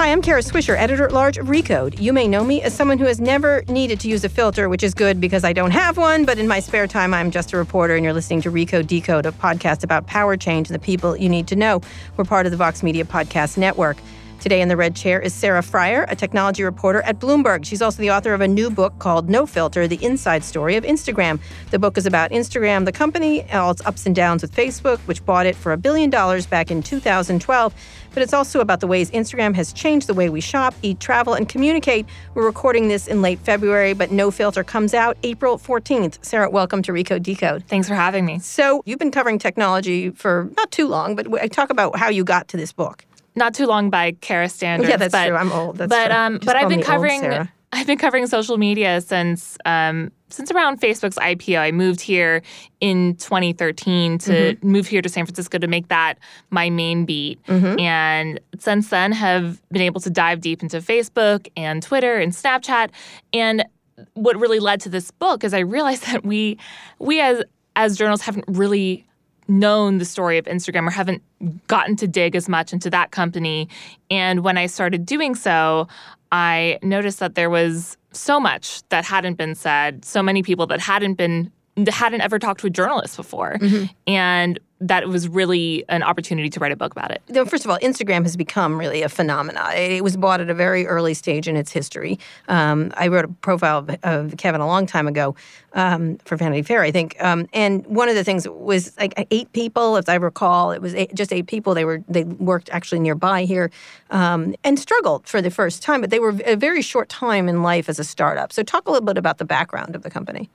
Hi, 0.00 0.12
I'm 0.12 0.22
Kara 0.22 0.40
Swisher, 0.40 0.78
editor 0.78 1.04
at 1.04 1.12
large 1.12 1.36
of 1.36 1.48
Recode. 1.48 2.00
You 2.00 2.14
may 2.14 2.26
know 2.26 2.42
me 2.42 2.62
as 2.62 2.72
someone 2.72 2.98
who 2.98 3.04
has 3.04 3.20
never 3.20 3.62
needed 3.68 4.00
to 4.00 4.08
use 4.08 4.24
a 4.24 4.30
filter, 4.30 4.66
which 4.70 4.82
is 4.82 4.94
good 4.94 5.20
because 5.20 5.44
I 5.44 5.52
don't 5.52 5.72
have 5.72 5.98
one, 5.98 6.24
but 6.24 6.38
in 6.38 6.48
my 6.48 6.58
spare 6.58 6.86
time, 6.86 7.12
I'm 7.12 7.30
just 7.30 7.52
a 7.52 7.58
reporter, 7.58 7.96
and 7.96 8.02
you're 8.02 8.14
listening 8.14 8.40
to 8.40 8.50
Recode 8.50 8.86
Decode, 8.86 9.26
a 9.26 9.32
podcast 9.32 9.84
about 9.84 10.06
power 10.06 10.38
change 10.38 10.70
and 10.70 10.74
the 10.74 10.82
people 10.82 11.18
you 11.18 11.28
need 11.28 11.46
to 11.48 11.54
know. 11.54 11.82
We're 12.16 12.24
part 12.24 12.46
of 12.46 12.50
the 12.50 12.56
Vox 12.56 12.82
Media 12.82 13.04
Podcast 13.04 13.58
Network. 13.58 13.98
Today 14.40 14.62
in 14.62 14.68
the 14.68 14.76
red 14.76 14.96
chair 14.96 15.20
is 15.20 15.34
Sarah 15.34 15.60
Frier, 15.60 16.06
a 16.08 16.16
technology 16.16 16.62
reporter 16.62 17.02
at 17.02 17.20
Bloomberg. 17.20 17.66
She's 17.66 17.82
also 17.82 18.00
the 18.00 18.10
author 18.10 18.32
of 18.32 18.40
a 18.40 18.48
new 18.48 18.70
book 18.70 18.98
called 18.98 19.28
No 19.28 19.44
Filter 19.44 19.86
The 19.86 20.02
Inside 20.02 20.42
Story 20.44 20.76
of 20.76 20.84
Instagram. 20.84 21.38
The 21.70 21.78
book 21.78 21.98
is 21.98 22.06
about 22.06 22.30
Instagram, 22.30 22.86
the 22.86 22.92
company, 22.92 23.44
all 23.52 23.70
its 23.70 23.84
ups 23.84 24.06
and 24.06 24.16
downs 24.16 24.40
with 24.40 24.56
Facebook, 24.56 24.98
which 25.00 25.22
bought 25.26 25.44
it 25.44 25.54
for 25.54 25.72
a 25.72 25.76
billion 25.76 26.08
dollars 26.08 26.46
back 26.46 26.70
in 26.70 26.82
2012. 26.82 27.74
But 28.14 28.22
it's 28.22 28.32
also 28.32 28.60
about 28.60 28.80
the 28.80 28.86
ways 28.86 29.10
Instagram 29.10 29.54
has 29.56 29.74
changed 29.74 30.06
the 30.06 30.14
way 30.14 30.30
we 30.30 30.40
shop, 30.40 30.74
eat, 30.80 31.00
travel, 31.00 31.34
and 31.34 31.46
communicate. 31.46 32.06
We're 32.32 32.46
recording 32.46 32.88
this 32.88 33.08
in 33.08 33.20
late 33.20 33.40
February, 33.40 33.92
but 33.92 34.10
No 34.10 34.30
Filter 34.30 34.64
comes 34.64 34.94
out 34.94 35.18
April 35.22 35.58
14th. 35.58 36.16
Sarah, 36.24 36.48
welcome 36.48 36.80
to 36.84 36.92
Recode 36.92 37.22
Decode. 37.22 37.64
Thanks 37.66 37.88
for 37.88 37.94
having 37.94 38.24
me. 38.24 38.38
So, 38.38 38.82
you've 38.86 38.98
been 38.98 39.10
covering 39.10 39.38
technology 39.38 40.08
for 40.08 40.48
not 40.56 40.70
too 40.70 40.88
long, 40.88 41.14
but 41.14 41.30
I 41.42 41.46
talk 41.46 41.68
about 41.68 41.98
how 41.98 42.08
you 42.08 42.24
got 42.24 42.48
to 42.48 42.56
this 42.56 42.72
book 42.72 43.04
not 43.36 43.54
too 43.54 43.66
long 43.66 43.90
by 43.90 44.12
Kara 44.20 44.48
standards. 44.48 44.90
Yeah, 44.90 44.96
that's 44.96 45.12
but, 45.12 45.26
true. 45.28 45.36
I'm 45.36 45.52
old. 45.52 45.76
That's 45.78 45.88
but 45.88 46.06
true. 46.08 46.16
um, 46.16 46.34
Just 46.34 46.46
but 46.46 46.56
I've 46.56 46.68
been 46.68 46.78
old, 46.78 46.86
covering. 46.86 47.48
I've 47.72 47.86
been 47.86 47.98
covering 47.98 48.26
social 48.26 48.58
media 48.58 49.00
since 49.00 49.56
um, 49.64 50.10
since 50.28 50.50
around 50.50 50.80
Facebook's 50.80 51.14
IPO. 51.16 51.58
I 51.58 51.70
moved 51.70 52.00
here 52.00 52.42
in 52.80 53.14
2013 53.16 54.18
to 54.18 54.32
Mm-hmm. 54.32 54.68
move 54.68 54.86
here 54.88 55.00
to 55.02 55.08
San 55.08 55.24
Francisco 55.24 55.56
to 55.58 55.68
make 55.68 55.86
that 55.88 56.14
my 56.50 56.68
main 56.70 57.04
beat, 57.04 57.40
Mm-hmm. 57.44 57.78
and 57.78 58.40
since 58.58 58.88
then 58.90 59.12
have 59.12 59.60
been 59.70 59.82
able 59.82 60.00
to 60.00 60.10
dive 60.10 60.40
deep 60.40 60.62
into 60.64 60.78
Facebook 60.78 61.46
and 61.56 61.80
Twitter 61.82 62.16
and 62.16 62.32
Snapchat. 62.32 62.90
And 63.32 63.64
what 64.14 64.36
really 64.36 64.58
led 64.58 64.80
to 64.80 64.88
this 64.88 65.10
book 65.12 65.44
is 65.44 65.54
I 65.54 65.60
realized 65.60 66.04
that 66.10 66.24
we 66.24 66.58
we 66.98 67.20
as 67.20 67.42
as 67.76 67.96
journalists 67.96 68.26
haven't 68.26 68.46
really 68.48 69.06
known 69.50 69.98
the 69.98 70.04
story 70.04 70.38
of 70.38 70.46
Instagram 70.46 70.86
or 70.86 70.90
haven't 70.90 71.22
gotten 71.66 71.96
to 71.96 72.06
dig 72.06 72.34
as 72.34 72.48
much 72.48 72.72
into 72.72 72.88
that 72.90 73.10
company. 73.10 73.68
And 74.10 74.44
when 74.44 74.56
I 74.56 74.66
started 74.66 75.04
doing 75.04 75.34
so, 75.34 75.88
I 76.32 76.78
noticed 76.82 77.18
that 77.18 77.34
there 77.34 77.50
was 77.50 77.96
so 78.12 78.38
much 78.40 78.82
that 78.88 79.04
hadn't 79.04 79.34
been 79.34 79.54
said, 79.54 80.04
so 80.04 80.22
many 80.22 80.42
people 80.42 80.66
that 80.68 80.80
hadn't 80.80 81.14
been 81.14 81.50
that 81.76 81.94
hadn't 81.94 82.20
ever 82.20 82.38
talked 82.38 82.60
to 82.60 82.66
a 82.66 82.70
journalist 82.70 83.16
before. 83.16 83.56
Mm-hmm. 83.60 83.84
And 84.06 84.58
that 84.80 85.06
was 85.08 85.28
really 85.28 85.84
an 85.90 86.02
opportunity 86.02 86.48
to 86.48 86.58
write 86.58 86.72
a 86.72 86.76
book 86.76 86.92
about 86.92 87.10
it. 87.10 87.22
First 87.48 87.66
of 87.66 87.70
all, 87.70 87.78
Instagram 87.80 88.22
has 88.22 88.34
become 88.34 88.78
really 88.78 89.02
a 89.02 89.10
phenomenon. 89.10 89.72
It 89.74 90.02
was 90.02 90.16
bought 90.16 90.40
at 90.40 90.48
a 90.48 90.54
very 90.54 90.86
early 90.86 91.12
stage 91.12 91.46
in 91.46 91.56
its 91.56 91.70
history. 91.70 92.18
Um, 92.48 92.90
I 92.96 93.08
wrote 93.08 93.26
a 93.26 93.28
profile 93.28 93.78
of, 93.78 93.90
of 94.02 94.36
Kevin 94.38 94.62
a 94.62 94.66
long 94.66 94.86
time 94.86 95.06
ago 95.06 95.34
um, 95.74 96.16
for 96.24 96.36
Vanity 96.36 96.62
Fair, 96.62 96.82
I 96.82 96.90
think. 96.90 97.22
Um, 97.22 97.46
and 97.52 97.86
one 97.86 98.08
of 98.08 98.14
the 98.14 98.24
things 98.24 98.48
was 98.48 98.96
like 98.96 99.12
eight 99.30 99.52
people, 99.52 99.96
if 99.96 100.08
I 100.08 100.14
recall. 100.14 100.72
It 100.72 100.80
was 100.80 100.94
eight, 100.94 101.14
just 101.14 101.32
eight 101.32 101.46
people. 101.46 101.74
They 101.74 101.84
were 101.84 102.02
they 102.08 102.24
worked 102.24 102.70
actually 102.72 103.00
nearby 103.00 103.44
here 103.44 103.70
um, 104.10 104.54
and 104.64 104.78
struggled 104.78 105.26
for 105.26 105.42
the 105.42 105.50
first 105.50 105.82
time. 105.82 106.00
But 106.00 106.08
they 106.08 106.20
were 106.20 106.34
a 106.46 106.56
very 106.56 106.80
short 106.80 107.10
time 107.10 107.48
in 107.48 107.62
life 107.62 107.90
as 107.90 107.98
a 107.98 108.04
startup. 108.04 108.50
So 108.50 108.62
talk 108.62 108.88
a 108.88 108.90
little 108.90 109.06
bit 109.06 109.18
about 109.18 109.36
the 109.36 109.44
background 109.44 109.94
of 109.94 110.02
the 110.02 110.10
company. 110.10 110.48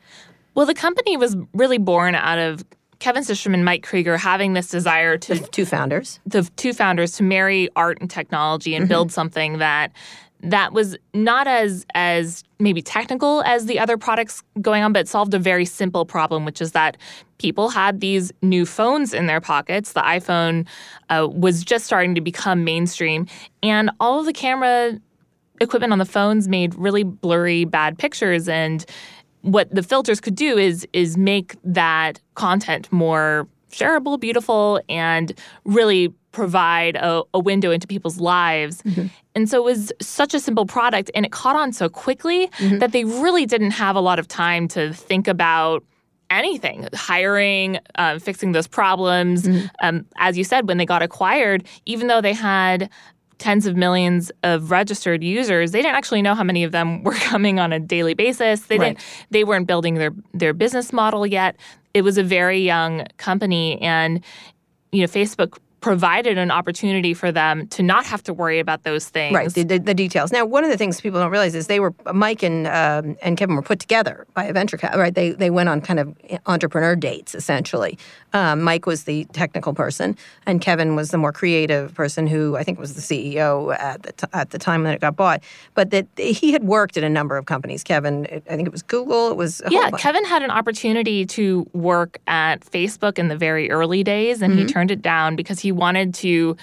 Well, 0.55 0.65
the 0.65 0.73
company 0.73 1.15
was 1.17 1.35
really 1.53 1.77
born 1.77 2.15
out 2.15 2.39
of 2.39 2.63
Kevin 3.05 3.21
Systrom 3.21 3.53
and 3.53 3.63
Mike 3.63 3.83
Krieger 3.83 4.17
having 4.17 4.53
this 4.53 4.67
desire 4.67 5.15
to 5.15 5.37
Two 5.37 5.63
founders. 5.63 6.19
the 6.25 6.41
two 6.55 6.73
founders 6.73 7.11
to 7.17 7.23
marry 7.23 7.69
art 7.75 7.99
and 8.01 8.09
technology 8.09 8.73
and 8.73 8.89
build 8.89 9.11
something 9.11 9.59
that 9.59 9.91
that 10.41 10.73
was 10.73 10.97
not 11.13 11.45
as 11.45 11.85
as 11.93 12.43
maybe 12.57 12.81
technical 12.81 13.43
as 13.43 13.67
the 13.67 13.77
other 13.77 13.95
products 13.95 14.41
going 14.59 14.81
on 14.81 14.91
but 14.91 15.07
solved 15.07 15.35
a 15.35 15.39
very 15.39 15.65
simple 15.65 16.03
problem 16.03 16.45
which 16.45 16.59
is 16.59 16.71
that 16.71 16.97
people 17.37 17.69
had 17.69 17.99
these 17.99 18.31
new 18.41 18.65
phones 18.65 19.13
in 19.13 19.27
their 19.27 19.39
pockets 19.39 19.93
the 19.93 20.01
iphone 20.01 20.65
uh, 21.11 21.27
was 21.31 21.63
just 21.63 21.85
starting 21.85 22.15
to 22.15 22.21
become 22.21 22.63
mainstream 22.63 23.27
and 23.61 23.91
all 23.99 24.19
of 24.19 24.25
the 24.25 24.33
camera 24.33 24.99
equipment 25.61 25.93
on 25.93 25.99
the 25.99 26.05
phones 26.05 26.47
made 26.47 26.73
really 26.73 27.03
blurry 27.03 27.65
bad 27.65 27.99
pictures 27.99 28.49
and 28.49 28.83
what 29.45 29.73
the 29.73 29.83
filters 29.83 30.19
could 30.19 30.35
do 30.35 30.57
is 30.57 30.87
is 30.91 31.17
make 31.17 31.55
that 31.63 32.19
content 32.33 32.91
more 32.91 33.47
shareable, 33.71 34.19
beautiful, 34.19 34.81
and 34.89 35.33
really 35.65 36.13
provide 36.31 36.95
a, 36.95 37.23
a 37.33 37.39
window 37.39 37.71
into 37.71 37.87
people's 37.87 38.19
lives. 38.19 38.81
And 39.35 39.49
so 39.49 39.57
it 39.57 39.63
was 39.63 39.91
such 40.01 40.33
a 40.33 40.39
simple 40.39 40.65
product 40.65 41.11
and 41.13 41.25
it 41.25 41.31
caught 41.31 41.55
on 41.55 41.71
so 41.73 41.89
quickly 41.89 42.49
that 42.79 42.91
they 42.91 43.03
really 43.05 43.45
didn't 43.45 43.71
have 43.71 43.95
a 43.95 44.01
lot 44.01 44.17
of 44.19 44.27
time 44.27 44.67
to 44.69 44.93
think 44.93 45.27
about 45.27 45.83
anything 46.31 46.87
hiring 46.93 47.79
um, 47.95 48.19
fixing 48.19 48.51
those 48.51 48.67
problems. 48.67 49.47
Um, 49.81 50.05
as 50.17 50.37
you 50.37 50.43
said 50.43 50.67
when 50.67 50.77
they 50.77 50.85
got 50.85 51.01
acquired 51.03 51.63
even 51.85 52.07
though 52.07 52.19
they 52.21 52.33
had 52.33 52.89
tens 53.37 53.65
of 53.65 53.75
millions 53.75 54.31
of 54.43 54.71
registered 54.71 55.23
users 55.23 55.71
they 55.71 55.81
didn't 55.81 55.95
actually 55.95 56.21
know 56.21 56.33
how 56.35 56.43
many 56.43 56.63
of 56.63 56.71
them 56.71 57.03
were 57.07 57.13
coming 57.13 57.59
on 57.59 57.73
a 57.73 57.79
daily 57.79 58.13
basis 58.13 58.61
they 58.67 58.77
Right. 58.77 58.97
didn't 58.97 59.05
they 59.31 59.43
weren't 59.43 59.67
building 59.67 59.95
their 59.95 60.11
their 60.33 60.53
business 60.53 60.93
model 60.93 61.25
yet 61.27 61.55
it 61.93 62.01
was 62.03 62.17
a 62.17 62.23
very 62.23 62.59
young 62.59 63.05
company 63.17 63.81
and 63.81 64.23
you 64.91 65.01
know 65.01 65.07
facebook 65.07 65.57
provided 65.85 66.35
an 66.39 66.49
opportunity 66.49 67.13
for 67.13 67.31
them 67.31 67.67
to 67.67 67.83
not 67.83 68.07
have 68.07 68.23
to 68.23 68.33
worry 68.33 68.57
about 68.57 68.81
those 68.81 69.07
things 69.07 69.35
Right, 69.35 69.53
the, 69.53 69.61
the, 69.61 69.77
the 69.77 69.93
details. 69.93 70.31
Now, 70.31 70.43
one 70.43 70.63
of 70.63 70.71
the 70.71 70.77
things 70.77 70.99
people 70.99 71.19
don't 71.19 71.29
realize 71.29 71.53
is 71.53 71.67
they 71.67 71.79
were 71.79 71.93
Mike 72.11 72.41
and 72.41 72.65
um, 72.65 73.15
and 73.21 73.37
Kevin 73.37 73.55
were 73.55 73.61
put 73.61 73.79
together 73.79 74.25
by 74.33 74.45
a 74.45 74.51
venture 74.53 74.77
capital. 74.77 74.99
Right, 75.03 75.13
they 75.13 75.29
they 75.33 75.51
went 75.51 75.69
on 75.69 75.81
kind 75.81 75.99
of 75.99 76.07
entrepreneur 76.47 76.95
dates 76.95 77.35
essentially. 77.35 77.99
Um, 78.33 78.63
Mike 78.63 78.87
was 78.87 79.03
the 79.03 79.25
technical 79.25 79.73
person, 79.75 80.17
and 80.47 80.59
Kevin 80.59 80.95
was 80.95 81.11
the 81.11 81.19
more 81.19 81.31
creative 81.31 81.93
person, 81.93 82.25
who 82.25 82.55
I 82.57 82.63
think 82.63 82.79
was 82.79 82.95
the 82.95 83.01
CEO 83.01 83.77
at 83.79 84.01
the 84.01 84.11
t- 84.13 84.27
at 84.33 84.49
the 84.49 84.57
time 84.57 84.83
that 84.85 84.95
it 84.95 85.01
got 85.01 85.15
bought. 85.15 85.43
But 85.75 85.91
that 85.91 86.07
he 86.17 86.51
had 86.51 86.63
worked 86.63 86.97
at 86.97 87.03
a 87.03 87.09
number 87.09 87.37
of 87.37 87.45
companies. 87.45 87.83
Kevin, 87.83 88.25
I 88.49 88.55
think 88.55 88.65
it 88.67 88.71
was 88.71 88.81
Google. 88.81 89.29
It 89.29 89.37
was 89.37 89.61
a 89.61 89.69
Yeah. 89.71 89.91
Kevin 89.91 90.25
had 90.25 90.41
an 90.41 90.49
opportunity 90.49 91.27
to 91.27 91.69
work 91.73 92.17
at 92.25 92.61
Facebook 92.61 93.19
in 93.19 93.27
the 93.27 93.37
very 93.37 93.69
early 93.69 94.03
days, 94.03 94.41
and 94.41 94.53
Mm-hmm. 94.55 94.67
he 94.67 94.73
turned 94.73 94.89
it 94.91 95.01
down 95.03 95.35
because 95.35 95.59
he 95.59 95.71
wanted 95.75 96.13
to 96.15 96.55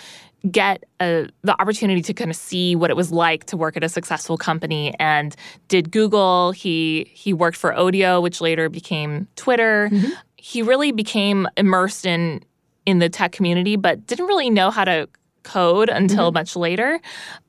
get 0.51 0.83
uh 0.99 1.23
the 1.43 1.61
opportunity 1.61 2.03
to 2.03 2.13
kind 2.13 2.29
of 2.29 2.37
see 2.37 2.75
what 2.75 2.91
it 2.91 2.97
was 2.97 3.13
like 3.13 3.45
to 3.45 3.57
work 3.57 3.77
at 3.77 3.85
a 3.85 3.89
successful 3.89 4.37
company 4.37 4.93
and 4.99 5.37
did 5.69 5.93
google 5.93 6.51
he 6.51 7.09
he 7.15 7.33
worked 7.33 7.57
for 7.57 7.73
odeo 7.75 8.21
which 8.21 8.41
later 8.41 8.69
became 8.69 9.29
twitter 9.37 9.89
Mm-hmm. 9.93 10.11
he 10.37 10.63
really 10.63 10.91
became 10.91 11.47
immersed 11.57 12.05
in 12.05 12.43
in 12.87 12.99
the 12.99 13.09
tech 13.09 13.31
community 13.31 13.77
but 13.77 14.05
didn't 14.09 14.27
really 14.27 14.51
know 14.51 14.73
how 14.73 14.85
to 14.85 15.09
code 15.43 15.89
until 15.89 16.29
mm-hmm. 16.29 16.35
much 16.35 16.57
later. 16.57 17.01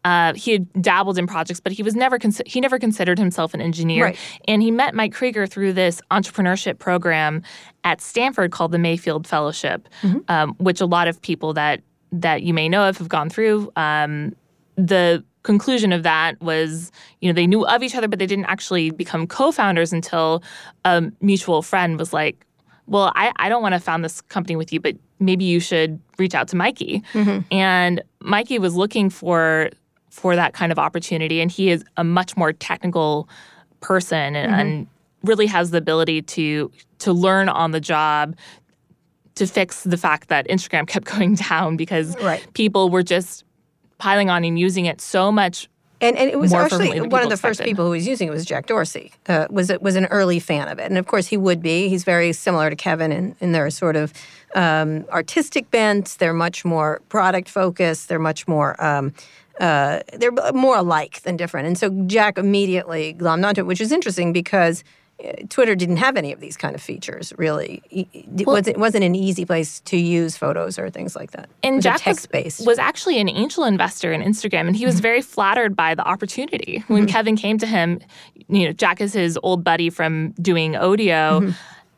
Uh, 0.03 0.33
he 0.33 0.51
had 0.51 0.73
dabbled 0.81 1.17
in 1.17 1.27
projects, 1.27 1.59
but 1.59 1.71
he 1.71 1.83
was 1.83 1.95
never 1.95 2.19
con- 2.19 2.33
he 2.45 2.59
never 2.59 2.79
considered 2.79 3.17
himself 3.17 3.53
an 3.53 3.61
engineer. 3.61 4.05
Right. 4.05 4.19
And 4.47 4.61
he 4.61 4.71
met 4.71 4.93
Mike 4.93 5.13
Krieger 5.13 5.47
through 5.47 5.73
this 5.73 6.01
entrepreneurship 6.11 6.79
program 6.79 7.41
at 7.83 8.01
Stanford 8.01 8.51
called 8.51 8.71
the 8.71 8.79
Mayfield 8.79 9.27
Fellowship, 9.27 9.87
mm-hmm. 10.01 10.19
um, 10.27 10.55
which 10.57 10.81
a 10.81 10.85
lot 10.85 11.07
of 11.07 11.21
people 11.21 11.53
that 11.53 11.81
that 12.11 12.43
you 12.43 12.53
may 12.53 12.69
know 12.69 12.87
of 12.87 12.97
have 12.97 13.09
gone 13.09 13.29
through. 13.29 13.71
Um, 13.75 14.35
the 14.75 15.23
conclusion 15.43 15.91
of 15.91 16.03
that 16.03 16.41
was, 16.41 16.91
you 17.19 17.29
know, 17.29 17.33
they 17.33 17.47
knew 17.47 17.65
of 17.65 17.83
each 17.83 17.95
other, 17.95 18.07
but 18.07 18.17
they 18.17 18.25
didn't 18.25 18.45
actually 18.45 18.91
become 18.91 19.27
co-founders 19.27 19.91
until 19.91 20.41
a 20.85 21.03
mutual 21.21 21.61
friend 21.61 21.99
was 21.99 22.13
like, 22.13 22.45
well, 22.87 23.11
I, 23.15 23.31
I 23.37 23.49
don't 23.49 23.61
want 23.61 23.73
to 23.73 23.79
found 23.79 24.03
this 24.03 24.21
company 24.21 24.55
with 24.55 24.73
you, 24.73 24.79
but 24.79 24.95
maybe 25.19 25.45
you 25.45 25.59
should 25.59 25.99
reach 26.17 26.35
out 26.35 26.47
to 26.49 26.55
Mikey. 26.55 27.03
Mm-hmm. 27.13 27.39
And 27.51 28.01
Mikey 28.19 28.59
was 28.59 28.75
looking 28.75 29.09
for 29.09 29.69
for 30.09 30.35
that 30.35 30.53
kind 30.53 30.71
of 30.71 30.77
opportunity, 30.77 31.41
and 31.41 31.51
he 31.51 31.71
is 31.71 31.83
a 31.97 32.03
much 32.03 32.37
more 32.37 32.53
technical 32.53 33.27
person 33.79 34.35
and, 34.35 34.51
mm-hmm. 34.51 34.59
and 34.59 34.87
really 35.23 35.47
has 35.47 35.71
the 35.71 35.77
ability 35.77 36.21
to 36.21 36.71
to 36.99 37.13
learn 37.13 37.49
on 37.49 37.71
the 37.71 37.79
job 37.79 38.35
to 39.35 39.47
fix 39.47 39.83
the 39.83 39.97
fact 39.97 40.29
that 40.29 40.47
Instagram 40.47 40.87
kept 40.93 41.05
going 41.05 41.35
down 41.35 41.77
because 41.77 42.15
right. 42.21 42.45
people 42.53 42.89
were 42.89 43.03
just 43.03 43.43
piling 43.97 44.29
on 44.29 44.43
and 44.43 44.59
using 44.59 44.85
it 44.85 45.01
so 45.01 45.31
much 45.31 45.69
and, 46.03 46.17
and 46.17 46.29
it 46.29 46.37
was 46.37 46.53
actually 46.53 46.99
one 46.99 47.23
of 47.23 47.29
the 47.29 47.37
first 47.37 47.61
people 47.61 47.85
who 47.85 47.91
was 47.91 48.05
using 48.05 48.27
it 48.27 48.31
was 48.31 48.45
Jack 48.45 48.65
Dorsey. 48.65 49.11
Uh, 49.27 49.47
was 49.49 49.71
was 49.81 49.95
an 49.95 50.05
early 50.07 50.39
fan 50.39 50.67
of 50.67 50.79
it, 50.79 50.83
and 50.83 50.97
of 50.97 51.07
course 51.07 51.27
he 51.27 51.37
would 51.37 51.61
be. 51.61 51.87
He's 51.87 52.03
very 52.03 52.33
similar 52.33 52.69
to 52.69 52.75
Kevin 52.75 53.11
in, 53.11 53.35
in 53.39 53.51
their 53.53 53.69
sort 53.69 53.95
of 53.95 54.13
um, 54.55 55.05
artistic 55.09 55.71
bent. 55.71 56.17
They're 56.19 56.33
much 56.33 56.65
more 56.65 57.01
product 57.09 57.49
focused. 57.49 58.09
They're 58.09 58.19
much 58.19 58.47
more. 58.47 58.81
Um, 58.83 59.13
uh, 59.59 59.99
they're 60.13 60.31
more 60.53 60.77
alike 60.77 61.21
than 61.21 61.37
different, 61.37 61.67
and 61.67 61.77
so 61.77 61.89
Jack 62.07 62.37
immediately 62.37 63.13
glommed 63.13 63.45
onto 63.45 63.61
it, 63.61 63.65
which 63.65 63.81
is 63.81 63.91
interesting 63.91 64.33
because 64.33 64.83
Twitter 65.49 65.75
didn't 65.75 65.97
have 65.97 66.17
any 66.17 66.33
of 66.33 66.39
these 66.39 66.57
kind 66.57 66.75
of 66.75 66.81
features, 66.81 67.31
really. 67.37 67.81
It, 67.89 68.45
well, 68.45 68.55
wasn't, 68.55 68.75
it 68.75 68.79
wasn't 68.79 69.03
an 69.03 69.15
easy 69.15 69.45
place 69.45 69.79
to 69.81 69.97
use 69.97 70.35
photos 70.35 70.77
or 70.77 70.89
things 70.89 71.15
like 71.15 71.31
that. 71.31 71.49
And 71.61 71.81
Jack 71.81 72.01
text 72.01 72.27
was, 72.33 72.61
was, 72.65 72.79
actually 72.79 73.19
an 73.19 73.29
angel 73.29 73.63
investor 73.63 74.11
in 74.11 74.21
Instagram, 74.21 74.67
and 74.67 74.75
he 74.75 74.85
was 74.85 74.95
mm-hmm. 74.95 75.01
very 75.03 75.21
flattered 75.21 75.75
by 75.75 75.95
the 75.95 76.05
opportunity. 76.05 76.83
When 76.87 77.03
mm-hmm. 77.03 77.11
Kevin 77.11 77.35
came 77.35 77.57
to 77.59 77.67
him, 77.67 78.01
you 78.49 78.65
know, 78.65 78.73
Jack 78.73 78.99
is 78.99 79.13
his 79.13 79.39
old 79.43 79.63
buddy 79.63 79.89
from 79.89 80.31
doing 80.41 80.73
Odeo. 80.73 81.41
Mm-hmm. 81.41 81.51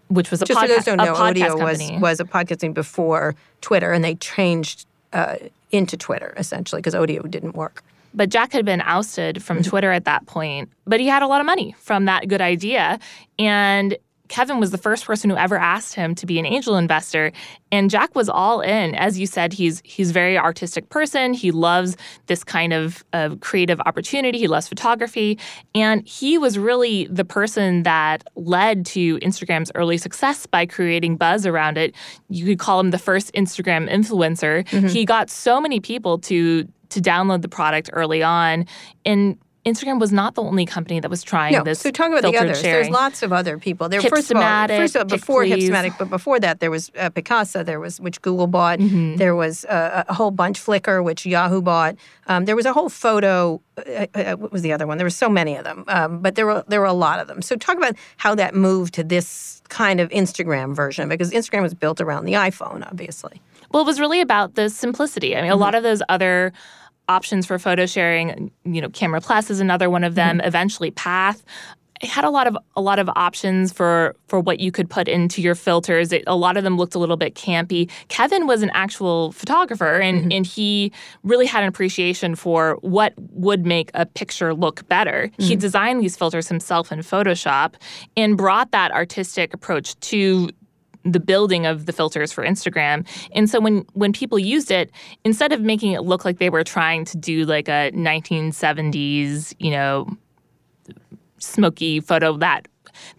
Which 0.08 0.30
was 0.30 0.40
a, 0.44 0.46
Just 0.46 0.60
podca- 0.60 0.68
so 0.68 0.76
those 0.76 0.86
don't 0.86 0.98
know, 0.98 1.16
Odeo 1.16 1.64
was, 1.64 2.00
was 2.00 2.20
a 2.20 2.26
podcasting 2.26 2.76
before 2.76 3.34
Twitter, 3.62 3.92
and 3.92 4.04
they 4.04 4.14
changed 4.14 4.86
uh, 5.14 5.38
into 5.72 5.98
Twitter 5.98 6.32
essentially 6.38 6.80
because 6.80 6.94
Odeo 6.94 7.30
didn't 7.30 7.56
work. 7.56 7.84
But 8.16 8.30
Jack 8.30 8.54
had 8.54 8.66
been 8.66 8.82
ousted 8.82 9.44
from 9.44 9.58
mm-hmm. 9.60 9.70
Twitter 9.70 9.92
at 9.92 10.06
that 10.06 10.26
point, 10.26 10.72
but 10.86 11.00
he 11.00 11.08
had 11.08 11.22
a 11.22 11.28
lot 11.28 11.42
of 11.42 11.46
money 11.46 11.76
from 11.80 12.06
that 12.06 12.28
good 12.28 12.42
idea. 12.42 13.00
And 13.38 13.98
Kevin 14.28 14.60
was 14.60 14.72
the 14.72 14.78
first 14.78 15.06
person 15.06 15.30
who 15.30 15.36
ever 15.36 15.58
asked 15.58 15.94
him 15.94 16.16
to 16.16 16.26
be 16.26 16.40
an 16.40 16.46
angel 16.46 16.78
investor. 16.78 17.32
And 17.72 17.90
Jack 17.90 18.16
was 18.16 18.30
all 18.30 18.62
in. 18.62 18.96
As 18.96 19.20
you 19.20 19.28
said 19.28 19.54
he's 19.54 19.82
he's 19.84 20.10
a 20.10 20.14
very 20.14 20.38
artistic 20.38 20.90
person. 20.90 21.34
He 21.34 21.52
loves 21.52 21.96
this 22.28 22.44
kind 22.44 22.74
of, 22.74 23.04
of 23.14 23.40
creative 23.42 23.80
opportunity. 23.82 24.40
He 24.40 24.48
loves 24.48 24.68
photography. 24.68 25.38
And 25.74 26.08
he 26.08 26.38
was 26.38 26.58
really 26.58 27.08
the 27.08 27.26
person 27.26 27.84
that 27.84 28.24
led 28.36 28.86
to 28.88 29.20
Instagram's 29.20 29.72
early 29.76 29.98
success 29.98 30.46
by 30.46 30.66
creating 30.66 31.18
buzz 31.18 31.46
around 31.46 31.78
it. 31.78 31.94
You 32.30 32.46
could 32.46 32.60
call 32.60 32.80
him 32.80 32.92
the 32.92 32.98
first 32.98 33.34
Instagram 33.34 33.90
influencer. 33.90 34.66
Mm-hmm. 34.66 34.88
he 34.88 35.06
got 35.06 35.30
so 35.30 35.62
many 35.62 35.80
people 35.80 36.18
to 36.20 36.68
to 36.90 37.02
download 37.02 37.42
the 37.42 37.50
product 37.50 37.90
early 37.94 38.24
on. 38.24 38.66
And 39.06 39.38
Instagram 39.66 40.00
was 40.00 40.12
not 40.12 40.36
the 40.36 40.44
only 40.44 40.66
company 40.66 41.00
that 41.00 41.10
was 41.10 41.24
trying 41.24 41.54
no, 41.54 41.64
this. 41.64 41.80
So 41.80 41.90
talk 41.90 42.12
about 42.12 42.22
the 42.22 42.38
others. 42.38 42.62
Sharing. 42.62 42.84
There's 42.84 42.90
lots 42.90 43.24
of 43.24 43.34
other 43.34 43.58
people. 43.58 43.90
There, 43.90 44.00
first 44.00 44.30
of 44.30 44.38
all, 44.38 44.68
first 44.68 44.96
of 44.96 45.02
all, 45.02 45.06
before 45.06 45.44
Hipstamatic, 45.44 45.98
but 45.98 46.10
before 46.12 46.40
that, 46.40 46.60
there 46.60 46.70
was 46.70 46.92
uh, 46.98 47.10
Picasa. 47.10 47.66
There 47.66 47.80
was 47.80 48.00
which 48.00 48.22
Google 48.22 48.46
bought. 48.46 48.78
Mm-hmm. 48.78 49.16
There 49.16 49.36
was 49.36 49.66
uh, 49.66 50.04
a 50.08 50.14
whole 50.14 50.30
bunch 50.30 50.64
Flickr, 50.64 51.04
which 51.04 51.26
Yahoo 51.26 51.64
bought. 51.64 51.96
Um, 52.28 52.46
there 52.46 52.56
was 52.56 52.68
a 52.68 52.74
whole 52.74 52.90
photo. 52.90 53.60
Uh, 53.78 54.06
uh, 54.14 54.36
what 54.36 54.52
was 54.52 54.62
the 54.62 54.72
other 54.72 54.86
one? 54.86 55.00
There 55.00 55.06
were 55.06 55.10
so 55.10 55.30
many 55.30 55.56
of 55.56 55.64
them, 55.64 55.84
um, 55.88 56.22
but 56.22 56.36
there 56.36 56.46
were 56.46 56.64
there 56.68 56.80
were 56.80 56.86
a 56.86 56.94
lot 56.94 57.20
of 57.20 57.28
them. 57.28 57.42
So 57.42 57.56
talk 57.56 57.78
about 57.78 57.96
how 58.18 58.36
that 58.36 58.54
moved 58.54 58.94
to 58.96 59.04
this 59.04 59.64
kind 59.70 60.00
of 60.00 60.10
Instagram 60.10 60.76
version 60.76 61.10
because 61.10 61.32
Instagram 61.32 61.64
was 61.64 61.74
built 61.74 62.00
around 62.00 62.26
the 62.26 62.34
iPhone, 62.34 62.86
obviously. 62.86 63.42
Well, 63.76 63.84
it 63.84 63.88
was 63.88 64.00
really 64.00 64.22
about 64.22 64.56
the 64.56 64.70
simplicity. 64.70 65.36
I 65.36 65.42
mean, 65.42 65.52
mm-hmm. 65.52 65.60
a 65.60 65.62
lot 65.62 65.76
of 65.76 65.84
those 65.84 66.02
other 66.08 66.54
options 67.10 67.46
for 67.46 67.60
photo 67.60 67.86
sharing. 67.86 68.50
You 68.64 68.80
know, 68.80 68.88
Camera 68.88 69.20
Plus 69.20 69.50
is 69.50 69.60
another 69.60 69.90
one 69.90 70.06
of 70.06 70.16
them. 70.16 70.38
Mm-hmm. 70.38 70.48
Eventually, 70.48 70.92
Path. 70.92 71.44
It 72.02 72.08
had 72.08 72.24
a 72.24 72.30
lot 72.30 72.48
of 72.48 72.58
a 72.78 72.82
lot 72.82 73.00
of 73.00 73.10
options 73.18 73.74
for 73.74 74.16
for 74.30 74.40
what 74.40 74.62
you 74.62 74.72
could 74.72 74.90
put 74.90 75.10
into 75.10 75.42
your 75.42 75.56
filters. 75.56 76.14
It, 76.14 76.24
a 76.26 76.38
lot 76.38 76.56
of 76.56 76.64
them 76.64 76.78
looked 76.78 76.96
a 76.96 77.00
little 77.00 77.18
bit 77.18 77.36
campy. 77.36 77.92
Kevin 78.08 78.48
was 78.48 78.62
an 78.64 78.72
actual 78.74 79.34
photographer, 79.34 80.00
and 80.00 80.22
mm-hmm. 80.22 80.32
and 80.32 80.46
he 80.46 80.94
really 81.24 81.46
had 81.46 81.62
an 81.64 81.68
appreciation 81.68 82.36
for 82.36 82.78
what 82.80 83.14
would 83.18 83.66
make 83.66 83.92
a 83.94 84.06
picture 84.06 84.54
look 84.54 84.88
better. 84.88 85.30
Mm-hmm. 85.34 85.44
He 85.44 85.56
designed 85.58 86.02
these 86.02 86.16
filters 86.16 86.48
himself 86.48 86.94
in 86.94 87.00
Photoshop 87.00 87.74
and 88.16 88.38
brought 88.38 88.72
that 88.72 88.94
artistic 88.94 89.54
approach 89.54 90.00
to 90.12 90.50
the 91.06 91.20
building 91.20 91.66
of 91.66 91.86
the 91.86 91.94
filters 91.94 92.32
for 92.32 92.44
Instagram. 92.44 93.08
And 93.34 93.50
so 93.50 93.60
when 93.60 93.86
when 93.94 94.12
people 94.12 94.40
used 94.40 94.72
it, 94.72 94.92
instead 95.24 95.54
of 95.54 95.62
making 95.62 95.92
it 95.94 96.02
look 96.02 96.26
like 96.26 96.40
they 96.40 96.50
were 96.50 96.64
trying 96.64 97.06
to 97.06 97.18
do 97.18 97.46
like 97.46 97.68
a 97.68 97.92
1970s, 97.94 99.54
you 99.60 99.72
know, 99.72 100.08
smoky 101.38 102.00
photo 102.00 102.38
that 102.38 102.68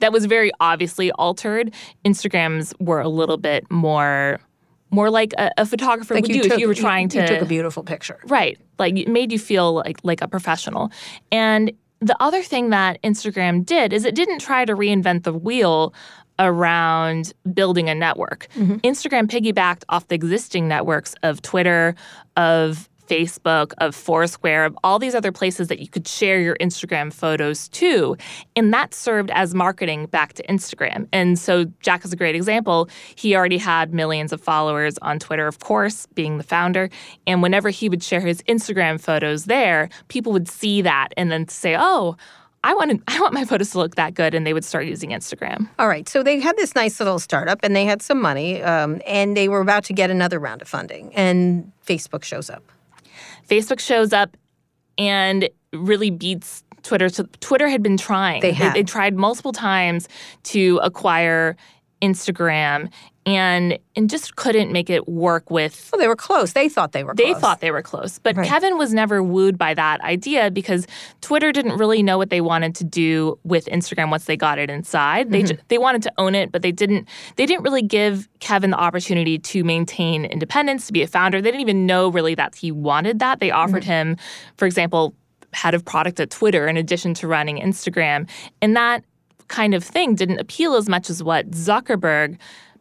that 0.01 0.13
was 0.13 0.27
very 0.27 0.51
obviously 0.61 1.13
altered, 1.13 1.73
Instagrams 2.05 2.75
were 2.81 3.01
a 3.01 3.09
little 3.09 3.37
bit 3.37 3.71
more 3.71 4.41
more 4.91 5.11
like 5.11 5.33
a, 5.37 5.51
a 5.59 5.67
photographer 5.67 6.15
like 6.15 6.23
would 6.23 6.33
do 6.33 6.43
took, 6.43 6.53
if 6.53 6.59
you 6.59 6.69
were 6.69 6.75
trying 6.75 7.05
you, 7.05 7.09
to 7.11 7.21
you 7.21 7.27
took 7.27 7.43
a 7.43 7.47
beautiful 7.47 7.83
picture. 7.83 8.19
Right. 8.27 8.59
Like 8.79 8.97
it 8.97 9.09
made 9.09 9.33
you 9.33 9.39
feel 9.39 9.75
like 9.75 9.99
like 10.03 10.23
a 10.23 10.29
professional. 10.29 10.91
And 11.31 11.73
the 12.01 12.17
other 12.21 12.43
thing 12.43 12.71
that 12.71 13.01
Instagram 13.03 13.65
did 13.65 13.93
is 13.93 14.05
it 14.05 14.15
didn't 14.15 14.39
try 14.39 14.65
to 14.65 14.75
reinvent 14.75 15.23
the 15.23 15.33
wheel 15.33 15.95
around 16.39 17.33
building 17.55 17.89
a 17.89 17.95
network. 17.95 18.49
Mm-hmm. 18.55 18.77
Instagram 18.77 19.27
piggybacked 19.29 19.85
off 19.89 20.09
the 20.09 20.15
existing 20.15 20.69
networks 20.69 21.15
of 21.23 21.43
Twitter, 21.43 21.95
of 22.37 22.89
Facebook, 23.07 23.73
of 23.79 23.95
Foursquare, 23.95 24.65
of 24.65 24.77
all 24.83 24.99
these 24.99 25.15
other 25.15 25.33
places 25.33 25.69
that 25.69 25.79
you 25.79 25.89
could 25.89 26.07
share 26.07 26.41
your 26.41 26.57
Instagram 26.57 27.13
photos 27.13 27.69
to. 27.69 28.17
And 28.55 28.73
that 28.73 28.95
served 28.95 29.31
as 29.31 29.55
marketing 29.55 30.07
back 30.07 30.35
to 30.35 30.43
Instagram. 30.49 31.07
And 31.13 31.39
so 31.39 31.67
Jack 31.81 32.05
is 32.05 32.13
a 32.13 32.17
great 32.17 32.35
example. 32.35 32.89
He 33.15 33.37
already 33.37 33.59
had 33.59 33.95
millions 33.95 34.33
of 34.33 34.41
followers 34.41 34.99
on 35.03 35.19
Twitter, 35.19 35.47
of 35.47 35.61
course, 35.61 36.07
being 36.15 36.39
the 36.39 36.45
founder. 36.45 36.91
And 37.27 37.43
whenever 37.43 37.71
he 37.71 37.89
would 37.89 38.03
share 38.03 38.21
his 38.21 38.43
Instagram 38.43 39.01
photos 39.01 39.45
there, 39.45 39.89
people 40.09 40.33
would 40.33 40.49
see 40.49 40.83
that 40.83 41.09
and 41.17 41.31
then 41.31 41.49
say, 41.49 41.77
oh, 41.79 42.17
I 42.67 42.75
wanted 42.75 43.01
I 43.09 43.21
want 43.21 43.33
my 43.33 43.45
photos 43.45 43.71
to 43.71 43.79
look 43.79 43.95
that 43.95 44.15
good, 44.15 44.35
and 44.35 44.47
they 44.47 44.53
would 44.53 44.65
start 44.65 44.87
using 44.87 45.11
Instagram. 45.11 45.69
All 45.79 45.89
right, 45.89 46.09
so 46.09 46.23
they 46.23 46.41
had 46.41 46.57
this 46.57 46.75
nice 46.75 46.99
little 47.01 47.19
startup, 47.19 47.61
and 47.63 47.75
they 47.75 47.85
had 47.85 48.03
some 48.03 48.21
money, 48.21 48.63
um, 48.63 49.01
and 49.07 49.37
they 49.37 49.49
were 49.49 49.61
about 49.61 49.85
to 49.85 49.93
get 49.93 50.11
another 50.11 50.39
round 50.39 50.61
of 50.61 50.69
funding, 50.69 51.15
and 51.15 51.73
Facebook 51.87 52.25
shows 52.25 52.51
up. 52.51 52.63
Facebook 53.49 53.79
shows 53.81 54.13
up, 54.13 54.37
and 54.99 55.49
really 55.73 56.11
beats 56.11 56.65
Twitter. 56.83 57.09
So 57.09 57.27
Twitter 57.41 57.69
had 57.69 57.83
been 57.83 57.97
trying. 57.97 58.43
They 58.43 58.53
had. 58.53 58.75
They, 58.75 58.81
they 58.81 58.85
tried 58.85 59.15
multiple 59.15 59.53
times 59.53 60.09
to 60.45 60.81
acquire 60.83 61.57
Instagram 62.03 62.91
and 63.27 63.77
and 63.97 64.09
just 64.09 64.37
couldn't 64.37 64.71
make 64.71 64.89
it 64.89 65.09
work 65.09 65.51
with 65.51 65.91
Well, 65.93 66.01
they 66.01 66.07
were 66.07 66.17
close. 66.17 66.53
They 66.53 66.69
thought 66.69 66.93
they 66.93 67.03
were 67.03 67.15
They 67.15 67.33
close. 67.33 67.41
thought 67.41 67.61
they 67.61 67.73
were 67.73 67.83
close. 67.83 68.21
But 68.21 68.37
right. 68.37 68.47
Kevin 68.47 68.79
was 68.79 68.95
never 68.95 69.23
wooed 69.23 69.59
by 69.59 69.75
that 69.75 70.01
idea 70.03 70.51
because 70.51 70.87
Twitter 71.21 71.51
didn't 71.51 71.77
really 71.77 72.03
know 72.03 72.19
what 72.19 72.31
they 72.31 72.41
wanted 72.41 72.75
to 72.77 72.85
do 72.85 73.39
with 73.43 73.67
Instagram 73.67 74.11
once 74.11 74.27
they 74.27 74.37
got 74.37 74.59
it 74.59 74.71
inside. 74.71 75.33
They 75.33 75.43
mm-hmm. 75.43 75.61
they 75.69 75.79
wanted 75.79 76.03
to 76.03 76.13
own 76.19 76.37
it, 76.37 76.53
but 76.53 76.63
they 76.63 76.73
didn't 76.73 77.09
they 77.35 77.47
didn't 77.47 77.65
really 77.65 77.83
give 77.83 78.29
Kevin 78.39 78.71
the 78.71 78.79
opportunity 78.79 79.39
to 79.39 79.65
maintain 79.65 80.25
independence, 80.25 80.87
to 80.87 80.93
be 80.93 81.03
a 81.03 81.09
founder. 81.09 81.43
They 81.43 81.51
didn't 81.51 81.63
even 81.63 81.85
know 81.85 82.09
really 82.09 82.37
that 82.37 82.55
he 82.55 82.71
wanted 82.71 83.19
that. 83.19 83.41
They 83.41 83.51
offered 83.51 83.83
mm-hmm. 83.83 84.11
him, 84.11 84.17
for 84.57 84.67
example, 84.67 85.15
head 85.53 85.75
of 85.75 85.85
product 85.85 86.21
at 86.21 86.31
Twitter 86.31 86.69
in 86.69 86.77
addition 86.77 87.15
to 87.15 87.27
running 87.27 87.59
Instagram. 87.59 88.29
And 88.63 88.77
that 88.77 89.03
kind 89.49 89.75
of 89.75 89.83
thing 89.83 90.15
didn't 90.15 90.39
appeal 90.39 90.75
as 90.75 90.89
much 90.89 91.09
as 91.11 91.23
what 91.23 91.51
Zuckerberg 91.51 92.37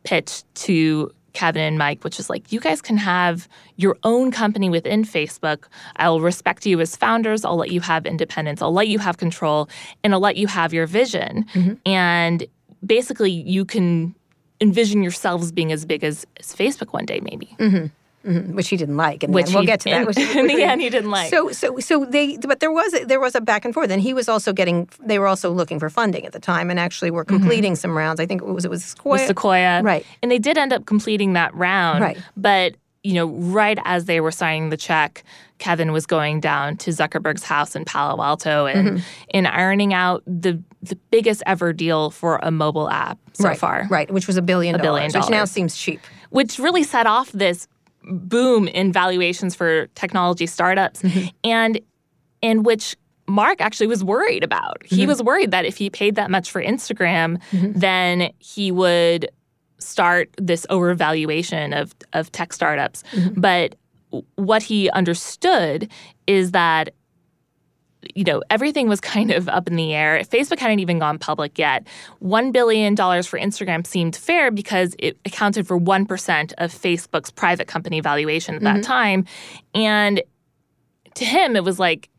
pitched 0.05 0.45
to 0.55 1.11
Kevin 1.33 1.61
and 1.61 1.77
Mike, 1.77 2.03
which 2.05 2.17
is 2.17 2.29
like, 2.29 2.53
you 2.53 2.61
guys 2.61 2.81
can 2.81 2.97
have 2.97 3.49
your 3.75 3.97
own 4.03 4.31
company 4.31 4.69
within 4.69 5.03
Facebook. 5.03 5.65
I'll 5.97 6.21
respect 6.21 6.65
you 6.65 6.79
as 6.79 6.95
founders. 6.95 7.43
I'll 7.43 7.57
let 7.57 7.71
you 7.71 7.81
have 7.81 8.05
independence. 8.05 8.61
I'll 8.61 8.73
let 8.73 8.87
you 8.87 8.99
have 8.99 9.17
control 9.17 9.67
and 10.03 10.13
I'll 10.13 10.21
let 10.21 10.37
you 10.37 10.47
have 10.47 10.73
your 10.73 10.87
vision. 10.87 11.45
Mm-hmm. 11.53 11.73
And 11.85 12.47
basically, 12.85 13.31
you 13.31 13.65
can 13.65 14.15
envision 14.61 15.03
yourselves 15.03 15.51
being 15.51 15.73
as 15.73 15.85
big 15.85 16.05
as, 16.05 16.25
as 16.39 16.55
Facebook 16.55 16.93
one 16.93 17.05
day, 17.05 17.19
maybe. 17.21 17.55
Mm-hmm. 17.59 17.87
Mhm, 18.25 18.53
which 18.53 18.69
he 18.69 18.77
didn't 18.77 18.97
like. 18.97 19.23
And 19.23 19.33
which 19.33 19.47
we'll 19.51 19.61
he, 19.61 19.65
get 19.67 19.79
to 19.81 19.89
that. 19.89 20.01
In, 20.01 20.05
which- 20.07 20.17
in 20.35 20.47
the 20.47 20.63
end, 20.63 20.81
he 20.81 20.89
didn't 20.89 21.11
like. 21.11 21.29
So, 21.29 21.51
so, 21.51 21.77
so 21.79 22.05
they, 22.05 22.37
but 22.37 22.59
there 22.59 22.71
was 22.71 22.91
there 23.05 23.19
was 23.19 23.35
a 23.35 23.41
back 23.41 23.65
and 23.65 23.73
forth, 23.73 23.89
and 23.91 24.01
he 24.01 24.13
was 24.13 24.27
also 24.27 24.51
getting. 24.53 24.89
They 25.03 25.19
were 25.19 25.27
also 25.27 25.51
looking 25.51 25.79
for 25.79 25.89
funding 25.89 26.25
at 26.25 26.31
the 26.33 26.39
time, 26.39 26.69
and 26.69 26.79
actually 26.79 27.11
were 27.11 27.25
completing 27.25 27.75
some 27.75 27.95
rounds. 27.97 28.19
I 28.19 28.25
think 28.25 28.41
it 28.41 28.45
was 28.47 28.65
it 28.65 28.71
was 28.71 28.83
Sequoia. 28.83 29.11
with 29.13 29.27
Sequoia. 29.27 29.81
Right. 29.83 30.05
And 30.21 30.31
they 30.31 30.39
did 30.39 30.57
end 30.57 30.73
up 30.73 30.85
completing 30.85 31.33
that 31.33 31.53
round. 31.55 32.01
Right. 32.01 32.17
But, 32.35 32.75
you 33.03 33.13
know, 33.13 33.27
right 33.27 33.77
as 33.85 34.05
they 34.05 34.19
were 34.21 34.31
signing 34.31 34.69
the 34.69 34.77
check, 34.77 35.23
Kevin 35.59 35.91
was 35.91 36.05
going 36.07 36.39
down 36.39 36.75
to 36.77 36.89
Zuckerberg's 36.91 37.43
house 37.43 37.75
in 37.75 37.85
Palo 37.85 38.21
Alto 38.23 38.65
and, 38.65 38.87
Mm-hmm. 38.87 38.97
and 39.31 39.47
ironing 39.47 39.93
out 39.93 40.23
the 40.25 40.59
the 40.81 40.95
biggest 41.11 41.41
ever 41.45 41.73
deal 41.73 42.11
for 42.11 42.39
a 42.43 42.51
mobile 42.51 42.89
app 42.89 43.17
so 43.33 43.45
right, 43.45 43.57
far. 43.57 43.87
right, 43.89 44.11
which 44.11 44.27
was 44.27 44.37
a 44.37 44.41
billion 44.41 44.75
A 44.75 44.79
billion 44.79 45.09
dollars, 45.11 45.25
which 45.27 45.31
now 45.31 45.45
seems 45.45 45.75
cheap. 45.77 45.99
Which 46.29 46.59
really 46.59 46.83
set 46.83 47.07
off 47.07 47.31
this 47.31 47.67
boom 48.07 48.67
in 48.67 48.91
valuations 48.91 49.55
for 49.55 49.87
technology 49.95 50.45
startups 50.45 51.01
Mm-hmm. 51.01 51.27
and 51.43 51.79
in 52.41 52.63
which 52.63 52.95
Mark 53.27 53.59
actually 53.59 53.87
was 53.87 54.03
worried 54.03 54.43
about. 54.43 54.81
Mm-hmm. 54.83 54.95
He 54.95 55.07
was 55.07 55.23
worried 55.23 55.51
that 55.51 55.65
if 55.65 55.77
he 55.77 55.89
paid 55.89 56.15
that 56.15 56.29
much 56.29 56.51
for 56.51 56.61
Instagram, 56.61 57.41
then 57.51 58.31
he 58.39 58.71
would 58.71 59.29
start 59.79 60.29
this 60.37 60.65
overvaluation 60.69 61.79
of 61.79 61.93
of 62.13 62.31
tech 62.31 62.53
startups. 62.53 63.03
Mm-hmm. 63.13 63.41
But 63.41 63.75
what 64.35 64.63
he 64.63 64.89
understood 64.91 65.91
is 66.27 66.51
that 66.51 66.93
you 68.15 68.23
know 68.23 68.41
everything 68.49 68.87
was 68.87 69.01
kind 69.01 69.31
of 69.31 69.49
up 69.49 69.67
in 69.67 69.75
the 69.75 69.93
air. 69.93 70.19
Facebook 70.23 70.59
hadn't 70.59 70.79
even 70.79 70.99
gone 70.99 71.17
public 71.17 71.57
yet. 71.57 71.87
One 72.19 72.51
billion 72.51 72.95
dollars 72.95 73.25
for 73.27 73.39
Instagram 73.39 73.85
seemed 73.85 74.15
fair 74.15 74.51
because 74.51 74.95
it 74.99 75.17
accounted 75.25 75.67
for 75.67 75.77
one 75.77 76.05
percent 76.05 76.53
of 76.57 76.71
Facebook's 76.71 77.31
private 77.31 77.67
company 77.67 77.99
valuation 77.99 78.55
at 78.55 78.61
that 78.61 78.75
mm-hmm. 78.75 78.81
time, 78.81 79.25
and 79.73 80.21
to 81.15 81.25
him 81.25 81.55
it 81.55 81.63
was 81.63 81.79
like 81.79 82.09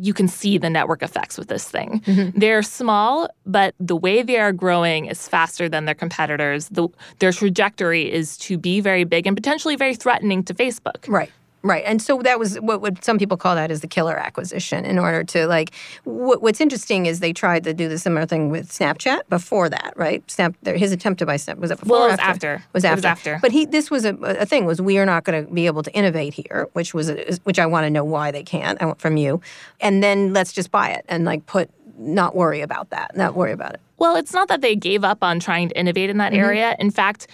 you 0.00 0.12
can 0.12 0.28
see 0.28 0.58
the 0.58 0.70
network 0.70 1.02
effects 1.02 1.38
with 1.38 1.48
this 1.48 1.68
thing. 1.68 2.00
Mm-hmm. 2.06 2.38
They're 2.38 2.62
small, 2.62 3.28
but 3.44 3.74
the 3.80 3.96
way 3.96 4.22
they 4.22 4.38
are 4.38 4.52
growing 4.52 5.06
is 5.06 5.26
faster 5.26 5.68
than 5.68 5.86
their 5.86 5.94
competitors. 5.94 6.68
The, 6.68 6.88
their 7.18 7.32
trajectory 7.32 8.12
is 8.12 8.36
to 8.38 8.58
be 8.58 8.80
very 8.80 9.04
big 9.04 9.26
and 9.26 9.36
potentially 9.36 9.76
very 9.76 9.94
threatening 9.94 10.42
to 10.44 10.54
Facebook. 10.54 11.08
Right. 11.08 11.30
Right. 11.66 11.84
And 11.86 12.00
so 12.00 12.22
that 12.22 12.38
was 12.38 12.60
what 12.60 12.80
would 12.80 13.04
some 13.04 13.18
people 13.18 13.36
call 13.36 13.54
that 13.54 13.70
is 13.70 13.80
the 13.80 13.86
killer 13.88 14.16
acquisition 14.16 14.84
in 14.84 14.98
order 14.98 15.24
to 15.24 15.46
like 15.46 15.72
what, 16.04 16.42
what's 16.42 16.60
interesting 16.60 17.06
is 17.06 17.20
they 17.20 17.32
tried 17.32 17.64
to 17.64 17.74
do 17.74 17.88
the 17.88 17.98
similar 17.98 18.26
thing 18.26 18.50
with 18.50 18.70
Snapchat 18.70 19.28
before 19.28 19.68
that, 19.68 19.92
right? 19.96 20.28
Snap 20.30 20.54
his 20.64 20.92
attempt 20.92 21.18
to 21.18 21.26
buy 21.26 21.36
Snap 21.36 21.58
was 21.58 21.70
that 21.70 21.80
before 21.80 21.98
Well, 21.98 22.08
it 22.08 22.12
was 22.12 22.20
after? 22.20 22.54
after. 22.54 22.68
Was 22.72 22.84
It 22.84 22.88
after. 22.88 22.96
was 22.96 23.04
after. 23.04 23.38
But 23.42 23.52
he 23.52 23.66
this 23.66 23.90
was 23.90 24.04
a, 24.04 24.14
a 24.22 24.46
thing 24.46 24.64
was 24.64 24.80
we 24.80 24.98
are 24.98 25.06
not 25.06 25.24
going 25.24 25.44
to 25.44 25.52
be 25.52 25.66
able 25.66 25.82
to 25.82 25.92
innovate 25.94 26.34
here, 26.34 26.68
which 26.72 26.94
was 26.94 27.10
a, 27.10 27.38
which 27.44 27.58
I 27.58 27.66
want 27.66 27.84
to 27.84 27.90
know 27.90 28.04
why 28.04 28.30
they 28.30 28.42
can't. 28.42 28.80
I 28.80 28.86
want 28.86 29.00
from 29.00 29.16
you. 29.16 29.40
And 29.80 30.02
then 30.02 30.32
let's 30.32 30.52
just 30.52 30.70
buy 30.70 30.90
it 30.90 31.04
and 31.08 31.24
like 31.24 31.46
put 31.46 31.70
not 31.98 32.34
worry 32.36 32.60
about 32.60 32.90
that. 32.90 33.16
Not 33.16 33.34
worry 33.34 33.52
about 33.52 33.74
it. 33.74 33.80
Well, 33.98 34.16
it's 34.16 34.32
not 34.32 34.48
that 34.48 34.60
they 34.60 34.76
gave 34.76 35.04
up 35.04 35.18
on 35.22 35.40
trying 35.40 35.70
to 35.70 35.78
innovate 35.78 36.10
in 36.10 36.18
that 36.18 36.32
mm-hmm. 36.32 36.42
area. 36.44 36.76
In 36.78 36.90
fact, 36.90 37.26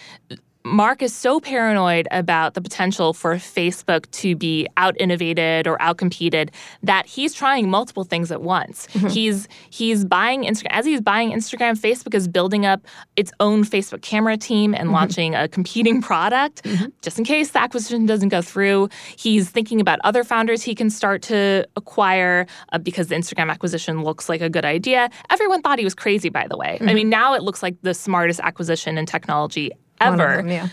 Mark 0.64 1.02
is 1.02 1.14
so 1.14 1.40
paranoid 1.40 2.06
about 2.10 2.54
the 2.54 2.60
potential 2.60 3.12
for 3.12 3.34
Facebook 3.36 4.10
to 4.12 4.36
be 4.36 4.68
out 4.76 4.98
innovated 5.00 5.66
or 5.66 5.80
out 5.82 5.98
competed 5.98 6.52
that 6.82 7.06
he's 7.06 7.34
trying 7.34 7.68
multiple 7.68 8.04
things 8.04 8.30
at 8.30 8.42
once. 8.42 8.86
Mm-hmm. 8.92 9.08
He's 9.08 9.48
he's 9.70 10.04
buying 10.04 10.42
Instagram 10.44 10.70
as 10.70 10.86
he's 10.86 11.00
buying 11.00 11.32
Instagram, 11.32 11.78
Facebook 11.78 12.14
is 12.14 12.28
building 12.28 12.64
up 12.64 12.86
its 13.16 13.32
own 13.40 13.64
Facebook 13.64 14.02
camera 14.02 14.36
team 14.36 14.74
and 14.74 14.84
mm-hmm. 14.84 14.94
launching 14.94 15.34
a 15.34 15.48
competing 15.48 16.00
product 16.00 16.62
mm-hmm. 16.62 16.86
just 17.02 17.18
in 17.18 17.24
case 17.24 17.50
the 17.50 17.60
acquisition 17.60 18.06
doesn't 18.06 18.28
go 18.28 18.42
through. 18.42 18.88
He's 19.16 19.50
thinking 19.50 19.80
about 19.80 19.98
other 20.04 20.24
founders 20.24 20.62
he 20.62 20.74
can 20.74 20.90
start 20.90 21.22
to 21.22 21.66
acquire 21.76 22.46
uh, 22.72 22.78
because 22.78 23.08
the 23.08 23.14
Instagram 23.14 23.50
acquisition 23.50 24.02
looks 24.04 24.28
like 24.28 24.40
a 24.40 24.48
good 24.48 24.64
idea. 24.64 25.10
Everyone 25.30 25.62
thought 25.62 25.78
he 25.78 25.84
was 25.84 25.94
crazy 25.94 26.28
by 26.28 26.46
the 26.46 26.56
way. 26.56 26.78
I 26.80 26.94
mean, 26.94 27.08
now 27.08 27.34
it 27.34 27.42
looks 27.42 27.62
like 27.62 27.76
the 27.82 27.94
smartest 27.94 28.40
acquisition 28.40 28.98
in 28.98 29.06
technology 29.06 29.70
ever 30.06 30.36
them, 30.36 30.48
yeah. 30.48 30.68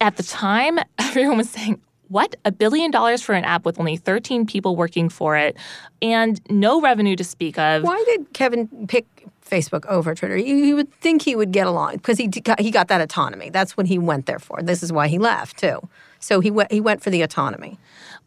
at 0.00 0.16
the 0.16 0.22
time, 0.22 0.78
everyone 0.98 1.38
was 1.38 1.50
saying, 1.50 1.80
what? 2.08 2.36
A 2.44 2.52
billion 2.52 2.90
dollars 2.90 3.22
for 3.22 3.34
an 3.34 3.44
app 3.44 3.64
with 3.64 3.78
only 3.78 3.96
13 3.96 4.46
people 4.46 4.76
working 4.76 5.08
for 5.08 5.36
it 5.36 5.56
and 6.00 6.40
no 6.50 6.80
revenue 6.80 7.16
to 7.16 7.24
speak 7.24 7.58
of. 7.58 7.82
Why 7.82 8.02
did 8.06 8.32
Kevin 8.32 8.86
pick 8.88 9.26
Facebook 9.46 9.84
over 9.86 10.14
Twitter? 10.14 10.36
You, 10.36 10.56
you 10.56 10.74
would 10.76 10.92
think 10.94 11.22
he 11.22 11.36
would 11.36 11.52
get 11.52 11.66
along 11.66 11.96
because 11.96 12.18
he 12.18 12.28
got, 12.28 12.60
he 12.60 12.70
got 12.70 12.88
that 12.88 13.00
autonomy. 13.00 13.50
That's 13.50 13.76
what 13.76 13.86
he 13.86 13.98
went 13.98 14.26
there 14.26 14.38
for. 14.38 14.62
This 14.62 14.82
is 14.82 14.92
why 14.92 15.08
he 15.08 15.18
left 15.18 15.58
too. 15.58 15.80
So 16.18 16.40
he 16.40 16.50
went 16.50 16.72
he 16.72 16.80
went 16.80 17.02
for 17.02 17.10
the 17.10 17.22
autonomy. 17.22 17.78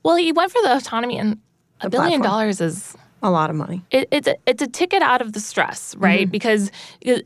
Well, 0.03 0.15
he 0.15 0.31
went 0.31 0.51
for 0.51 0.61
the 0.61 0.77
autonomy, 0.77 1.17
and 1.17 1.39
a 1.81 1.89
billion 1.89 2.21
platform. 2.21 2.39
dollars 2.39 2.61
is 2.61 2.95
A 3.21 3.29
lot 3.29 3.49
of 3.49 3.55
money. 3.55 3.83
it, 3.91 4.07
it's 4.11 4.27
a, 4.27 4.35
it's 4.45 4.61
a 4.61 4.67
ticket 4.67 5.01
out 5.01 5.21
of 5.21 5.33
the 5.33 5.39
stress, 5.39 5.95
right? 5.95 6.21
Mm-hmm. 6.21 6.31
Because 6.31 6.71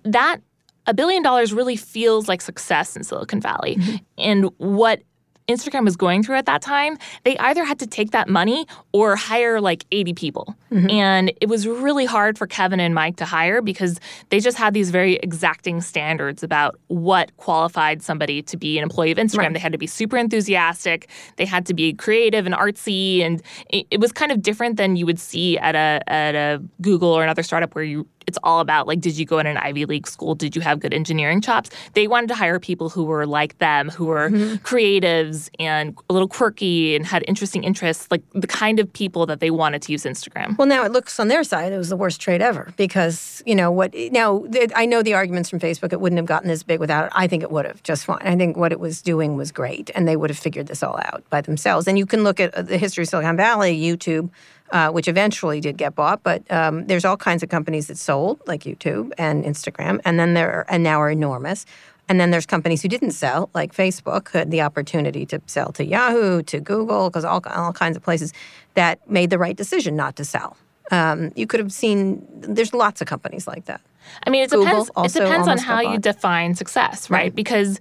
that 0.03 0.37
a 0.87 0.93
billion 0.93 1.23
dollars 1.23 1.53
really 1.53 1.75
feels 1.75 2.27
like 2.27 2.41
success 2.41 2.95
in 2.95 3.03
Silicon 3.03 3.41
Valley, 3.41 3.75
Mm-hmm. 3.75 3.95
and 4.17 4.45
what 4.57 5.01
Instagram 5.47 5.85
was 5.85 5.95
going 5.95 6.23
through 6.23 6.37
at 6.37 6.47
that 6.47 6.59
time, 6.63 6.97
they 7.23 7.37
either 7.37 7.63
had 7.63 7.77
to 7.77 7.85
take 7.85 8.09
that 8.09 8.27
money 8.27 8.65
or 8.93 9.15
hire 9.15 9.61
like 9.61 9.85
80 9.91 10.13
people. 10.13 10.55
Mm-hmm. 10.71 10.89
And 10.89 11.31
it 11.39 11.47
was 11.49 11.67
really 11.67 12.05
hard 12.05 12.35
for 12.35 12.47
Kevin 12.47 12.79
and 12.79 12.95
Mike 12.95 13.17
to 13.17 13.25
hire 13.25 13.61
because 13.61 13.99
they 14.29 14.39
just 14.39 14.57
had 14.57 14.73
these 14.73 14.89
very 14.89 15.17
exacting 15.17 15.81
standards 15.81 16.41
about 16.41 16.79
what 16.87 17.35
qualified 17.37 18.01
somebody 18.01 18.41
to 18.41 18.57
be 18.57 18.79
an 18.79 18.83
employee 18.83 19.11
of 19.11 19.19
Instagram. 19.19 19.37
Right. 19.37 19.53
They 19.53 19.59
had 19.59 19.71
to 19.73 19.77
be 19.77 19.85
super 19.85 20.17
enthusiastic, 20.17 21.09
they 21.35 21.45
had 21.45 21.67
to 21.67 21.75
be 21.75 21.93
creative 21.93 22.47
and 22.47 22.55
artsy, 22.55 23.21
and 23.21 23.39
it, 23.69 23.85
it 23.91 23.99
was 23.99 24.11
kind 24.11 24.31
of 24.31 24.41
different 24.41 24.77
than 24.77 24.95
you 24.95 25.05
would 25.05 25.19
see 25.19 25.59
at 25.59 25.75
a 25.75 26.01
at 26.11 26.33
a 26.33 26.59
Google 26.81 27.09
or 27.09 27.21
another 27.21 27.43
startup 27.43 27.75
where 27.75 27.83
you 27.83 28.07
it's 28.27 28.37
all 28.43 28.59
about 28.59 28.87
like 28.87 28.99
did 28.99 29.17
you 29.17 29.25
go 29.25 29.39
in 29.39 29.45
an 29.45 29.57
Ivy 29.57 29.85
League 29.85 30.07
school? 30.07 30.35
Did 30.35 30.55
you 30.55 30.61
have 30.61 30.79
good 30.79 30.93
engineering 30.93 31.41
chops? 31.41 31.69
They 31.93 32.07
wanted 32.07 32.27
to 32.27 32.35
hire 32.35 32.59
people 32.59 32.89
who 32.89 33.03
were 33.03 33.25
like 33.25 33.57
them, 33.59 33.89
who 33.89 34.05
were 34.05 34.29
creatives 34.63 35.49
and 35.59 35.95
a 36.09 36.13
little 36.13 36.27
quirky 36.27 36.95
and 36.95 37.05
had 37.05 37.23
interesting 37.27 37.63
interests, 37.63 38.07
like 38.11 38.21
the 38.33 38.47
kind 38.47 38.79
of 38.79 38.91
people 38.91 39.25
that 39.25 39.39
they 39.39 39.51
wanted 39.51 39.81
to 39.83 39.91
use 39.91 40.03
Instagram. 40.03 40.57
Well, 40.57 40.67
now 40.67 40.83
it 40.83 40.91
looks 40.91 41.19
on 41.19 41.27
their 41.27 41.43
side 41.43 41.73
it 41.73 41.77
was 41.77 41.89
the 41.89 41.97
worst 41.97 42.21
trade 42.21 42.41
ever 42.41 42.73
because 42.77 43.43
you 43.45 43.55
know 43.55 43.71
what? 43.71 43.93
Now 44.11 44.45
I 44.75 44.85
know 44.85 45.01
the 45.01 45.13
arguments 45.13 45.49
from 45.49 45.59
Facebook. 45.59 45.93
It 45.93 46.01
wouldn't 46.01 46.17
have 46.17 46.25
gotten 46.25 46.47
this 46.47 46.63
big 46.63 46.79
without 46.79 47.05
it. 47.05 47.11
I 47.15 47.27
think 47.27 47.43
it 47.43 47.51
would 47.51 47.65
have 47.65 47.83
just 47.83 48.05
fine. 48.05 48.19
I 48.21 48.35
think 48.35 48.57
what 48.57 48.71
it 48.71 48.79
was 48.79 49.01
doing 49.01 49.35
was 49.35 49.51
great, 49.51 49.91
and 49.95 50.07
they 50.07 50.15
would 50.15 50.29
have 50.29 50.39
figured 50.39 50.67
this 50.67 50.83
all 50.83 50.99
out 51.05 51.23
by 51.29 51.41
themselves. 51.41 51.87
And 51.87 51.97
you 51.97 52.05
can 52.05 52.23
look 52.23 52.39
at 52.39 52.53
uh, 52.53 52.61
the 52.61 52.77
history 52.77 53.03
of 53.03 53.09
Silicon 53.09 53.37
Valley, 53.37 53.77
YouTube. 53.79 54.29
Uh, 54.71 54.89
which 54.89 55.07
eventually 55.07 55.61
did 55.61 55.77
get 55.77 55.93
bought, 55.93 56.23
but 56.23 56.41
um, 56.51 56.87
there's 56.87 57.05
all 57.05 57.15
kinds 57.15 57.43
of 57.43 57.49
companies 57.49 57.85
that 57.85 57.97
sold, 57.99 58.41
like 58.47 58.63
YouTube 58.63 59.11
and 59.15 59.45
Instagram, 59.45 60.01
and 60.03 60.19
then 60.19 60.33
there 60.33 60.51
are, 60.51 60.65
and 60.69 60.83
now 60.83 60.99
are 60.99 61.11
enormous. 61.11 61.67
And 62.09 62.19
then 62.19 62.31
there's 62.31 62.47
companies 62.47 62.81
who 62.81 62.89
didn't 62.89 63.11
sell, 63.11 63.51
like 63.53 63.75
Facebook, 63.75 64.31
had 64.31 64.49
the 64.49 64.61
opportunity 64.61 65.23
to 65.27 65.39
sell 65.45 65.71
to 65.73 65.85
Yahoo, 65.85 66.41
to 66.43 66.59
Google, 66.59 67.09
because 67.09 67.23
all, 67.23 67.43
all 67.45 67.73
kinds 67.73 67.95
of 67.95 68.01
places 68.01 68.33
that 68.73 69.07
made 69.07 69.29
the 69.29 69.37
right 69.37 69.55
decision 69.55 69.95
not 69.95 70.15
to 70.15 70.25
sell. 70.25 70.57
Um, 70.91 71.31
you 71.35 71.45
could 71.45 71.59
have 71.59 71.71
seen, 71.71 72.25
there's 72.31 72.73
lots 72.73 73.01
of 73.01 73.07
companies 73.07 73.47
like 73.47 73.65
that. 73.65 73.81
I 74.25 74.29
mean, 74.31 74.43
it 74.43 74.49
Google 74.49 74.85
depends. 74.85 75.15
It 75.15 75.19
depends 75.19 75.47
on 75.47 75.57
how 75.57 75.79
you 75.79 75.99
define 75.99 76.55
success, 76.55 77.09
right? 77.09 77.33
Because 77.33 77.79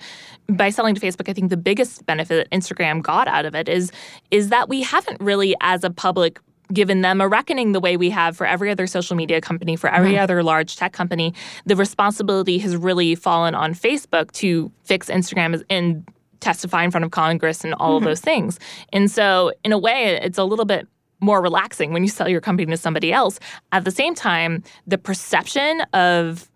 by 0.48 0.70
selling 0.70 0.94
to 0.94 1.00
Facebook, 1.00 1.28
I 1.28 1.32
think 1.32 1.50
the 1.50 1.56
biggest 1.56 2.04
benefit 2.06 2.50
that 2.50 2.56
Instagram 2.56 3.02
got 3.02 3.26
out 3.26 3.46
of 3.46 3.54
it 3.54 3.68
is 3.68 3.90
is 4.30 4.50
that 4.50 4.68
we 4.68 4.82
haven't 4.82 5.20
really, 5.20 5.54
as 5.60 5.84
a 5.84 5.90
public, 5.90 6.40
given 6.74 7.00
them 7.00 7.20
a 7.20 7.28
reckoning 7.28 7.72
the 7.72 7.80
way 7.80 7.96
we 7.96 8.10
have 8.10 8.36
for 8.36 8.46
every 8.46 8.70
other 8.70 8.86
social 8.86 9.16
media 9.16 9.40
company, 9.40 9.76
for 9.76 9.88
every 9.88 10.18
other 10.18 10.42
large 10.42 10.76
tech 10.76 10.92
company. 10.92 11.32
The 11.64 11.76
responsibility 11.76 12.58
has 12.58 12.76
really 12.76 13.14
fallen 13.14 13.54
on 13.54 13.72
Facebook 13.72 14.32
to 14.32 14.70
fix 14.82 15.08
Instagram 15.08 15.62
and 15.70 16.06
testify 16.40 16.84
in 16.84 16.90
front 16.90 17.04
of 17.04 17.10
Congress 17.10 17.64
and 17.64 17.74
all 17.74 17.96
of 17.96 18.00
mm-hmm. 18.00 18.10
those 18.10 18.20
things. 18.20 18.58
And 18.92 19.10
so, 19.10 19.52
in 19.64 19.72
a 19.72 19.78
way, 19.78 20.18
it's 20.20 20.36
a 20.36 20.44
little 20.44 20.66
bit 20.66 20.86
more 21.20 21.40
relaxing 21.40 21.92
when 21.92 22.02
you 22.02 22.08
sell 22.08 22.28
your 22.28 22.40
company 22.40 22.70
to 22.70 22.76
somebody 22.76 23.12
else. 23.12 23.40
At 23.72 23.84
the 23.84 23.90
same 23.90 24.14
time, 24.14 24.62
the 24.86 24.98
perception 24.98 25.80
of 25.92 26.50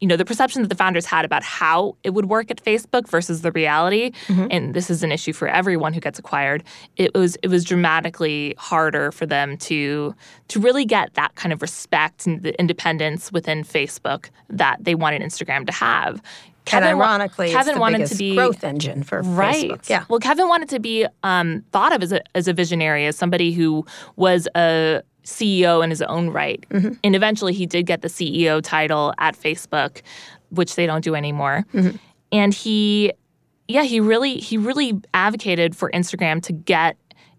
you 0.00 0.08
know 0.08 0.16
the 0.16 0.24
perception 0.24 0.62
that 0.62 0.68
the 0.68 0.74
founders 0.74 1.06
had 1.06 1.24
about 1.24 1.42
how 1.42 1.96
it 2.04 2.10
would 2.10 2.26
work 2.26 2.50
at 2.50 2.62
Facebook 2.62 3.08
versus 3.08 3.42
the 3.42 3.52
reality 3.52 4.12
and 4.28 4.74
this 4.74 4.90
is 4.90 5.02
an 5.02 5.12
issue 5.12 5.32
for 5.32 5.48
everyone 5.48 5.92
who 5.92 6.00
gets 6.00 6.18
acquired 6.18 6.62
it 6.96 7.14
was 7.14 7.36
it 7.42 7.48
was 7.48 7.64
dramatically 7.64 8.54
harder 8.58 9.10
for 9.12 9.26
them 9.26 9.56
to 9.56 10.14
to 10.48 10.60
really 10.60 10.84
get 10.84 11.14
that 11.14 11.34
kind 11.34 11.52
of 11.52 11.62
respect 11.62 12.26
and 12.26 12.42
the 12.42 12.58
independence 12.58 13.32
within 13.32 13.64
Facebook 13.64 14.30
that 14.48 14.76
they 14.80 14.94
wanted 14.94 15.22
Instagram 15.22 15.66
to 15.66 15.72
have 15.72 16.22
and 16.70 16.84
ironically, 16.84 17.50
Kevin 17.50 17.78
wanted 17.78 18.06
to 18.08 18.14
be 18.14 18.34
growth 18.34 18.62
engine 18.62 19.02
for 19.02 19.22
Right. 19.22 19.70
Facebook. 19.70 19.88
Yeah. 19.88 20.04
Well, 20.08 20.20
Kevin 20.20 20.48
wanted 20.48 20.68
to 20.70 20.78
be 20.78 21.06
um, 21.22 21.64
thought 21.72 21.94
of 21.94 22.02
as 22.02 22.12
a, 22.12 22.20
as 22.36 22.46
a 22.46 22.52
visionary, 22.52 23.06
as 23.06 23.16
somebody 23.16 23.52
who 23.52 23.86
was 24.16 24.48
a 24.54 25.02
CEO 25.24 25.82
in 25.84 25.90
his 25.90 26.02
own 26.02 26.30
right. 26.30 26.64
Mm-hmm. 26.70 26.94
And 27.04 27.14
eventually 27.16 27.52
he 27.52 27.66
did 27.66 27.86
get 27.86 28.02
the 28.02 28.08
CEO 28.08 28.62
title 28.62 29.12
at 29.18 29.38
Facebook, 29.38 30.02
which 30.50 30.74
they 30.74 30.86
don't 30.86 31.04
do 31.04 31.14
anymore. 31.14 31.64
Mm-hmm. 31.74 31.96
And 32.32 32.54
he 32.54 33.12
yeah, 33.68 33.82
he 33.82 34.00
really 34.00 34.36
he 34.36 34.56
really 34.56 35.00
advocated 35.14 35.76
for 35.76 35.90
Instagram 35.90 36.42
to 36.44 36.52
get 36.52 36.96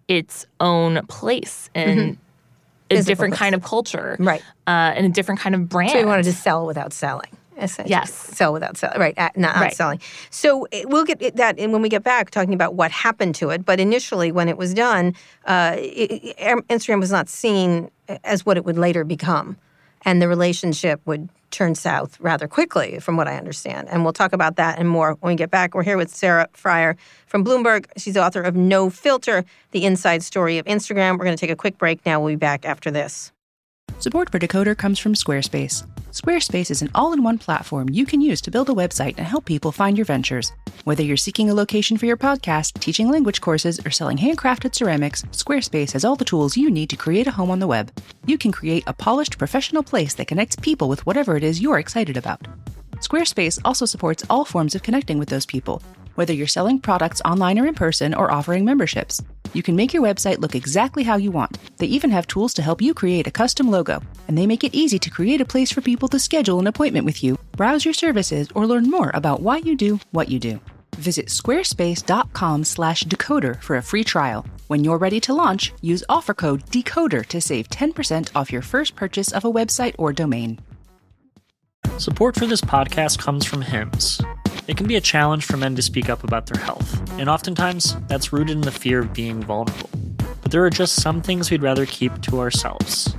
its 0.07 0.45
own 0.59 1.05
place 1.07 1.69
in 1.73 2.17
a 2.91 2.95
Physical 2.95 3.11
different 3.11 3.31
place. 3.33 3.39
kind 3.39 3.55
of 3.55 3.63
culture, 3.63 4.15
Right. 4.19 4.41
Uh, 4.65 4.93
and 4.95 5.05
a 5.05 5.09
different 5.09 5.39
kind 5.39 5.53
of 5.53 5.69
brand. 5.69 5.91
So 5.91 5.99
he 5.99 6.05
wanted 6.05 6.23
to 6.23 6.33
sell 6.33 6.65
without 6.65 6.91
selling. 6.93 7.29
Essentially. 7.59 7.91
Yes. 7.91 8.13
Sell 8.13 8.53
without 8.53 8.77
selling. 8.77 8.99
Right. 8.99 9.13
uh, 9.17 9.29
Not, 9.35 9.55
not 9.55 9.61
Right. 9.61 9.73
selling. 9.73 9.99
So 10.29 10.65
eh, 10.71 10.83
we'll 10.87 11.05
get 11.05 11.35
that 11.35 11.59
and 11.59 11.73
when 11.73 11.81
we 11.81 11.89
get 11.89 12.03
back 12.03 12.31
talking 12.31 12.53
about 12.53 12.75
what 12.75 12.91
happened 12.91 13.35
to 13.35 13.49
it. 13.49 13.65
But 13.65 13.79
initially, 13.79 14.31
when 14.31 14.47
it 14.49 14.57
was 14.57 14.73
done, 14.73 15.13
uh, 15.45 15.75
it, 15.77 16.35
it- 16.37 16.67
Instagram 16.69 16.99
was 16.99 17.11
not 17.11 17.29
seen 17.29 17.91
as 18.23 18.45
what 18.45 18.57
it 18.57 18.65
would 18.65 18.77
later 18.77 19.03
become. 19.03 19.57
And 20.05 20.21
the 20.21 20.27
relationship 20.29 21.01
would 21.05 21.27
turn 21.51 21.75
south 21.75 22.17
rather 22.21 22.47
quickly, 22.47 22.99
from 22.99 23.17
what 23.17 23.27
I 23.27 23.35
understand. 23.35 23.89
And 23.89 24.03
we'll 24.03 24.13
talk 24.13 24.31
about 24.33 24.55
that 24.55 24.79
and 24.79 24.87
more 24.87 25.17
when 25.19 25.31
we 25.33 25.35
get 25.35 25.51
back. 25.51 25.73
We're 25.73 25.83
here 25.83 25.97
with 25.97 26.13
Sarah 26.15 26.47
Frier 26.53 26.95
from 27.25 27.43
Bloomberg. 27.43 27.85
She's 27.97 28.13
the 28.13 28.23
author 28.23 28.41
of 28.41 28.55
No 28.55 28.89
Filter, 28.89 29.43
the 29.71 29.83
inside 29.85 30.23
story 30.23 30.57
of 30.59 30.65
Instagram. 30.67 31.17
We're 31.17 31.25
going 31.25 31.35
to 31.35 31.41
take 31.41 31.49
a 31.49 31.55
quick 31.55 31.77
break 31.77 32.05
now. 32.05 32.19
We'll 32.21 32.33
be 32.33 32.37
back 32.37 32.65
after 32.65 32.89
this. 32.91 33.31
Support 33.97 34.31
for 34.31 34.39
Decoder 34.39 34.77
comes 34.77 34.99
from 34.99 35.15
Squarespace. 35.15 35.83
Squarespace 36.11 36.71
is 36.71 36.81
an 36.81 36.89
all 36.95 37.13
in 37.13 37.21
one 37.21 37.37
platform 37.37 37.87
you 37.87 38.03
can 38.03 38.19
use 38.19 38.41
to 38.41 38.49
build 38.49 38.67
a 38.67 38.73
website 38.73 39.13
and 39.19 39.27
help 39.27 39.45
people 39.45 39.71
find 39.71 39.95
your 39.95 40.05
ventures. 40.05 40.51
Whether 40.83 41.03
you're 41.03 41.17
seeking 41.17 41.51
a 41.51 41.53
location 41.53 41.97
for 41.97 42.07
your 42.07 42.17
podcast, 42.17 42.79
teaching 42.79 43.11
language 43.11 43.41
courses, 43.41 43.79
or 43.85 43.91
selling 43.91 44.17
handcrafted 44.17 44.73
ceramics, 44.73 45.21
Squarespace 45.25 45.91
has 45.91 46.03
all 46.03 46.15
the 46.15 46.25
tools 46.25 46.57
you 46.57 46.71
need 46.71 46.89
to 46.89 46.95
create 46.95 47.27
a 47.27 47.31
home 47.31 47.51
on 47.51 47.59
the 47.59 47.67
web. 47.67 47.91
You 48.25 48.39
can 48.39 48.51
create 48.51 48.83
a 48.87 48.93
polished 48.93 49.37
professional 49.37 49.83
place 49.83 50.15
that 50.15 50.25
connects 50.25 50.55
people 50.55 50.89
with 50.89 51.05
whatever 51.05 51.37
it 51.37 51.43
is 51.43 51.61
you're 51.61 51.77
excited 51.77 52.17
about. 52.17 52.47
Squarespace 52.93 53.59
also 53.63 53.85
supports 53.85 54.25
all 54.31 54.45
forms 54.45 54.73
of 54.73 54.81
connecting 54.81 55.19
with 55.19 55.29
those 55.29 55.45
people, 55.45 55.83
whether 56.19 56.33
you're 56.33 56.47
selling 56.47 56.79
products 56.79 57.21
online 57.23 57.57
or 57.57 57.65
in 57.65 57.73
person 57.73 58.13
or 58.13 58.29
offering 58.29 58.65
memberships. 58.65 59.21
You 59.53 59.63
can 59.63 59.77
make 59.77 59.93
your 59.93 60.03
website 60.03 60.39
look 60.39 60.53
exactly 60.53 61.03
how 61.03 61.15
you 61.15 61.31
want. 61.31 61.57
They 61.77 61.85
even 61.85 62.11
have 62.11 62.27
tools 62.27 62.53
to 62.55 62.61
help 62.61 62.81
you 62.81 62.93
create 62.93 63.25
a 63.25 63.31
custom 63.31 63.71
logo, 63.71 64.03
and 64.27 64.37
they 64.37 64.45
make 64.45 64.65
it 64.65 64.75
easy 64.75 64.99
to 64.99 65.09
create 65.09 65.39
a 65.39 65.45
place 65.45 65.71
for 65.71 65.79
people 65.79 66.09
to 66.09 66.19
schedule 66.19 66.59
an 66.59 66.67
appointment 66.67 67.05
with 67.05 67.23
you, 67.23 67.37
browse 67.53 67.85
your 67.85 67.93
services, 67.93 68.49
or 68.53 68.67
learn 68.67 68.89
more 68.89 69.11
about 69.13 69.41
why 69.41 69.59
you 69.59 69.77
do 69.77 69.97
what 70.11 70.27
you 70.27 70.39
do. 70.39 70.59
Visit 70.97 71.27
squarespace.com/decoder 71.27 73.63
for 73.63 73.77
a 73.77 73.81
free 73.81 74.03
trial. 74.03 74.45
When 74.67 74.83
you're 74.83 74.97
ready 74.97 75.21
to 75.21 75.33
launch, 75.33 75.71
use 75.81 76.03
offer 76.09 76.33
code 76.33 76.69
DECODER 76.69 77.23
to 77.29 77.39
save 77.39 77.69
10% 77.69 78.29
off 78.35 78.51
your 78.51 78.61
first 78.61 78.97
purchase 78.97 79.31
of 79.31 79.45
a 79.45 79.53
website 79.53 79.95
or 79.97 80.11
domain. 80.11 80.59
Support 81.97 82.35
for 82.35 82.45
this 82.45 82.61
podcast 82.61 83.19
comes 83.19 83.45
from 83.45 83.61
HIMS. 83.61 84.19
It 84.69 84.77
can 84.77 84.85
be 84.85 84.97
a 84.97 85.01
challenge 85.01 85.45
for 85.45 85.57
men 85.57 85.75
to 85.77 85.81
speak 85.81 86.11
up 86.11 86.23
about 86.23 86.45
their 86.45 86.61
health, 86.63 87.01
and 87.19 87.27
oftentimes 87.27 87.95
that's 88.07 88.31
rooted 88.31 88.55
in 88.55 88.61
the 88.61 88.71
fear 88.71 88.99
of 88.99 89.11
being 89.13 89.41
vulnerable. 89.41 89.89
But 90.43 90.51
there 90.51 90.63
are 90.63 90.69
just 90.69 91.01
some 91.01 91.23
things 91.23 91.49
we'd 91.49 91.63
rather 91.63 91.87
keep 91.87 92.21
to 92.21 92.39
ourselves. 92.39 93.15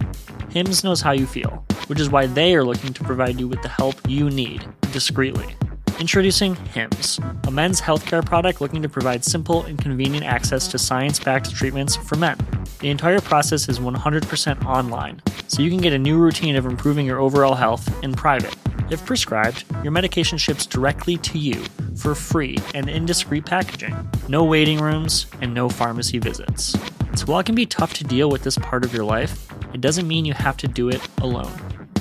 HIMS 0.50 0.84
knows 0.84 1.00
how 1.00 1.10
you 1.10 1.26
feel, 1.26 1.64
which 1.88 1.98
is 1.98 2.08
why 2.08 2.26
they 2.26 2.54
are 2.54 2.62
looking 2.62 2.92
to 2.92 3.02
provide 3.02 3.40
you 3.40 3.48
with 3.48 3.62
the 3.62 3.68
help 3.68 3.96
you 4.08 4.30
need 4.30 4.64
discreetly. 4.92 5.56
Introducing 6.00 6.56
HIMS, 6.56 7.20
a 7.46 7.50
men's 7.50 7.78
healthcare 7.78 8.24
product 8.24 8.62
looking 8.62 8.80
to 8.80 8.88
provide 8.88 9.22
simple 9.22 9.64
and 9.64 9.78
convenient 9.78 10.24
access 10.24 10.66
to 10.68 10.78
science 10.78 11.20
backed 11.20 11.54
treatments 11.54 11.94
for 11.94 12.16
men. 12.16 12.38
The 12.78 12.88
entire 12.88 13.20
process 13.20 13.68
is 13.68 13.78
100% 13.78 14.64
online, 14.64 15.20
so 15.46 15.60
you 15.60 15.68
can 15.68 15.82
get 15.82 15.92
a 15.92 15.98
new 15.98 16.16
routine 16.16 16.56
of 16.56 16.64
improving 16.64 17.04
your 17.04 17.18
overall 17.18 17.54
health 17.54 18.02
in 18.02 18.14
private. 18.14 18.56
If 18.90 19.04
prescribed, 19.04 19.66
your 19.82 19.92
medication 19.92 20.38
ships 20.38 20.64
directly 20.64 21.18
to 21.18 21.38
you 21.38 21.62
for 21.96 22.14
free 22.14 22.56
and 22.74 22.88
in 22.88 23.04
discreet 23.04 23.44
packaging. 23.44 23.94
No 24.26 24.42
waiting 24.42 24.80
rooms 24.80 25.26
and 25.42 25.52
no 25.52 25.68
pharmacy 25.68 26.16
visits. 26.16 26.72
So 27.14 27.26
while 27.26 27.40
it 27.40 27.46
can 27.46 27.54
be 27.54 27.66
tough 27.66 27.92
to 27.94 28.04
deal 28.04 28.30
with 28.30 28.42
this 28.42 28.56
part 28.56 28.86
of 28.86 28.94
your 28.94 29.04
life, 29.04 29.46
it 29.74 29.82
doesn't 29.82 30.08
mean 30.08 30.24
you 30.24 30.32
have 30.32 30.56
to 30.56 30.66
do 30.66 30.88
it 30.88 31.06
alone. 31.18 31.52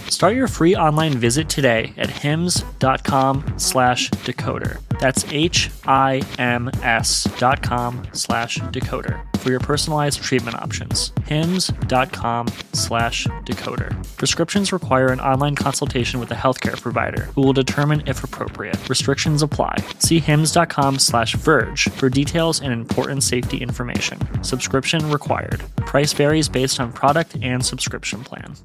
Start 0.09 0.35
your 0.35 0.47
free 0.47 0.75
online 0.75 1.13
visit 1.13 1.47
today 1.49 1.93
at 1.95 2.09
hims.com 2.09 3.53
slash 3.57 4.09
decoder. 4.11 4.81
That's 4.99 5.23
H-I-M-S 5.31 7.23
dot 7.37 7.61
com 7.61 8.05
slash 8.11 8.57
decoder 8.57 9.23
for 9.37 9.51
your 9.51 9.59
personalized 9.61 10.21
treatment 10.21 10.57
options. 10.57 11.13
hims.com 11.25 12.47
slash 12.73 13.27
decoder. 13.45 14.17
Prescriptions 14.17 14.73
require 14.73 15.07
an 15.07 15.21
online 15.21 15.55
consultation 15.55 16.19
with 16.19 16.31
a 16.31 16.35
healthcare 16.35 16.79
provider 16.81 17.21
who 17.35 17.41
will 17.41 17.53
determine 17.53 18.03
if 18.05 18.23
appropriate. 18.23 18.89
Restrictions 18.89 19.41
apply. 19.41 19.75
See 19.99 20.19
hims.com 20.19 20.99
slash 20.99 21.35
verge 21.35 21.87
for 21.91 22.09
details 22.09 22.59
and 22.61 22.73
important 22.73 23.23
safety 23.23 23.59
information. 23.59 24.43
Subscription 24.43 25.09
required. 25.11 25.63
Price 25.77 26.11
varies 26.11 26.49
based 26.49 26.79
on 26.81 26.91
product 26.91 27.37
and 27.41 27.65
subscription 27.65 28.23
plan. 28.23 28.55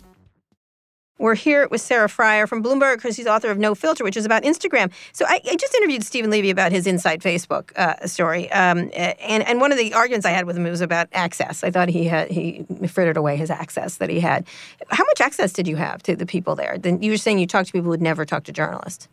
We're 1.18 1.36
here 1.36 1.68
with 1.68 1.80
Sarah 1.80 2.08
Frier 2.08 2.48
from 2.48 2.62
Bloomberg 2.62 2.96
because 2.96 3.14
she's 3.14 3.26
author 3.28 3.48
of 3.50 3.56
No 3.56 3.74
Filter, 3.76 4.02
which 4.02 4.16
is 4.16 4.24
about 4.26 4.42
Instagram. 4.42 4.90
So 5.12 5.24
I, 5.28 5.40
I 5.48 5.54
just 5.56 5.72
interviewed 5.74 6.02
Steven 6.02 6.28
Levy 6.28 6.50
about 6.50 6.72
his 6.72 6.86
Inside 6.88 7.20
Facebook 7.22 7.70
uh, 7.76 8.04
story, 8.06 8.50
um, 8.50 8.90
and 8.94 9.44
and 9.44 9.60
one 9.60 9.70
of 9.70 9.78
the 9.78 9.94
arguments 9.94 10.26
I 10.26 10.30
had 10.30 10.44
with 10.44 10.56
him 10.56 10.64
was 10.64 10.80
about 10.80 11.06
access. 11.12 11.62
I 11.62 11.70
thought 11.70 11.88
he 11.88 12.04
had 12.04 12.30
he 12.30 12.64
frittered 12.88 13.16
away 13.16 13.36
his 13.36 13.48
access 13.50 13.96
that 13.98 14.10
he 14.10 14.18
had. 14.18 14.44
How 14.90 15.04
much 15.04 15.20
access 15.20 15.52
did 15.52 15.68
you 15.68 15.76
have 15.76 16.02
to 16.02 16.16
the 16.16 16.26
people 16.26 16.56
there? 16.56 16.78
Then 16.78 17.00
you 17.00 17.12
were 17.12 17.16
saying 17.16 17.38
you 17.38 17.46
talked 17.46 17.68
to 17.68 17.72
people 17.72 17.90
who'd 17.92 18.02
never 18.02 18.24
talked 18.24 18.46
to 18.46 18.52
journalists. 18.52 19.08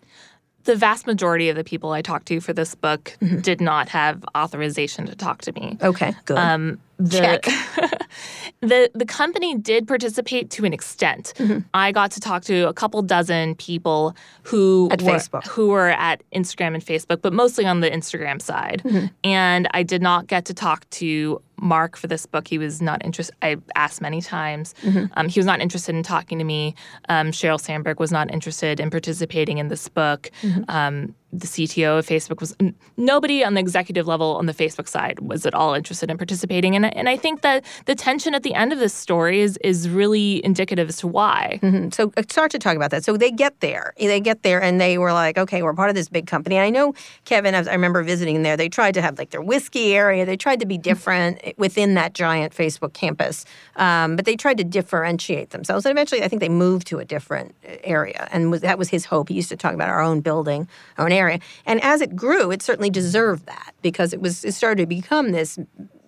the 0.64 0.76
vast 0.76 1.08
majority 1.08 1.50
of 1.50 1.56
the 1.56 1.64
people 1.64 1.92
I 1.92 2.02
talked 2.02 2.28
to 2.28 2.40
for 2.40 2.54
this 2.54 2.74
book 2.76 3.16
Mm-hmm. 3.22 3.40
did 3.42 3.62
not 3.62 3.90
have 3.90 4.24
authorization 4.36 5.06
to 5.06 5.16
talk 5.16 5.42
to 5.44 5.52
me. 5.54 5.78
Okay, 5.82 6.14
good. 6.26 6.38
Um, 6.38 6.80
the, 7.10 7.18
Check. 7.18 7.44
the 8.62 8.92
the 8.94 9.06
company 9.06 9.58
did 9.58 9.88
participate 9.88 10.50
to 10.52 10.66
an 10.66 10.74
extent. 10.74 11.34
Mm-hmm. 11.38 11.60
I 11.74 11.92
got 11.92 12.12
to 12.12 12.20
talk 12.20 12.44
to 12.44 12.68
a 12.68 12.74
couple 12.74 13.02
dozen 13.02 13.56
people 13.56 14.16
who 14.44 14.90
At 14.92 15.02
were, 15.02 15.14
Facebook. 15.14 15.48
who 15.48 15.70
were 15.70 15.90
at 15.90 16.22
Instagram 16.34 16.74
and 16.74 16.86
Facebook, 16.86 17.22
but 17.22 17.34
mostly 17.34 17.66
on 17.66 17.80
the 17.80 17.90
Instagram 17.90 18.42
side. 18.42 18.82
Mm-hmm. 18.86 19.08
And 19.24 19.68
I 19.72 19.84
did 19.84 20.02
not 20.02 20.28
get 20.28 20.46
to 20.46 20.54
talk 20.54 20.90
to 20.92 21.42
Mark 21.62 21.96
for 21.96 22.08
this 22.08 22.26
book. 22.26 22.48
He 22.48 22.58
was 22.58 22.82
not 22.82 23.04
interested. 23.06 23.36
I 23.42 23.58
asked 23.76 24.02
many 24.02 24.22
times. 24.22 24.74
Mm-hmm. 24.82 25.06
Um, 25.16 25.30
he 25.30 25.40
was 25.40 25.46
not 25.46 25.62
interested 25.62 25.96
in 25.96 26.04
talking 26.04 26.38
to 26.40 26.44
me. 26.44 26.76
Um, 27.08 27.32
Sheryl 27.32 27.60
Sandberg 27.62 28.00
was 28.00 28.12
not 28.12 28.32
interested 28.34 28.80
in 28.80 28.90
participating 28.90 29.58
in 29.60 29.68
this 29.70 29.88
book. 29.88 30.30
Mm-hmm. 30.42 30.64
Um, 30.70 31.16
the 31.34 31.48
CTO 31.48 32.00
of 32.00 32.06
Facebook 32.06 32.42
was 32.42 32.54
n- 32.60 32.76
nobody 32.98 33.42
on 33.42 33.54
the 33.54 33.62
executive 33.62 34.06
level 34.06 34.36
on 34.36 34.48
the 34.48 34.54
Facebook 34.54 34.90
side 34.90 35.18
was 35.20 35.46
at 35.46 35.54
all 35.54 35.74
interested 35.74 36.12
in 36.12 36.18
participating. 36.18 36.76
And 36.76 36.86
I- 36.88 36.90
and 36.90 37.08
I 37.08 37.16
think 37.16 37.40
that 37.42 37.64
the 37.86 37.96
tension 37.96 38.36
at 38.36 38.44
the 38.44 38.54
end 38.54 38.74
of 38.74 38.80
this 38.80 38.94
story 38.94 39.40
is 39.40 39.56
is 39.64 39.88
really 39.88 40.44
indicative 40.44 40.90
as 40.90 40.98
to 40.98 41.08
why. 41.08 41.60
Mhm. 41.64 41.94
So 41.94 42.12
uh, 42.18 42.24
start 42.30 42.52
to 42.52 42.60
talk 42.60 42.76
about 42.76 42.92
that. 42.92 43.06
So 43.06 43.16
they 43.16 43.32
get 43.32 43.58
there. 43.62 43.94
They 43.98 44.20
get 44.20 44.44
there 44.44 44.62
and 44.62 44.82
they 44.82 44.98
were 44.98 45.14
like, 45.14 45.38
okay, 45.38 45.62
we're 45.64 45.74
part 45.74 45.90
of 45.90 45.96
this 45.96 46.10
big 46.10 46.28
company. 46.28 46.58
And 46.58 46.66
I 46.66 46.70
know, 46.70 46.94
Kevin, 47.24 47.56
as 47.56 47.66
I 47.66 47.72
remember 47.74 48.04
visiting 48.04 48.44
there, 48.44 48.58
they 48.58 48.68
tried 48.68 48.94
to 48.96 49.02
have 49.02 49.18
like 49.18 49.30
their 49.30 49.42
whiskey 49.42 49.96
area. 49.96 50.26
They 50.26 50.36
tried 50.36 50.60
to 50.60 50.66
be 50.66 50.78
different 50.78 51.40
within 51.58 51.94
that 51.96 52.14
giant 52.14 52.54
Facebook 52.54 52.94
campus. 52.94 53.46
Um, 53.76 54.16
but 54.16 54.26
they 54.26 54.36
tried 54.36 54.58
to 54.58 54.64
differentiate 54.64 55.52
themselves. 55.52 55.86
And 55.86 55.92
eventually, 55.92 56.24
I 56.24 56.28
think 56.28 56.40
they 56.40 56.50
moved 56.50 56.88
to 56.88 57.00
a 57.00 57.06
different 57.06 57.56
uh, 57.68 57.76
area. 57.84 58.28
And 58.32 58.52
was, 58.52 58.62
that 58.62 58.78
was 58.78 58.90
his 58.90 59.06
hope. 59.06 59.30
He 59.30 59.36
used 59.36 59.50
to 59.50 59.58
talk 59.58 59.74
about 59.74 59.90
our 59.90 60.02
own 60.02 60.22
building, 60.22 60.68
our 60.98 61.06
own 61.06 61.12
area. 61.12 61.40
And 61.66 61.82
as 61.84 62.02
it 62.02 62.16
grew, 62.16 62.52
it 62.52 62.62
certainly 62.62 62.90
deserved 62.90 63.46
that 63.46 63.74
because 63.82 64.14
it 64.14 64.22
was 64.22 64.44
it 64.46 64.54
started 64.54 64.82
to 64.84 64.88
become 64.88 65.32
this 65.32 65.58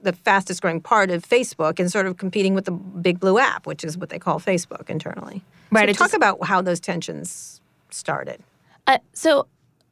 the 0.02 0.14
fastest 0.14 0.62
growing 0.62 0.82
part 0.82 1.10
of 1.10 1.24
Facebook 1.24 1.80
and 1.80 1.90
sort 1.90 2.06
of 2.06 2.18
competing 2.18 2.54
with 2.54 2.66
the 2.66 2.72
big 2.72 3.22
blue 3.22 3.40
app, 3.40 3.66
which 3.66 3.86
is 3.86 3.98
what 3.98 4.10
they 4.10 4.20
call 4.20 4.38
Facebook 4.38 4.90
internally. 4.90 5.42
Right, 5.72 5.88
So 5.88 5.94
talk 5.94 6.08
just- 6.08 6.14
about 6.14 6.46
how 6.46 6.62
those 6.62 6.82
tensions 6.82 7.62
started. 7.90 8.42
Uh, 8.86 8.98
so 9.14 9.48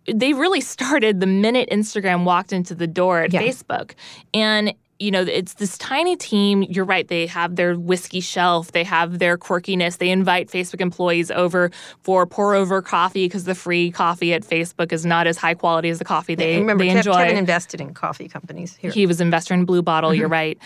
they 0.05 0.33
really 0.33 0.59
started 0.61 1.21
the 1.21 1.27
minute 1.27 1.69
Instagram 1.71 2.25
walked 2.25 2.51
into 2.51 2.75
the 2.75 2.87
door 2.87 3.21
at 3.21 3.31
Yeah. 3.31 3.41
Facebook. 3.41 3.91
And 4.33 4.73
you 5.01 5.11
know, 5.11 5.21
it's 5.21 5.55
this 5.55 5.77
tiny 5.77 6.15
team. 6.15 6.63
You're 6.63 6.85
right. 6.85 7.07
They 7.07 7.25
have 7.27 7.55
their 7.55 7.75
whiskey 7.77 8.19
shelf. 8.19 8.71
They 8.71 8.83
have 8.83 9.19
their 9.19 9.37
quirkiness. 9.37 9.97
They 9.97 10.09
invite 10.11 10.49
Facebook 10.49 10.79
employees 10.79 11.31
over 11.31 11.71
for 12.01 12.25
pour 12.27 12.53
over 12.55 12.81
coffee 12.81 13.25
because 13.25 13.45
the 13.45 13.55
free 13.55 13.91
coffee 13.91 14.33
at 14.33 14.43
Facebook 14.43 14.91
is 14.93 15.05
not 15.05 15.27
as 15.27 15.37
high 15.37 15.55
quality 15.55 15.89
as 15.89 15.99
the 15.99 16.05
coffee 16.05 16.35
they, 16.35 16.53
And 16.53 16.61
remember, 16.61 16.83
they 16.83 16.91
Kev- 16.91 16.97
enjoy. 16.97 17.13
Kevin 17.13 17.37
invested 17.37 17.81
in 17.81 17.93
coffee 17.93 18.27
companies 18.29 18.75
here. 18.75 18.91
He 18.91 19.05
was 19.05 19.19
investor 19.19 19.53
in 19.53 19.65
Blue 19.65 19.81
Bottle. 19.81 20.13
You're 20.13 20.27
Mm-hmm. 20.27 20.31
right. 20.33 20.57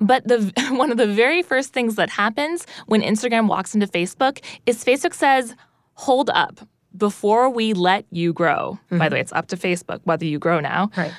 But 0.00 0.26
the 0.26 0.52
one 0.72 0.90
of 0.90 0.96
the 0.96 1.06
very 1.06 1.42
first 1.42 1.72
things 1.72 1.94
that 1.96 2.10
happens 2.10 2.66
when 2.86 3.02
Instagram 3.02 3.46
walks 3.48 3.74
into 3.74 3.86
Facebook 3.86 4.40
is 4.66 4.84
Facebook 4.84 5.14
says, 5.14 5.54
"Hold 5.94 6.30
up." 6.30 6.60
Before 6.96 7.50
we 7.50 7.72
let 7.72 8.04
you 8.12 8.32
grow, 8.32 8.78
by 8.88 9.08
the 9.08 9.16
way, 9.16 9.20
it's 9.20 9.32
up 9.32 9.48
to 9.48 9.56
Facebook 9.56 9.98
whether 10.04 10.24
you 10.24 10.38
grow 10.38 10.60
now. 10.60 10.86
Mm-hmm. 10.86 11.00
right. 11.00 11.12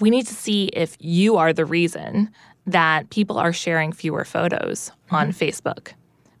We 0.00 0.10
need 0.10 0.26
to 0.26 0.34
see 0.34 0.66
if 0.66 0.96
you 0.98 1.36
are 1.36 1.52
the 1.52 1.64
reason 1.64 2.30
that 2.66 3.10
people 3.10 3.38
are 3.38 3.52
sharing 3.52 3.92
fewer 3.92 4.24
photos 4.24 4.92
on 5.10 5.30
Mm-hmm. 5.30 5.44
Facebook. 5.44 5.92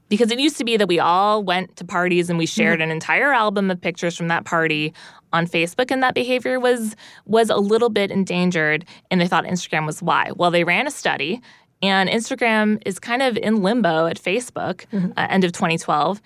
because 0.08 0.30
it 0.32 0.40
used 0.40 0.56
to 0.58 0.64
be 0.64 0.76
that 0.76 0.88
we 0.88 0.98
all 0.98 1.42
went 1.44 1.76
to 1.76 1.84
parties 1.84 2.28
and 2.30 2.38
we 2.38 2.46
shared 2.46 2.80
an 2.80 2.90
entire 2.90 3.32
album 3.32 3.70
of 3.70 3.80
pictures 3.80 4.16
from 4.16 4.26
that 4.28 4.44
party 4.44 4.92
on 5.32 5.46
Facebook 5.46 5.90
and 5.92 6.02
that 6.02 6.14
behavior 6.14 6.58
was 6.58 6.96
was 7.26 7.48
a 7.50 7.56
little 7.56 7.88
bit 7.90 8.10
endangered 8.10 8.84
and 9.10 9.20
they 9.20 9.28
thought 9.28 9.44
Instagram 9.44 9.86
was 9.86 10.02
why. 10.02 10.30
Well, 10.34 10.50
they 10.50 10.64
ran 10.64 10.86
a 10.88 10.90
study 10.90 11.40
and 11.82 12.10
Instagram 12.10 12.82
is 12.84 12.98
kind 12.98 13.22
of 13.22 13.36
in 13.36 13.62
limbo 13.62 14.06
at 14.06 14.20
Facebook 14.20 14.84
uh, 15.16 15.26
end 15.30 15.44
of 15.44 15.52
2012 15.52 16.20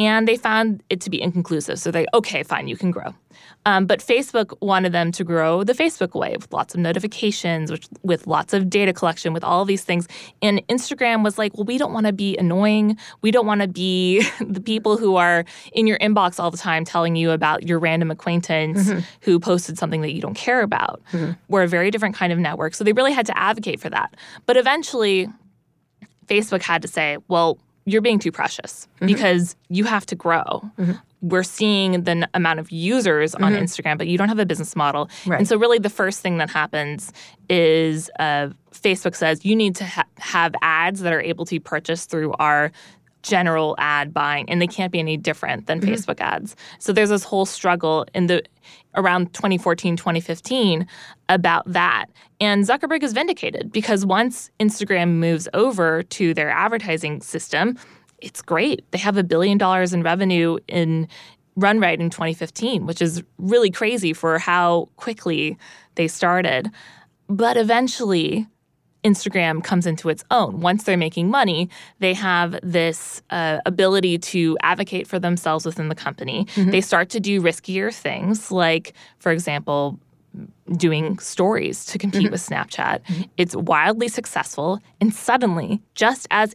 and 0.00 0.26
they 0.26 0.36
found 0.36 0.82
it 0.88 1.00
to 1.02 1.10
be 1.10 1.20
inconclusive. 1.20 1.78
So 1.78 1.90
they 1.90 2.06
okay, 2.14 2.42
fine, 2.42 2.66
you 2.68 2.76
can 2.76 2.90
grow. 2.90 3.14
Um, 3.66 3.84
but 3.84 4.00
Facebook 4.00 4.56
wanted 4.62 4.92
them 4.92 5.12
to 5.12 5.22
grow 5.22 5.62
the 5.64 5.74
Facebook 5.74 6.18
way 6.18 6.34
with 6.34 6.50
lots 6.52 6.74
of 6.74 6.80
notifications, 6.80 7.70
which, 7.70 7.86
with 8.02 8.26
lots 8.26 8.54
of 8.54 8.70
data 8.70 8.94
collection, 8.94 9.34
with 9.34 9.44
all 9.44 9.66
these 9.66 9.84
things. 9.84 10.08
And 10.40 10.66
Instagram 10.68 11.22
was 11.22 11.36
like, 11.36 11.54
well, 11.54 11.64
we 11.64 11.76
don't 11.76 11.92
want 11.92 12.06
to 12.06 12.12
be 12.12 12.36
annoying. 12.38 12.96
We 13.20 13.30
don't 13.30 13.46
want 13.46 13.60
to 13.60 13.68
be 13.68 14.26
the 14.40 14.60
people 14.60 14.96
who 14.96 15.16
are 15.16 15.44
in 15.74 15.86
your 15.86 15.98
inbox 15.98 16.40
all 16.40 16.50
the 16.50 16.56
time 16.56 16.84
telling 16.86 17.16
you 17.16 17.30
about 17.30 17.68
your 17.68 17.78
random 17.78 18.10
acquaintance 18.10 18.90
who 19.20 19.38
posted 19.38 19.78
something 19.78 20.00
that 20.00 20.12
you 20.12 20.22
don't 20.22 20.34
care 20.34 20.62
about. 20.62 21.02
We're 21.48 21.62
a 21.62 21.68
very 21.68 21.90
different 21.90 22.14
kind 22.14 22.32
of 22.32 22.38
network. 22.38 22.74
So 22.74 22.84
they 22.84 22.94
really 22.94 23.12
had 23.12 23.26
to 23.26 23.38
advocate 23.38 23.80
for 23.80 23.90
that. 23.90 24.16
But 24.46 24.56
eventually, 24.56 25.28
Facebook 26.26 26.62
had 26.62 26.80
to 26.82 26.88
say, 26.88 27.18
well, 27.28 27.58
you're 27.84 28.02
being 28.02 28.18
too 28.18 28.32
precious 28.32 28.88
mm-hmm. 28.96 29.06
because 29.06 29.56
you 29.68 29.84
have 29.84 30.06
to 30.06 30.14
grow. 30.14 30.42
Mm-hmm. 30.78 30.92
We're 31.22 31.42
seeing 31.42 32.04
the 32.04 32.10
n- 32.12 32.28
amount 32.34 32.60
of 32.60 32.70
users 32.70 33.34
on 33.34 33.52
mm-hmm. 33.52 33.62
Instagram, 33.62 33.98
but 33.98 34.06
you 34.06 34.16
don't 34.16 34.28
have 34.28 34.38
a 34.38 34.46
business 34.46 34.74
model. 34.74 35.10
Right. 35.26 35.38
And 35.38 35.46
so, 35.46 35.56
really, 35.56 35.78
the 35.78 35.90
first 35.90 36.20
thing 36.20 36.38
that 36.38 36.48
happens 36.48 37.12
is 37.48 38.10
uh, 38.18 38.48
Facebook 38.72 39.14
says 39.14 39.44
you 39.44 39.54
need 39.54 39.76
to 39.76 39.84
ha- 39.84 40.04
have 40.18 40.54
ads 40.62 41.00
that 41.00 41.12
are 41.12 41.20
able 41.20 41.44
to 41.44 41.56
be 41.56 41.58
purchased 41.58 42.10
through 42.10 42.32
our 42.34 42.72
general 43.22 43.74
ad 43.78 44.12
buying, 44.12 44.48
and 44.48 44.60
they 44.60 44.66
can't 44.66 44.92
be 44.92 44.98
any 44.98 45.16
different 45.16 45.66
than 45.66 45.80
mm-hmm. 45.80 45.90
Facebook 45.90 46.20
ads. 46.20 46.56
So 46.78 46.92
there's 46.92 47.10
this 47.10 47.24
whole 47.24 47.46
struggle 47.46 48.06
in 48.14 48.26
the 48.26 48.42
around 48.96 49.32
2014, 49.34 49.96
2015 49.96 50.86
about 51.28 51.70
that. 51.70 52.06
And 52.40 52.64
Zuckerberg 52.64 53.02
is 53.02 53.12
vindicated 53.12 53.70
because 53.70 54.04
once 54.04 54.50
Instagram 54.58 55.16
moves 55.16 55.48
over 55.54 56.02
to 56.02 56.34
their 56.34 56.50
advertising 56.50 57.20
system, 57.20 57.78
it's 58.18 58.42
great. 58.42 58.84
They 58.90 58.98
have 58.98 59.16
a 59.16 59.24
billion 59.24 59.58
dollars 59.58 59.92
in 59.92 60.02
revenue 60.02 60.58
in 60.68 61.08
run 61.56 61.80
rate 61.80 62.00
in 62.00 62.10
2015, 62.10 62.86
which 62.86 63.02
is 63.02 63.22
really 63.38 63.70
crazy 63.70 64.12
for 64.12 64.38
how 64.38 64.88
quickly 64.96 65.58
they 65.94 66.08
started. 66.08 66.70
But 67.28 67.56
eventually, 67.56 68.46
Instagram 69.04 69.62
comes 69.62 69.86
into 69.86 70.08
its 70.08 70.24
own. 70.30 70.60
Once 70.60 70.84
they're 70.84 70.96
making 70.96 71.30
money, 71.30 71.68
they 72.00 72.14
have 72.14 72.58
this 72.62 73.22
uh, 73.30 73.58
ability 73.66 74.18
to 74.18 74.58
advocate 74.62 75.06
for 75.06 75.18
themselves 75.18 75.64
within 75.64 75.88
the 75.88 75.94
company. 75.94 76.46
Mm-hmm. 76.54 76.70
They 76.70 76.80
start 76.80 77.08
to 77.10 77.20
do 77.20 77.40
riskier 77.40 77.94
things, 77.94 78.50
like, 78.50 78.92
for 79.18 79.32
example, 79.32 79.98
doing 80.76 81.18
stories 81.18 81.84
to 81.86 81.98
compete 81.98 82.24
mm-hmm. 82.24 82.32
with 82.32 82.46
Snapchat. 82.46 83.02
Mm-hmm. 83.02 83.22
It's 83.36 83.56
wildly 83.56 84.08
successful. 84.08 84.78
And 85.00 85.12
suddenly, 85.12 85.80
just 85.94 86.28
as 86.30 86.54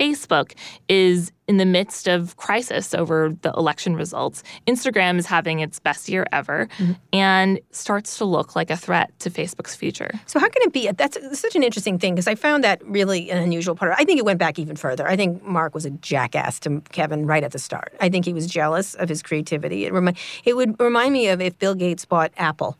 Facebook 0.00 0.54
is 0.88 1.30
in 1.46 1.58
the 1.58 1.66
midst 1.66 2.08
of 2.08 2.36
crisis 2.36 2.94
over 2.94 3.36
the 3.42 3.52
election 3.52 3.94
results. 3.96 4.42
Instagram 4.66 5.18
is 5.18 5.26
having 5.26 5.60
its 5.60 5.78
best 5.78 6.08
year 6.08 6.24
ever 6.32 6.68
mm-hmm. 6.78 6.92
and 7.12 7.60
starts 7.70 8.16
to 8.18 8.24
look 8.24 8.56
like 8.56 8.70
a 8.70 8.76
threat 8.76 9.10
to 9.18 9.30
Facebook's 9.30 9.76
future. 9.76 10.10
So 10.26 10.38
how 10.38 10.48
can 10.48 10.62
it 10.62 10.72
be? 10.72 10.90
That's 10.92 11.18
such 11.38 11.56
an 11.56 11.62
interesting 11.62 11.98
thing 11.98 12.14
because 12.14 12.28
I 12.28 12.34
found 12.34 12.64
that 12.64 12.82
really 12.86 13.30
an 13.30 13.38
unusual 13.38 13.74
part. 13.74 13.92
I 13.98 14.04
think 14.04 14.18
it 14.18 14.24
went 14.24 14.38
back 14.38 14.58
even 14.58 14.76
further. 14.76 15.06
I 15.06 15.16
think 15.16 15.42
Mark 15.42 15.74
was 15.74 15.84
a 15.84 15.90
jackass 15.90 16.60
to 16.60 16.80
Kevin 16.92 17.26
right 17.26 17.42
at 17.42 17.52
the 17.52 17.58
start. 17.58 17.94
I 18.00 18.08
think 18.08 18.24
he 18.24 18.32
was 18.32 18.46
jealous 18.46 18.94
of 18.94 19.08
his 19.08 19.22
creativity. 19.22 19.84
It, 19.84 19.92
it 20.44 20.54
would 20.54 20.80
remind 20.80 21.12
me 21.12 21.28
of 21.28 21.40
if 21.40 21.58
Bill 21.58 21.74
Gates 21.74 22.06
bought 22.06 22.32
Apple. 22.36 22.78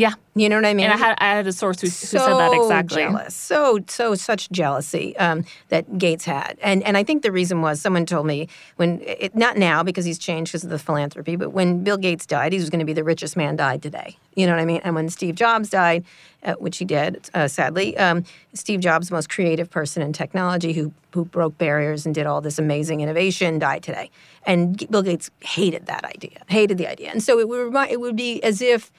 Yeah. 0.00 0.14
You 0.34 0.48
know 0.48 0.56
what 0.56 0.64
I 0.64 0.72
mean? 0.72 0.86
And 0.86 0.94
I 0.94 0.96
had, 0.96 1.14
I 1.18 1.26
had 1.34 1.46
a 1.46 1.52
source 1.52 1.78
who, 1.78 1.88
who 1.88 1.90
said 1.90 2.20
that 2.20 2.54
exactly. 2.54 3.02
jealous, 3.02 3.34
so 3.34 3.80
so 3.86 4.14
such 4.14 4.48
jealousy 4.50 5.14
um, 5.18 5.44
that 5.68 5.98
Gates 5.98 6.24
had, 6.24 6.56
and 6.62 6.82
and 6.84 6.96
I 6.96 7.04
think 7.04 7.22
the 7.22 7.30
reason 7.30 7.60
was 7.60 7.82
someone 7.82 8.06
told 8.06 8.26
me 8.26 8.48
when 8.76 9.02
it, 9.02 9.34
not 9.34 9.58
now 9.58 9.82
because 9.82 10.06
he's 10.06 10.18
changed 10.18 10.52
because 10.52 10.64
of 10.64 10.70
the 10.70 10.78
philanthropy, 10.78 11.36
but 11.36 11.50
when 11.50 11.84
Bill 11.84 11.98
Gates 11.98 12.24
died, 12.24 12.52
he 12.52 12.58
was 12.58 12.70
going 12.70 12.78
to 12.78 12.86
be 12.86 12.94
the 12.94 13.04
richest 13.04 13.36
man 13.36 13.56
died 13.56 13.82
today. 13.82 14.16
You 14.36 14.46
know 14.46 14.52
what 14.52 14.62
I 14.62 14.64
mean? 14.64 14.80
And 14.84 14.94
when 14.94 15.10
Steve 15.10 15.34
Jobs 15.34 15.68
died, 15.68 16.04
uh, 16.44 16.54
which 16.54 16.78
he 16.78 16.86
did 16.86 17.28
uh, 17.34 17.46
sadly, 17.48 17.98
um, 17.98 18.24
Steve 18.54 18.80
Jobs, 18.80 19.08
the 19.08 19.16
most 19.16 19.28
creative 19.28 19.68
person 19.68 20.00
in 20.02 20.14
technology, 20.14 20.72
who 20.72 20.94
who 21.12 21.26
broke 21.26 21.58
barriers 21.58 22.06
and 22.06 22.14
did 22.14 22.24
all 22.24 22.40
this 22.40 22.58
amazing 22.58 23.00
innovation, 23.00 23.58
died 23.58 23.82
today. 23.82 24.10
And 24.46 24.88
Bill 24.90 25.02
Gates 25.02 25.30
hated 25.40 25.84
that 25.86 26.04
idea, 26.04 26.40
hated 26.46 26.78
the 26.78 26.86
idea, 26.86 27.10
and 27.10 27.22
so 27.22 27.38
it 27.38 27.48
would 27.48 27.74
it 27.90 28.00
would 28.00 28.16
be 28.16 28.42
as 28.42 28.62
if 28.62 28.90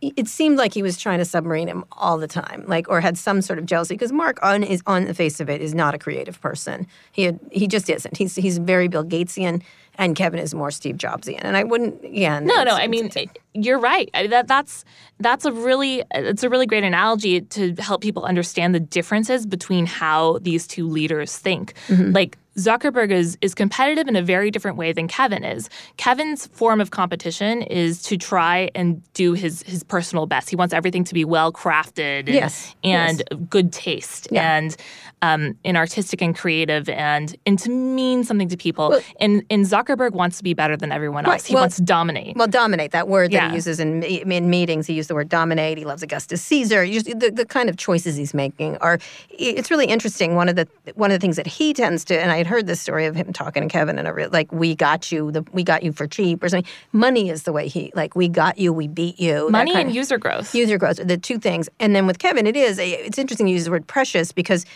it 0.00 0.28
seemed 0.28 0.56
like 0.58 0.72
he 0.74 0.82
was 0.82 0.98
trying 0.98 1.18
to 1.18 1.24
submarine 1.24 1.68
him 1.68 1.84
all 1.92 2.18
the 2.18 2.26
time, 2.28 2.64
like 2.66 2.88
or 2.88 3.00
had 3.00 3.16
some 3.18 3.42
sort 3.42 3.58
of 3.58 3.66
jealousy. 3.66 3.94
Because 3.94 4.12
Mark, 4.12 4.38
on 4.42 4.62
is 4.62 4.82
on 4.86 5.04
the 5.04 5.14
face 5.14 5.40
of 5.40 5.48
it, 5.50 5.60
is 5.60 5.74
not 5.74 5.94
a 5.94 5.98
creative 5.98 6.40
person. 6.40 6.86
He 7.12 7.22
had, 7.24 7.38
he 7.50 7.66
just 7.66 7.88
isn't. 7.90 8.16
He's 8.16 8.34
he's 8.36 8.58
very 8.58 8.88
Bill 8.88 9.04
Gatesian, 9.04 9.62
and 9.96 10.16
Kevin 10.16 10.40
is 10.40 10.54
more 10.54 10.70
Steve 10.70 10.96
Jobsian. 10.96 11.40
And 11.42 11.56
I 11.56 11.64
wouldn't, 11.64 12.02
yeah. 12.04 12.38
No, 12.40 12.62
no. 12.64 12.72
I 12.74 12.86
mean, 12.86 13.10
you're 13.54 13.78
right. 13.78 14.10
I- 14.14 14.26
That 14.26 14.48
that's 14.48 14.84
that's 15.20 15.44
a 15.44 15.52
really 15.52 16.02
it's 16.12 16.42
a 16.42 16.48
really 16.48 16.66
great 16.66 16.84
analogy 16.84 17.40
to 17.40 17.74
help 17.74 18.00
people 18.00 18.24
understand 18.24 18.74
the 18.74 18.80
differences 18.80 19.46
between 19.46 19.86
how 19.86 20.38
these 20.42 20.66
two 20.66 20.88
leaders 20.88 21.36
think. 21.38 21.74
Mm-hmm. 21.88 22.12
Like 22.12 22.38
Zuckerberg 22.56 23.10
is 23.10 23.36
is 23.40 23.54
competitive 23.54 24.06
in 24.06 24.16
a 24.16 24.22
very 24.22 24.50
different 24.50 24.76
way 24.76 24.92
than 24.92 25.08
Kevin 25.08 25.44
is. 25.44 25.68
Kevin's 25.96 26.46
form 26.48 26.80
of 26.80 26.90
competition 26.90 27.62
is 27.62 28.00
to 28.02 28.16
try 28.16 28.70
and 28.74 29.02
do 29.14 29.32
his 29.32 29.62
his 29.64 29.82
personal 29.82 30.26
best. 30.26 30.50
He 30.50 30.56
wants 30.56 30.72
everything 30.72 31.02
to 31.04 31.14
be 31.14 31.24
well 31.24 31.52
crafted 31.52 32.20
and, 32.26 32.28
Yes, 32.28 32.74
and 32.84 33.22
good 33.50 33.72
taste 33.72 34.28
Yeah. 34.30 34.56
and 34.56 34.76
um, 35.22 35.56
and 35.64 35.76
artistic 35.76 36.20
and 36.22 36.36
creative 36.36 36.88
and 36.90 37.34
and 37.46 37.58
to 37.60 37.70
mean 37.70 38.22
something 38.24 38.48
to 38.48 38.56
people. 38.56 39.00
and 39.18 39.42
and 39.50 39.64
Zuckerberg 39.64 40.12
wants 40.12 40.36
to 40.38 40.44
be 40.44 40.54
better 40.54 40.76
than 40.76 40.92
everyone 40.92 41.24
else. 41.24 41.32
Right, 41.32 41.42
He 41.42 41.54
well- 41.54 41.62
wants 41.64 41.76
to 41.76 41.82
dominate. 41.82 42.36
Well, 42.36 42.46
dominate 42.46 42.92
that 42.92 43.08
word 43.08 43.30
that 43.32 43.36
Yeah. 43.36 43.48
he 43.48 43.54
uses 43.56 43.80
in 43.80 44.02
in 44.04 44.48
meetings. 44.48 44.86
He 44.86 44.92
used 44.94 45.10
the 45.10 45.14
word 45.14 45.28
dominate. 45.28 45.76
He 45.78 45.84
loves 45.84 46.02
Augustus 46.04 46.40
Caesar. 46.42 46.86
Just, 46.86 47.06
the, 47.06 47.30
the 47.34 47.44
kind 47.46 47.68
of 47.68 47.76
choices 47.78 48.16
he's 48.16 48.32
making 48.34 48.76
are. 48.78 48.98
It's 49.30 49.70
really 49.72 49.86
interesting. 49.86 50.36
One 50.36 50.48
of 50.48 50.54
the 50.56 50.68
one 50.94 51.10
of 51.10 51.16
the 51.18 51.20
things 51.24 51.36
that 51.36 51.46
he 51.46 51.72
tends 51.72 52.04
to, 52.04 52.20
and 52.20 52.30
I 52.30 52.43
had 52.44 52.50
heard 52.50 52.66
this 52.66 52.80
story 52.80 53.06
of 53.06 53.16
him 53.16 53.32
talking 53.32 53.62
to 53.62 53.68
Kevin, 53.68 53.98
and 53.98 54.06
a 54.06 54.12
real, 54.12 54.28
like 54.30 54.52
we 54.52 54.74
got 54.74 55.10
you, 55.10 55.30
the 55.32 55.44
we 55.52 55.64
got 55.64 55.82
you 55.82 55.92
for 55.92 56.06
cheap 56.06 56.42
or 56.42 56.48
something. 56.48 56.70
Money 56.92 57.30
is 57.30 57.44
the 57.44 57.52
way 57.52 57.68
he 57.68 57.90
like 57.94 58.14
we 58.14 58.28
got 58.28 58.58
you, 58.58 58.72
we 58.72 58.86
beat 58.86 59.18
you. 59.18 59.48
Money 59.50 59.74
and 59.74 59.88
of- 59.88 59.94
user 59.94 60.18
growth. 60.18 60.54
user 60.54 60.78
growth 60.78 61.00
are 61.00 61.04
the 61.04 61.16
two 61.16 61.38
things. 61.38 61.68
And 61.80 61.96
then 61.96 62.06
with 62.06 62.18
Kevin, 62.18 62.46
it 62.46 62.56
is 62.56 62.78
it's 62.78 63.18
interesting 63.18 63.46
you 63.46 63.54
use 63.54 63.64
the 63.64 63.70
word 63.70 63.86
precious 63.86 64.32
because 64.32 64.66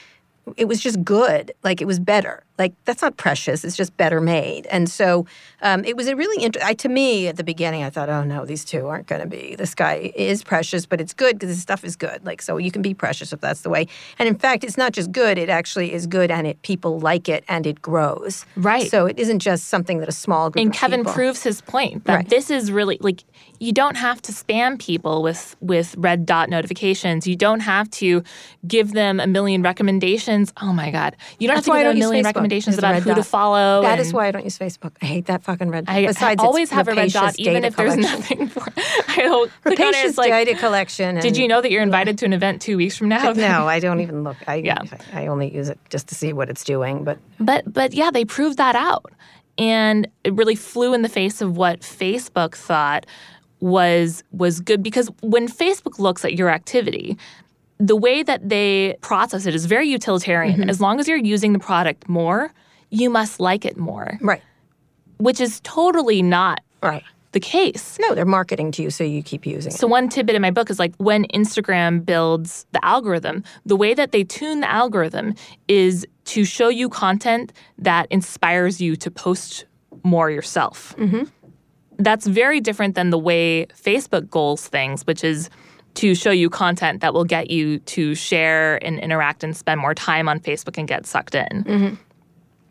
it 0.56 0.66
was 0.66 0.80
just 0.80 1.04
good. 1.04 1.52
Like 1.62 1.80
it 1.80 1.86
was 1.86 1.98
better. 1.98 2.42
Like 2.58 2.74
that's 2.84 3.02
not 3.02 3.16
precious. 3.16 3.64
It's 3.64 3.76
just 3.76 3.96
better 3.96 4.20
made. 4.20 4.66
And 4.66 4.88
so 4.90 5.26
um, 5.62 5.84
it 5.84 5.96
was 5.96 6.08
a 6.08 6.16
really 6.16 6.44
int- 6.44 6.56
I, 6.62 6.74
to 6.74 6.88
me 6.88 7.28
at 7.28 7.36
the 7.36 7.44
beginning. 7.44 7.84
I 7.84 7.90
thought, 7.90 8.08
oh 8.08 8.24
no, 8.24 8.44
these 8.44 8.64
two 8.64 8.86
aren't 8.86 9.06
going 9.06 9.20
to 9.20 9.28
be. 9.28 9.54
This 9.56 9.74
guy 9.74 10.12
is 10.16 10.42
precious, 10.42 10.84
but 10.86 11.00
it's 11.00 11.14
good 11.14 11.38
because 11.38 11.50
his 11.50 11.62
stuff 11.62 11.84
is 11.84 11.96
good. 11.96 12.24
Like 12.26 12.42
so, 12.42 12.56
you 12.56 12.70
can 12.70 12.82
be 12.82 12.94
precious 12.94 13.32
if 13.32 13.40
that's 13.40 13.62
the 13.62 13.70
way. 13.70 13.86
And 14.18 14.28
in 14.28 14.36
fact, 14.36 14.64
it's 14.64 14.76
not 14.76 14.92
just 14.92 15.12
good. 15.12 15.38
It 15.38 15.48
actually 15.48 15.92
is 15.92 16.06
good, 16.06 16.30
and 16.30 16.46
it 16.46 16.60
people 16.62 16.98
like 17.00 17.28
it, 17.28 17.44
and 17.48 17.66
it 17.66 17.80
grows. 17.80 18.44
Right. 18.56 18.90
So 18.90 19.06
it 19.06 19.18
isn't 19.18 19.38
just 19.38 19.68
something 19.68 19.98
that 20.00 20.08
a 20.08 20.12
small 20.12 20.50
group. 20.50 20.64
and 20.64 20.72
Kevin 20.74 21.00
people- 21.00 21.12
proves 21.12 21.42
his 21.42 21.60
point 21.62 22.04
that 22.04 22.14
Right. 22.14 22.28
this 22.28 22.50
is 22.50 22.72
really 22.72 22.98
like 23.00 23.22
you 23.60 23.72
don't 23.72 23.96
have 23.96 24.20
to 24.22 24.32
spam 24.32 24.78
people 24.78 25.22
with 25.22 25.56
with 25.60 25.94
red 25.98 26.26
dot 26.26 26.48
notifications. 26.50 27.26
You 27.26 27.36
don't 27.36 27.60
have 27.60 27.90
to 27.90 28.22
give 28.66 28.92
them 28.92 29.20
a 29.20 29.26
million 29.26 29.62
recommendations. 29.62 30.52
Oh 30.60 30.72
my 30.72 30.90
god, 30.90 31.16
you 31.38 31.46
don't 31.48 31.56
That's 31.56 31.66
have 31.66 31.74
to 31.76 31.78
give 31.80 31.88
them 31.88 31.96
a 31.96 31.98
million 31.98 32.24
Facebook, 32.24 32.28
recommendations 32.48 32.78
about 32.78 33.02
who 33.02 33.14
to 33.14 33.22
follow. 33.22 33.82
That 33.82 33.98
is 33.98 34.08
and 34.08 34.14
why 34.14 34.28
I 34.28 34.30
don't 34.30 34.44
use 34.44 34.58
Facebook. 34.58 34.92
I 35.02 35.06
hate 35.06 35.26
that 35.26 35.42
fucking 35.42 35.70
red. 35.70 35.84
I, 35.88 36.06
Besides, 36.06 36.42
I 36.42 36.44
always 36.44 36.70
have 36.70 36.88
a 36.88 36.94
red 36.94 37.12
dot, 37.12 37.38
even 37.38 37.64
if 37.64 37.76
there's 37.76 37.94
collection. 37.94 38.38
nothing. 38.38 38.48
For, 38.48 38.66
it. 38.66 38.74
I 39.08 39.22
don't 39.22 39.50
click 39.62 39.80
on 39.80 39.94
it. 39.94 40.16
Data 40.16 40.54
collection. 40.54 41.16
did 41.16 41.36
you 41.36 41.48
know 41.48 41.60
that 41.60 41.70
you're 41.70 41.82
invited 41.82 42.18
to 42.18 42.24
an 42.24 42.32
event 42.32 42.62
two 42.62 42.76
weeks 42.76 42.96
from 42.96 43.08
now? 43.08 43.32
No, 43.32 43.68
I 43.68 43.80
don't 43.80 44.00
even 44.00 44.24
look. 44.24 44.36
I, 44.46 44.56
Yeah. 44.56 44.82
I 45.12 45.26
only 45.26 45.54
use 45.54 45.68
it 45.68 45.78
just 45.90 46.08
to 46.08 46.14
see 46.14 46.32
what 46.32 46.48
it's 46.48 46.64
doing. 46.64 47.04
But 47.04 47.18
But 47.40 47.72
but 47.72 47.92
yeah, 47.92 48.10
they 48.10 48.24
proved 48.24 48.58
that 48.58 48.76
out. 48.76 49.12
And 49.56 50.06
it 50.22 50.32
really 50.34 50.54
flew 50.54 50.94
in 50.94 51.02
the 51.02 51.08
face 51.08 51.40
of 51.40 51.56
what 51.56 51.80
Facebook 51.80 52.54
thought 52.54 53.06
was 53.60 54.22
was 54.30 54.60
good 54.60 54.84
because 54.84 55.10
when 55.20 55.48
Facebook 55.48 55.98
looks 55.98 56.24
at 56.24 56.34
your 56.34 56.48
activity, 56.48 57.18
the 57.78 57.96
way 57.96 58.22
that 58.22 58.48
they 58.48 58.96
process 59.00 59.46
it 59.46 59.54
is 59.54 59.66
very 59.66 59.88
utilitarian. 59.88 60.68
As 60.68 60.80
long 60.80 60.98
as 61.00 61.08
you're 61.08 61.16
using 61.16 61.52
the 61.52 61.58
product 61.58 62.08
more, 62.08 62.52
you 62.90 63.08
must 63.10 63.40
like 63.40 63.64
it 63.64 63.76
more, 63.76 64.18
right, 64.20 64.42
which 65.18 65.40
is 65.40 65.60
totally 65.62 66.22
not 66.22 66.60
right. 66.82 67.04
the 67.32 67.40
case. 67.40 67.98
No, 68.00 68.14
they're 68.14 68.24
marketing 68.24 68.72
to 68.72 68.82
you 68.82 68.90
so 68.90 69.04
you 69.04 69.22
keep 69.22 69.46
using 69.46 69.72
it. 69.72 69.78
So 69.78 69.86
one 69.86 70.08
tidbit 70.08 70.34
in 70.34 70.42
my 70.42 70.50
book 70.50 70.70
is 70.70 70.78
like 70.78 70.94
when 70.96 71.24
Instagram 71.26 72.04
builds 72.04 72.66
the 72.72 72.84
algorithm, 72.84 73.44
the 73.64 73.76
way 73.76 73.94
that 73.94 74.12
they 74.12 74.24
tune 74.24 74.60
the 74.60 74.70
algorithm 74.70 75.34
is 75.68 76.06
to 76.26 76.44
show 76.44 76.68
you 76.68 76.88
content 76.88 77.52
that 77.78 78.06
inspires 78.10 78.80
you 78.80 78.96
to 78.96 79.10
post 79.10 79.66
more 80.02 80.30
yourself. 80.30 80.96
Mm-hmm. 80.98 81.24
That's 81.98 82.26
very 82.26 82.60
different 82.60 82.94
than 82.94 83.10
the 83.10 83.18
way 83.18 83.66
Facebook 83.74 84.30
goals 84.30 84.66
things, 84.68 85.06
which 85.06 85.24
is 85.24 85.50
to 85.98 86.14
show 86.14 86.30
you 86.30 86.48
content 86.48 87.00
that 87.00 87.12
will 87.12 87.24
get 87.24 87.50
you 87.50 87.80
to 87.80 88.14
share 88.14 88.82
and 88.84 89.00
interact 89.00 89.42
and 89.42 89.56
spend 89.56 89.80
more 89.80 89.94
time 89.94 90.28
on 90.28 90.38
Facebook 90.38 90.78
and 90.78 90.86
get 90.86 91.06
sucked 91.06 91.34
in. 91.34 91.64
Mm-hmm. 91.64 91.94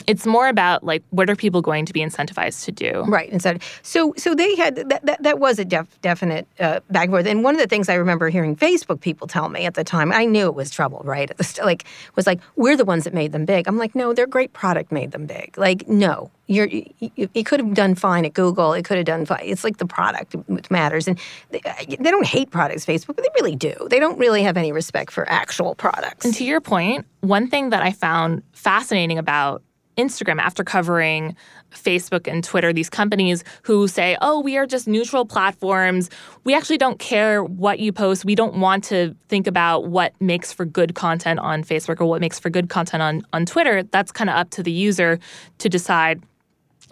It's 0.07 0.25
more 0.25 0.47
about 0.47 0.83
like 0.83 1.03
what 1.09 1.29
are 1.29 1.35
people 1.35 1.61
going 1.61 1.85
to 1.85 1.93
be 1.93 1.99
incentivized 1.99 2.65
to 2.65 2.71
do? 2.71 3.03
Right. 3.07 3.29
Instead, 3.29 3.61
so 3.83 4.13
so 4.17 4.33
they 4.33 4.55
had 4.55 4.75
that 4.77 5.05
that, 5.05 5.21
that 5.21 5.39
was 5.39 5.59
a 5.59 5.65
def, 5.65 5.87
definite 6.01 6.47
uh, 6.59 6.79
back 6.89 7.03
and 7.03 7.11
forth. 7.11 7.27
And 7.27 7.43
one 7.43 7.55
of 7.55 7.61
the 7.61 7.67
things 7.67 7.89
I 7.89 7.95
remember 7.95 8.29
hearing 8.29 8.55
Facebook 8.55 9.01
people 9.01 9.27
tell 9.27 9.49
me 9.49 9.65
at 9.65 9.73
the 9.73 9.83
time, 9.83 10.11
I 10.11 10.25
knew 10.25 10.45
it 10.45 10.55
was 10.55 10.69
trouble. 10.71 11.01
Right. 11.03 11.31
St- 11.43 11.65
like 11.65 11.85
was 12.15 12.25
like 12.25 12.39
we're 12.55 12.77
the 12.77 12.85
ones 12.85 13.03
that 13.03 13.13
made 13.13 13.31
them 13.33 13.45
big. 13.45 13.67
I'm 13.67 13.77
like, 13.77 13.95
no, 13.95 14.13
their 14.13 14.27
great 14.27 14.53
product 14.53 14.91
made 14.91 15.11
them 15.11 15.25
big. 15.25 15.57
Like 15.57 15.87
no, 15.87 16.31
you're 16.47 16.67
you, 16.67 17.29
it 17.33 17.45
could 17.45 17.59
have 17.59 17.73
done 17.73 17.95
fine 17.95 18.25
at 18.25 18.33
Google. 18.33 18.73
It 18.73 18.85
could 18.85 18.97
have 18.97 19.05
done 19.05 19.25
fine. 19.25 19.41
It's 19.43 19.63
like 19.63 19.77
the 19.77 19.85
product 19.85 20.33
which 20.47 20.71
matters. 20.71 21.07
And 21.07 21.19
they, 21.51 21.61
they 21.87 22.11
don't 22.11 22.25
hate 22.25 22.49
products, 22.49 22.85
Facebook, 22.85 23.15
but 23.15 23.17
they 23.17 23.29
really 23.35 23.55
do. 23.55 23.75
They 23.89 23.99
don't 23.99 24.17
really 24.17 24.43
have 24.43 24.57
any 24.57 24.71
respect 24.71 25.11
for 25.11 25.29
actual 25.29 25.75
products. 25.75 26.25
And 26.25 26.33
to 26.35 26.43
your 26.43 26.61
point, 26.61 27.05
one 27.21 27.49
thing 27.49 27.71
that 27.71 27.81
I 27.83 27.91
found 27.91 28.43
fascinating 28.53 29.17
about 29.17 29.61
Instagram 29.97 30.39
after 30.39 30.63
covering 30.63 31.35
Facebook 31.71 32.31
and 32.31 32.43
Twitter, 32.43 32.71
these 32.71 32.89
companies 32.89 33.43
who 33.63 33.87
say, 33.87 34.17
oh, 34.21 34.39
we 34.39 34.57
are 34.57 34.65
just 34.65 34.87
neutral 34.87 35.25
platforms. 35.25 36.09
We 36.43 36.55
actually 36.55 36.77
don't 36.77 36.99
care 36.99 37.43
what 37.43 37.79
you 37.79 37.91
post. 37.91 38.23
We 38.23 38.35
don't 38.35 38.59
want 38.59 38.83
to 38.85 39.15
think 39.27 39.47
about 39.47 39.87
what 39.87 40.13
makes 40.21 40.53
for 40.53 40.65
good 40.65 40.95
content 40.95 41.39
on 41.39 41.63
Facebook 41.63 41.99
or 41.99 42.05
what 42.05 42.21
makes 42.21 42.39
for 42.39 42.49
good 42.49 42.69
content 42.69 43.03
on, 43.03 43.23
on 43.33 43.45
Twitter. 43.45 43.83
That's 43.83 44.11
kind 44.11 44.29
of 44.29 44.35
up 44.35 44.49
to 44.51 44.63
the 44.63 44.71
user 44.71 45.19
to 45.59 45.69
decide. 45.69 46.21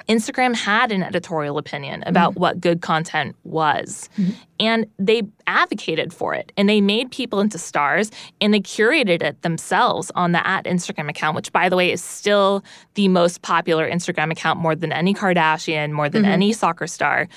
Instagram 0.07 0.55
had 0.55 0.91
an 0.91 1.03
editorial 1.03 1.57
opinion 1.57 2.03
about 2.05 2.31
mm-hmm. 2.31 2.41
what 2.41 2.61
good 2.61 2.81
content 2.81 3.35
was. 3.43 4.09
Mm-hmm. 4.17 4.31
And 4.59 4.87
they 4.99 5.23
advocated 5.47 6.13
for 6.13 6.33
it. 6.33 6.51
And 6.57 6.69
they 6.69 6.81
made 6.81 7.11
people 7.11 7.39
into 7.39 7.57
stars 7.57 8.11
and 8.39 8.53
they 8.53 8.59
curated 8.59 9.21
it 9.21 9.41
themselves 9.41 10.11
on 10.15 10.31
the 10.31 10.45
at 10.45 10.65
Instagram 10.65 11.09
account, 11.09 11.35
which, 11.35 11.51
by 11.51 11.69
the 11.69 11.75
way, 11.75 11.91
is 11.91 12.03
still 12.03 12.63
the 12.93 13.07
most 13.07 13.41
popular 13.41 13.89
Instagram 13.89 14.31
account 14.31 14.59
more 14.59 14.75
than 14.75 14.91
any 14.91 15.13
Kardashian, 15.13 15.91
more 15.91 16.09
than 16.09 16.23
mm-hmm. 16.23 16.31
any 16.31 16.53
soccer 16.53 16.87
star. 16.87 17.27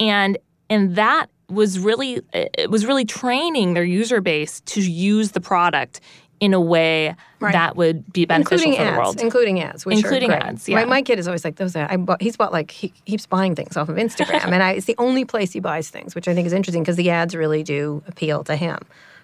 And 0.00 0.38
and 0.70 0.96
that 0.96 1.26
was 1.48 1.78
really 1.78 2.22
it 2.32 2.70
was 2.70 2.86
really 2.86 3.04
training 3.04 3.74
their 3.74 3.84
user 3.84 4.20
base 4.20 4.60
to 4.62 4.80
use 4.80 5.32
the 5.32 5.40
product 5.40 6.00
in 6.42 6.52
a 6.54 6.60
way 6.60 7.14
right. 7.38 7.52
that 7.52 7.76
would 7.76 8.12
be 8.12 8.24
beneficial 8.24 8.66
including 8.66 8.74
for 8.74 8.82
ads, 8.82 8.96
the 8.96 9.00
world. 9.00 9.20
Including 9.20 9.60
ads, 9.60 9.86
including 9.86 10.32
ads. 10.32 10.68
Yeah, 10.68 10.74
my, 10.80 10.84
my, 10.86 11.02
kid 11.02 11.20
is 11.20 11.28
always 11.28 11.44
like 11.44 11.54
those. 11.54 11.76
I 11.76 11.96
bought, 11.96 12.20
he's 12.20 12.36
bought 12.36 12.50
like 12.52 12.72
he 12.72 12.88
keeps 12.88 13.26
buying 13.26 13.54
things 13.54 13.76
off 13.76 13.88
of 13.88 13.94
Instagram, 13.94 14.46
and 14.52 14.60
I, 14.60 14.72
it's 14.72 14.86
the 14.86 14.96
only 14.98 15.24
place 15.24 15.52
he 15.52 15.60
buys 15.60 15.88
things, 15.88 16.16
which 16.16 16.26
I 16.26 16.34
think 16.34 16.48
is 16.48 16.52
interesting 16.52 16.82
because 16.82 16.96
the 16.96 17.10
ads 17.10 17.36
really 17.36 17.62
do 17.62 18.02
appeal 18.08 18.42
to 18.42 18.56
him, 18.56 18.78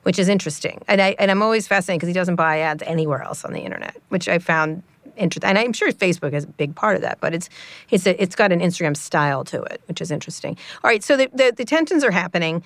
which 0.05 0.17
is 0.17 0.29
interesting. 0.29 0.81
And 0.87 1.03
I 1.03 1.17
and 1.19 1.29
I'm 1.33 1.43
always 1.43 1.67
fascinated 1.67 1.99
because 1.99 2.07
he 2.07 2.15
doesn't 2.15 2.37
buy 2.37 2.61
ads 2.61 2.85
anywhere 2.87 3.21
else 3.25 3.45
on 3.45 3.53
the 3.53 3.63
internet, 3.63 3.97
which 4.11 4.29
I 4.29 4.39
found 4.39 4.85
interesting. 5.17 5.49
And 5.49 5.59
I'm 5.59 5.73
sure 5.73 5.91
Facebook 5.91 6.35
is 6.35 6.45
a 6.45 6.47
big 6.47 6.77
part 6.77 6.95
of 6.95 7.03
that, 7.03 7.19
but 7.21 7.35
it's 7.35 7.51
it's 7.91 8.07
a, 8.07 8.23
it's 8.23 8.37
got 8.37 8.53
an 8.53 8.61
Instagram 8.61 8.97
style 8.97 9.43
to 9.47 9.61
it, 9.63 9.83
which 9.87 10.01
is 10.01 10.13
interesting. 10.13 10.57
All 10.85 10.89
right, 10.89 11.03
so 11.03 11.17
the, 11.17 11.29
the, 11.35 11.53
the 11.57 11.65
tensions 11.65 12.05
are 12.05 12.13
happening 12.13 12.63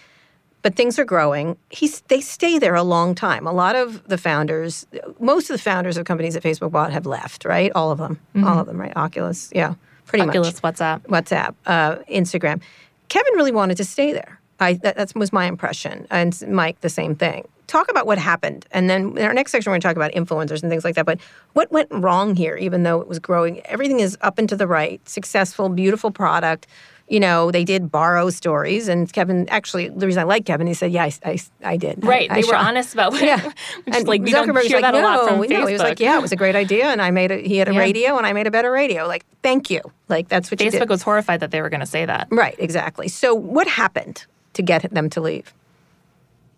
but 0.63 0.75
things 0.77 0.99
are 0.99 1.05
growing. 1.05 1.57
He's, 1.71 2.01
they 2.03 2.21
stay 2.21 2.59
there 2.59 2.75
a 2.75 2.83
long 2.83 3.15
time. 3.15 3.47
A 3.47 3.53
lot 3.53 3.77
of 3.77 4.07
the 4.09 4.17
founders, 4.17 4.87
most 5.19 5.51
of 5.51 5.57
the 5.57 5.63
founders 5.63 5.97
of 5.97 6.07
companies 6.07 6.35
that 6.35 6.43
Facebook 6.43 6.71
bought 6.71 6.93
have 6.93 7.07
left, 7.07 7.45
right? 7.45 7.73
All 7.75 7.91
of 7.91 7.99
them. 7.99 8.19
Mm-hmm. 8.35 8.47
All 8.47 8.61
of 8.61 8.67
them, 8.67 8.81
right? 8.81 8.93
Oculus, 8.97 9.51
yeah, 9.53 9.75
pretty 10.07 10.27
Oculus, 10.27 10.63
much. 10.63 10.75
Oculus, 10.75 11.03
WhatsApp. 11.05 11.55
WhatsApp, 11.55 11.55
uh, 11.67 11.97
Instagram. 12.11 12.63
Kevin 13.09 13.35
really 13.35 13.53
wanted 13.53 13.77
to 13.77 13.85
stay 13.85 14.13
there. 14.13 14.39
I, 14.61 14.75
that, 14.75 14.97
that 14.97 15.15
was 15.17 15.33
my 15.33 15.47
impression. 15.47 16.07
And 16.11 16.41
Mike, 16.49 16.81
the 16.81 16.89
same 16.89 17.17
thing. 17.17 17.49
Talk 17.67 17.91
about 17.91 18.07
what 18.07 18.19
happened. 18.19 18.67
And 18.71 18.89
then 18.89 19.17
in 19.17 19.25
our 19.25 19.35
next 19.35 19.51
section, 19.51 19.71
we're 19.71 19.75
going 19.75 19.81
to 19.81 19.89
talk 19.89 19.97
about 19.97 20.13
influencers 20.13 20.63
and 20.63 20.71
things 20.71 20.85
like 20.85 20.95
that. 20.95 21.07
But 21.07 21.21
what 21.55 21.73
went 21.73 21.89
wrong 21.91 22.37
here, 22.37 22.57
even 22.57 22.83
though 22.83 23.01
it 23.01 23.09
was 23.09 23.19
growing? 23.19 23.61
Everything 23.67 24.01
is 24.01 24.17
up 24.21 24.39
and 24.39 24.49
to 24.49 24.57
the 24.57 24.67
right, 24.67 25.07
successful, 25.09 25.69
beautiful 25.69 26.11
product 26.11 26.67
you 27.13 27.21
know, 27.21 27.51
they 27.51 27.63
did 27.63 27.93
borrow 27.93 28.31
stories. 28.31 28.89
And 28.89 29.13
Kevin, 29.13 29.47
actually, 29.51 29.91
the 29.91 30.07
reason 30.07 30.23
I 30.23 30.25
like 30.25 30.47
Kevin, 30.47 30.67
he 30.67 30.73
said, 30.73 30.93
yeah, 30.93 31.05
I, 31.05 31.13
I, 31.27 31.39
I 31.63 31.77
did. 31.77 32.03
Right. 32.03 32.31
I, 32.31 32.41
they 32.41 32.49
I 32.49 32.51
were 32.51 32.57
honest 32.57 32.95
about 32.95 33.13
what, 33.13 33.23
yeah. 33.23 33.53
and 33.87 34.09
like, 34.09 34.23
we 34.23 34.31
don't 34.31 34.47
hear 34.47 34.81
like, 34.81 34.81
that 34.81 34.95
no, 34.95 35.01
a 35.01 35.03
lot 35.03 35.29
from 35.29 35.37
no. 35.37 35.47
Facebook. 35.47 35.67
He 35.69 35.73
was 35.75 35.83
like, 35.83 36.01
yeah, 36.01 36.17
it 36.17 36.23
was 36.23 36.33
a 36.33 36.37
great 36.37 36.57
idea. 36.57 36.87
And 36.87 37.03
I 37.03 37.11
made 37.11 37.31
it, 37.31 37.45
he 37.45 37.59
had 37.59 37.69
a 37.69 37.75
yeah. 37.75 37.81
radio 37.81 38.17
and 38.17 38.27
I 38.27 38.33
made 38.33 38.47
a 38.47 38.51
better 38.51 38.73
radio. 38.73 39.07
Like, 39.07 39.27
thank 39.43 39.69
you. 39.69 39.83
Like, 40.09 40.31
that's 40.31 40.51
what 40.51 40.59
Facebook 40.59 40.89
was 40.89 41.03
horrified 41.03 41.41
that 41.41 41.51
they 41.51 41.61
were 41.61 41.69
going 41.69 41.81
to 41.81 41.87
say 41.87 42.07
that. 42.07 42.29
Right, 42.31 42.57
exactly. 42.59 43.09
So 43.09 43.35
what 43.35 43.69
happened 43.69 44.25
to 44.55 44.63
get 44.63 44.91
them 44.95 45.11
to 45.11 45.21
leave? 45.21 45.53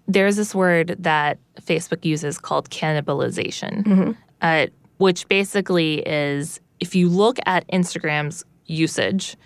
There's 0.06 0.36
this 0.36 0.54
word 0.54 0.94
that 1.00 1.36
Facebook 1.62 2.04
uses 2.04 2.38
called 2.38 2.70
cannibalization, 2.70 3.82
mm-hmm. 3.82 4.12
uh, 4.40 4.66
which 4.98 5.26
basically 5.26 6.06
is 6.06 6.60
if 6.78 6.94
you 6.94 7.08
look 7.08 7.38
at 7.44 7.66
Instagram's 7.72 8.44
usage, 8.66 9.36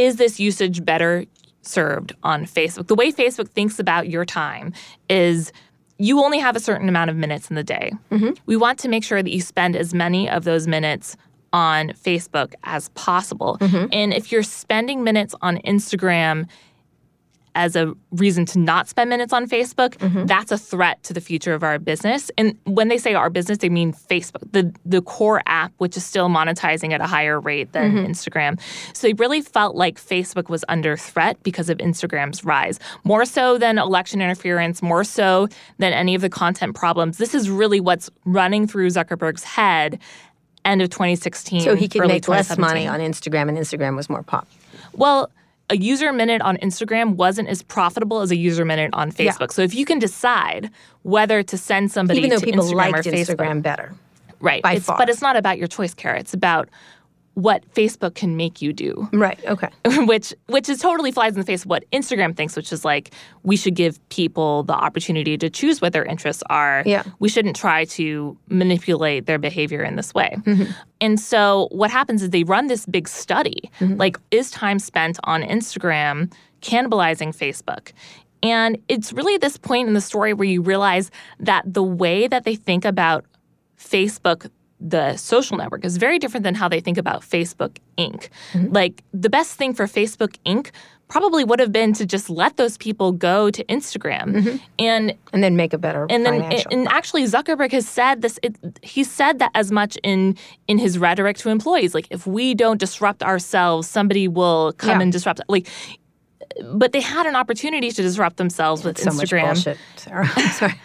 is 0.00 0.16
this 0.16 0.40
usage 0.40 0.82
better 0.82 1.26
served 1.60 2.14
on 2.22 2.46
Facebook? 2.46 2.86
The 2.86 2.94
way 2.94 3.12
Facebook 3.12 3.48
thinks 3.50 3.78
about 3.78 4.08
your 4.08 4.24
time 4.24 4.72
is 5.10 5.52
you 5.98 6.24
only 6.24 6.38
have 6.38 6.56
a 6.56 6.60
certain 6.60 6.88
amount 6.88 7.10
of 7.10 7.16
minutes 7.16 7.50
in 7.50 7.56
the 7.56 7.62
day. 7.62 7.92
Mm-hmm. 8.10 8.30
We 8.46 8.56
want 8.56 8.78
to 8.78 8.88
make 8.88 9.04
sure 9.04 9.22
that 9.22 9.30
you 9.30 9.42
spend 9.42 9.76
as 9.76 9.92
many 9.92 10.30
of 10.30 10.44
those 10.44 10.66
minutes 10.66 11.18
on 11.52 11.90
Facebook 11.90 12.54
as 12.64 12.88
possible. 12.90 13.58
Mm-hmm. 13.60 13.88
And 13.92 14.14
if 14.14 14.32
you're 14.32 14.42
spending 14.42 15.04
minutes 15.04 15.34
on 15.42 15.58
Instagram 15.58 16.48
as 17.54 17.76
a 17.76 17.94
reason 18.12 18.44
to 18.46 18.58
not 18.58 18.88
spend 18.88 19.10
minutes 19.10 19.32
on 19.32 19.48
Facebook, 19.48 19.96
mm-hmm. 19.96 20.26
that's 20.26 20.52
a 20.52 20.58
threat 20.58 21.02
to 21.04 21.12
the 21.12 21.20
future 21.20 21.54
of 21.54 21.62
our 21.62 21.78
business. 21.78 22.30
And 22.38 22.56
when 22.64 22.88
they 22.88 22.98
say 22.98 23.14
our 23.14 23.30
business, 23.30 23.58
they 23.58 23.68
mean 23.68 23.92
Facebook, 23.92 24.50
the 24.52 24.72
the 24.84 25.02
core 25.02 25.42
app, 25.46 25.72
which 25.78 25.96
is 25.96 26.04
still 26.04 26.28
monetizing 26.28 26.92
at 26.92 27.00
a 27.00 27.06
higher 27.06 27.40
rate 27.40 27.72
than 27.72 27.92
mm-hmm. 27.92 28.10
Instagram. 28.10 28.60
So 28.92 29.06
they 29.06 29.14
really 29.14 29.40
felt 29.40 29.76
like 29.76 30.00
Facebook 30.00 30.48
was 30.48 30.64
under 30.68 30.96
threat 30.96 31.42
because 31.42 31.68
of 31.68 31.78
Instagram's 31.78 32.44
rise, 32.44 32.78
more 33.04 33.24
so 33.24 33.58
than 33.58 33.78
election 33.78 34.20
interference, 34.20 34.82
more 34.82 35.04
so 35.04 35.48
than 35.78 35.92
any 35.92 36.14
of 36.14 36.22
the 36.22 36.30
content 36.30 36.74
problems. 36.74 37.18
This 37.18 37.34
is 37.34 37.50
really 37.50 37.80
what's 37.80 38.10
running 38.24 38.66
through 38.66 38.88
Zuckerberg's 38.88 39.44
head. 39.44 39.98
End 40.64 40.82
of 40.82 40.90
2016. 40.90 41.62
So 41.62 41.74
he 41.74 41.88
could 41.88 42.06
make 42.06 42.28
less 42.28 42.58
money 42.58 42.86
on 42.86 43.00
Instagram, 43.00 43.48
and 43.48 43.56
Instagram 43.56 43.96
was 43.96 44.10
more 44.10 44.22
pop. 44.22 44.46
Well, 44.92 45.30
a 45.70 45.76
user 45.76 46.12
minute 46.12 46.42
on 46.42 46.56
Instagram 46.58 47.14
wasn't 47.14 47.48
as 47.48 47.62
profitable 47.62 48.20
as 48.20 48.30
a 48.30 48.36
user 48.36 48.64
minute 48.64 48.90
on 48.92 49.10
Facebook. 49.10 49.40
Yeah. 49.40 49.46
So 49.54 49.62
if 49.62 49.74
you 49.74 49.86
can 49.86 49.98
decide 49.98 50.70
whether 51.02 51.42
to 51.42 51.56
send 51.56 51.90
somebody 51.92 52.18
even 52.18 52.30
though 52.30 52.38
to 52.38 52.44
people 52.44 52.64
Instagram 52.64 52.74
liked 52.74 53.06
Facebook, 53.06 53.36
Instagram 53.36 53.62
better, 53.62 53.94
right? 54.40 54.62
by 54.62 54.74
it's, 54.74 54.86
far. 54.86 54.98
But 54.98 55.08
it's 55.08 55.22
not 55.22 55.36
about 55.36 55.58
your 55.58 55.68
choice, 55.68 55.94
Kara. 55.94 56.18
It's 56.18 56.34
about 56.34 56.68
what 57.34 57.64
Facebook 57.74 58.14
can 58.14 58.36
make 58.36 58.60
you 58.60 58.72
do, 58.72 59.08
right? 59.12 59.38
Okay. 59.46 59.68
which 60.04 60.34
which 60.48 60.68
is 60.68 60.80
totally 60.80 61.12
flies 61.12 61.34
in 61.34 61.40
the 61.40 61.46
face 61.46 61.62
of 61.64 61.70
what 61.70 61.84
Instagram 61.92 62.36
thinks, 62.36 62.56
which 62.56 62.72
is 62.72 62.84
like 62.84 63.12
we 63.44 63.56
should 63.56 63.74
give 63.74 64.00
people 64.08 64.64
the 64.64 64.72
opportunity 64.74 65.38
to 65.38 65.48
choose 65.48 65.80
what 65.80 65.92
their 65.92 66.04
interests 66.04 66.42
are. 66.50 66.82
Yeah. 66.84 67.04
We 67.20 67.28
shouldn't 67.28 67.56
try 67.56 67.84
to 67.86 68.36
manipulate 68.48 69.26
their 69.26 69.38
behavior 69.38 69.82
in 69.82 69.96
this 69.96 70.12
way. 70.12 70.36
Mm-hmm. 70.40 70.70
And 71.00 71.20
so 71.20 71.68
what 71.70 71.90
happens 71.90 72.22
is 72.22 72.30
they 72.30 72.44
run 72.44 72.66
this 72.66 72.84
big 72.86 73.08
study, 73.08 73.70
Mm-hmm. 73.80 73.96
like 73.96 74.18
is 74.30 74.50
time 74.50 74.78
spent 74.78 75.18
on 75.24 75.42
Instagram 75.42 76.32
cannibalizing 76.62 77.34
Facebook? 77.36 77.92
And 78.42 78.78
it's 78.88 79.12
really 79.12 79.36
this 79.36 79.56
point 79.56 79.86
in 79.88 79.94
the 79.94 80.00
story 80.00 80.32
where 80.32 80.48
you 80.48 80.62
realize 80.62 81.10
that 81.38 81.62
the 81.66 81.82
way 81.82 82.26
that 82.26 82.44
they 82.44 82.54
think 82.54 82.84
about 82.84 83.24
Facebook 83.78 84.50
the 84.80 85.16
social 85.16 85.56
network 85.56 85.84
is 85.84 85.96
very 85.98 86.18
different 86.18 86.44
than 86.44 86.54
how 86.54 86.68
they 86.68 86.80
think 86.80 86.96
about 86.98 87.22
Facebook 87.22 87.76
Inc. 87.98 88.28
Mm-hmm. 88.52 88.72
Like 88.72 89.02
the 89.12 89.28
best 89.30 89.56
thing 89.58 89.74
for 89.74 89.86
Facebook 89.86 90.36
Inc. 90.46 90.70
probably 91.08 91.44
would 91.44 91.58
have 91.60 91.70
been 91.72 91.92
to 91.94 92.06
just 92.06 92.30
let 92.30 92.56
those 92.56 92.78
people 92.78 93.12
go 93.12 93.50
to 93.50 93.62
Instagram 93.64 94.26
Mm-hmm. 94.34 94.56
and 94.78 95.14
And 95.34 95.42
then 95.44 95.54
make 95.56 95.72
a 95.74 95.78
better 95.78 96.06
and 96.08 96.24
then 96.24 96.40
financial. 96.40 96.72
and 96.72 96.88
actually 96.88 97.24
Zuckerberg 97.24 97.72
has 97.72 97.86
said 97.88 98.22
this 98.22 98.38
it, 98.42 98.56
he 98.82 99.04
said 99.04 99.38
that 99.38 99.50
as 99.54 99.70
much 99.70 99.98
in 100.02 100.36
in 100.66 100.78
his 100.78 100.98
rhetoric 100.98 101.36
to 101.38 101.50
employees 101.50 101.94
like 101.94 102.06
if 102.10 102.26
we 102.26 102.54
don't 102.54 102.78
disrupt 102.80 103.22
ourselves 103.22 103.86
somebody 103.88 104.28
will 104.28 104.72
come 104.78 104.96
Yeah. 104.98 105.02
and 105.02 105.12
disrupt 105.12 105.40
like 105.48 105.66
but 106.72 106.92
they 106.92 107.00
had 107.00 107.26
an 107.26 107.36
opportunity 107.36 107.90
to 107.90 108.02
disrupt 108.02 108.36
themselves 108.36 108.82
with 108.84 108.98
so 108.98 109.12
much 109.12 109.30
Instagram 109.30 109.44
bullshit, 109.54 109.78
Sarah. 109.96 110.26
Sorry. 110.58 110.74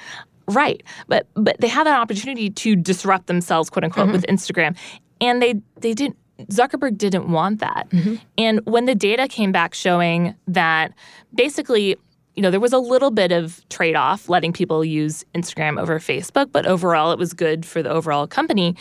Right. 0.47 0.83
But 1.07 1.27
but 1.33 1.59
they 1.59 1.67
had 1.67 1.87
an 1.87 1.93
opportunity 1.93 2.49
to 2.49 2.75
disrupt 2.75 3.27
themselves, 3.27 3.69
quote 3.69 3.83
unquote, 3.83 4.11
with 4.11 4.25
mm-hmm. 4.25 4.35
Instagram. 4.35 4.77
And 5.21 5.41
they 5.41 5.55
they 5.79 5.93
didn't 5.93 6.17
Zuckerberg 6.51 6.97
didn't 6.97 7.29
want 7.29 7.59
that. 7.59 7.89
Mm-hmm. 7.89 8.15
And 8.37 8.61
when 8.65 8.85
the 8.85 8.95
data 8.95 9.27
came 9.27 9.51
back 9.51 9.73
showing 9.73 10.35
that 10.47 10.93
basically, 11.33 11.95
you 12.35 12.41
know, 12.41 12.51
there 12.51 12.59
was 12.59 12.73
a 12.73 12.77
little 12.77 13.11
bit 13.11 13.31
of 13.31 13.67
trade 13.69 13.95
off 13.95 14.27
letting 14.27 14.51
people 14.51 14.83
use 14.83 15.23
Instagram 15.33 15.79
over 15.79 15.99
Facebook, 15.99 16.51
but 16.51 16.65
overall 16.65 17.11
it 17.11 17.19
was 17.19 17.33
good 17.33 17.65
for 17.65 17.81
the 17.81 17.89
overall 17.89 18.27
company. 18.27 18.75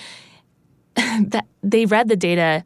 that 0.97 1.47
they 1.63 1.87
read 1.87 2.09
the 2.09 2.17
data. 2.17 2.65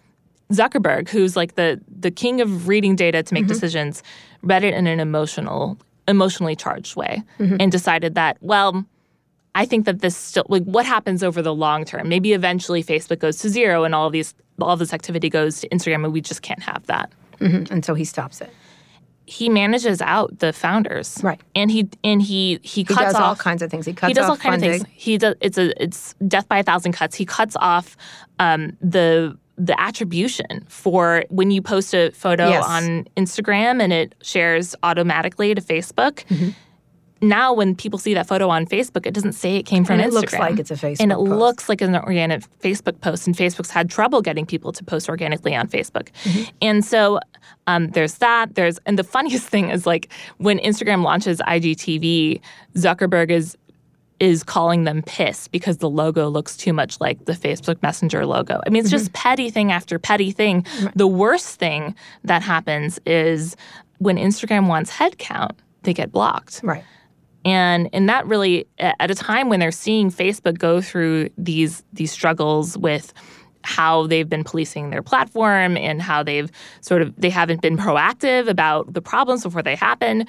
Zuckerberg, 0.50 1.10
who's 1.10 1.36
like 1.36 1.56
the 1.56 1.78
the 1.88 2.10
king 2.10 2.40
of 2.40 2.68
reading 2.68 2.96
data 2.96 3.22
to 3.22 3.34
make 3.34 3.44
mm-hmm. 3.44 3.52
decisions, 3.52 4.02
read 4.42 4.64
it 4.64 4.72
in 4.72 4.86
an 4.86 4.98
emotional, 4.98 5.76
emotionally 6.08 6.56
charged 6.56 6.96
way, 6.96 7.22
and 7.38 7.70
decided 7.70 8.14
that 8.16 8.36
well, 8.40 8.84
I 9.54 9.64
think 9.66 9.84
that 9.86 10.00
this 10.00 10.16
still 10.16 10.44
like 10.48 10.64
what 10.64 10.86
happens 10.86 11.22
over 11.22 11.42
the 11.42 11.54
long 11.54 11.84
term. 11.84 12.08
Maybe 12.08 12.32
eventually 12.32 12.82
Facebook 12.82 13.18
goes 13.20 13.38
to 13.38 13.48
zero 13.48 13.84
and 13.84 13.94
all 13.94 14.06
of 14.06 14.12
these 14.12 14.34
all 14.60 14.70
of 14.70 14.78
this 14.80 14.92
activity 14.92 15.30
goes 15.30 15.60
to 15.60 15.68
Instagram, 15.68 16.04
and 16.04 16.12
we 16.12 16.20
just 16.20 16.42
can't 16.42 16.62
have 16.62 16.84
that. 16.86 17.12
And 17.40 17.84
so 17.84 17.94
he 17.94 18.04
stops 18.04 18.40
it. 18.40 18.50
He 19.26 19.48
manages 19.50 20.00
out 20.00 20.38
the 20.38 20.52
founders, 20.54 21.18
Right. 21.22 21.40
And 21.54 21.70
he 21.70 21.88
and 22.02 22.22
he 22.22 22.58
he 22.62 22.80
He 22.80 22.84
cuts 22.84 23.00
does 23.00 23.14
off 23.14 23.22
all 23.22 23.36
kinds 23.36 23.62
of 23.62 23.70
things. 23.70 23.84
He 23.86 23.92
cuts 23.92 24.08
he 24.08 24.14
does 24.14 24.24
off 24.24 24.30
all 24.30 24.36
kinds 24.38 24.62
funding. 24.62 24.80
of 24.80 24.86
things. 24.86 24.94
He 24.96 25.18
does. 25.18 25.34
It's 25.40 25.58
a 25.58 25.82
it's 25.82 26.14
death 26.26 26.48
by 26.48 26.58
a 26.58 26.62
thousand 26.62 26.92
cuts. 26.92 27.14
He 27.14 27.26
cuts 27.26 27.54
off 27.60 27.96
um, 28.38 28.76
the 28.80 29.36
the 29.58 29.78
attribution 29.80 30.64
for 30.68 31.24
when 31.30 31.50
you 31.50 31.60
post 31.60 31.92
a 31.94 32.10
photo 32.12 32.48
Yes. 32.48 32.64
on 32.64 33.06
Instagram 33.16 33.82
and 33.82 33.92
it 33.92 34.14
shares 34.22 34.74
automatically 34.84 35.54
to 35.54 35.60
Facebook. 35.60 36.24
Mm-hmm. 36.28 36.50
Now, 37.20 37.52
when 37.52 37.74
people 37.74 37.98
see 37.98 38.14
that 38.14 38.28
photo 38.28 38.48
on 38.48 38.64
Facebook, 38.64 39.04
it 39.04 39.12
doesn't 39.12 39.32
say 39.32 39.56
it 39.56 39.64
came 39.64 39.84
from 39.84 39.94
And 39.98 40.02
it 40.02 40.10
Instagram. 40.10 40.12
looks 40.14 40.32
like 40.34 40.58
it's 40.60 40.70
a 40.70 40.74
Facebook 40.74 41.00
and 41.00 41.10
it 41.10 41.16
post. 41.16 41.30
looks 41.32 41.68
like 41.68 41.80
an 41.80 41.96
organic 41.96 42.42
Facebook 42.60 43.00
post. 43.00 43.26
And 43.26 43.36
Facebook's 43.36 43.70
had 43.70 43.90
trouble 43.90 44.22
getting 44.22 44.46
people 44.46 44.70
to 44.70 44.84
post 44.84 45.08
organically 45.08 45.56
on 45.56 45.66
Facebook. 45.66 46.10
Mm-hmm. 46.22 46.44
And 46.62 46.84
so 46.84 47.18
um, 47.66 47.88
there's 47.88 48.18
that. 48.18 48.54
There's 48.54 48.78
and 48.86 48.96
the 48.96 49.02
funniest 49.02 49.48
thing 49.54 49.68
is 49.70 49.84
like 49.84 50.12
when 50.36 50.60
Instagram 50.60 51.02
launches 51.02 51.40
IGTV, 51.40 52.40
Zuckerberg 52.76 53.30
is 53.30 53.58
is 54.20 54.42
calling 54.42 54.84
them 54.84 55.02
piss 55.02 55.48
because 55.48 55.78
the 55.78 55.88
logo 55.88 56.28
looks 56.28 56.56
too 56.56 56.72
much 56.72 57.00
like 57.00 57.24
the 57.26 57.32
Facebook 57.32 57.80
Messenger 57.82 58.26
logo. 58.26 58.60
I 58.66 58.70
mean, 58.70 58.80
it's 58.80 58.90
just 58.90 59.06
mm-hmm. 59.06 59.28
petty 59.28 59.50
thing 59.50 59.70
after 59.70 59.98
petty 59.98 60.32
thing. 60.32 60.66
The 60.94 61.06
worst 61.06 61.58
thing 61.58 61.94
that 62.24 62.42
happens 62.42 62.98
is 63.06 63.56
when 63.98 64.16
Instagram 64.16 64.68
wants 64.68 64.90
headcount, 64.90 65.52
they 65.82 65.94
get 65.94 66.10
blocked. 66.10 66.60
Right. 66.62 66.84
And 67.44 67.88
and 67.92 68.08
that 68.08 68.26
really 68.26 68.66
at 68.78 69.10
a 69.10 69.14
time 69.14 69.48
when 69.48 69.60
they're 69.60 69.70
seeing 69.70 70.10
Facebook 70.10 70.58
go 70.58 70.80
through 70.80 71.30
these 71.38 71.84
these 71.92 72.10
struggles 72.10 72.76
with 72.76 73.12
how 73.62 74.06
they've 74.06 74.28
been 74.28 74.44
policing 74.44 74.90
their 74.90 75.02
platform 75.02 75.76
and 75.76 76.00
how 76.00 76.22
they've 76.22 76.50
sort 76.80 77.02
of 77.02 77.14
they 77.16 77.30
haven't 77.30 77.60
been 77.60 77.76
proactive 77.76 78.48
about 78.48 78.92
the 78.92 79.02
problems 79.02 79.42
before 79.42 79.62
they 79.62 79.76
happen. 79.76 80.26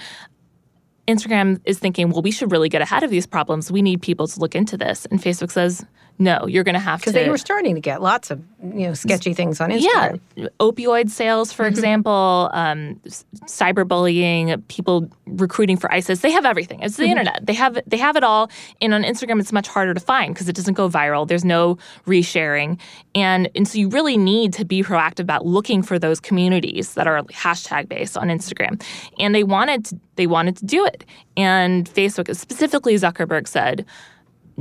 Instagram 1.10 1.60
is 1.66 1.80
thinking, 1.80 2.10
well, 2.10 2.22
we 2.22 2.32
should 2.32 2.52
really 2.52 2.70
get 2.70 2.82
ahead 2.82 3.04
of 3.04 3.10
these 3.10 3.26
problems. 3.26 3.72
We 3.72 3.82
need 3.82 4.02
people 4.02 4.28
to 4.28 4.40
look 4.40 4.56
into 4.56 4.78
this. 4.78 5.06
And 5.08 5.20
Facebook 5.20 5.52
says, 5.52 5.86
no, 6.22 6.48
you're 6.48 6.66
going 6.66 6.74
to 6.74 6.80
have 6.80 7.00
to. 7.00 7.04
Because 7.04 7.14
they 7.14 7.30
were 7.30 7.38
starting 7.38 7.76
to 7.76 7.82
get 7.82 8.02
lots 8.02 8.30
of 8.30 8.44
you 8.62 8.88
know 8.88 8.94
sketchy 8.94 9.34
things 9.34 9.62
on 9.62 9.70
Instagram. 9.70 10.20
Yeah, 10.36 10.48
opioid 10.60 11.10
sales, 11.10 11.54
for 11.54 11.66
example, 11.66 12.50
um, 12.52 13.00
cyberbullying, 13.46 14.62
people 14.68 15.10
recruiting 15.26 15.78
for 15.78 15.90
ISIS. 15.94 16.20
They 16.20 16.32
have 16.32 16.44
everything. 16.44 16.82
It's 16.82 16.98
the 16.98 17.06
internet. 17.06 17.46
They 17.46 17.54
have 17.54 17.80
they 17.88 17.96
have 17.96 18.18
it 18.18 18.26
all. 18.26 18.52
And 18.82 18.94
on 18.94 19.04
Instagram, 19.04 19.40
it's 19.40 19.54
much 19.54 19.70
harder 19.70 19.94
to 19.94 20.00
find 20.02 20.34
because 20.34 20.50
it 20.50 20.58
doesn't 20.58 20.74
go 20.74 20.90
viral. 20.90 21.26
There's 21.26 21.46
no 21.46 21.78
resharing, 22.06 22.78
and 23.16 23.50
and 23.56 23.66
so 23.66 23.78
you 23.78 23.88
really 23.88 24.18
need 24.18 24.52
to 24.54 24.66
be 24.66 24.84
proactive 24.84 25.22
about 25.22 25.46
looking 25.46 25.82
for 25.82 25.98
those 25.98 26.20
communities 26.20 26.96
that 26.96 27.08
are 27.08 27.24
hashtag 27.24 27.88
based 27.88 28.18
on 28.18 28.28
Instagram. 28.28 28.84
And 29.20 29.34
they 29.34 29.46
wanted 29.46 29.86
to, 29.86 30.00
they 30.20 30.28
wanted 30.28 30.56
to 30.58 30.66
do 30.66 30.86
it, 30.86 31.06
and 31.38 31.90
Facebook 31.90 32.36
specifically 32.36 32.94
Zuckerberg 32.96 33.48
said 33.48 33.86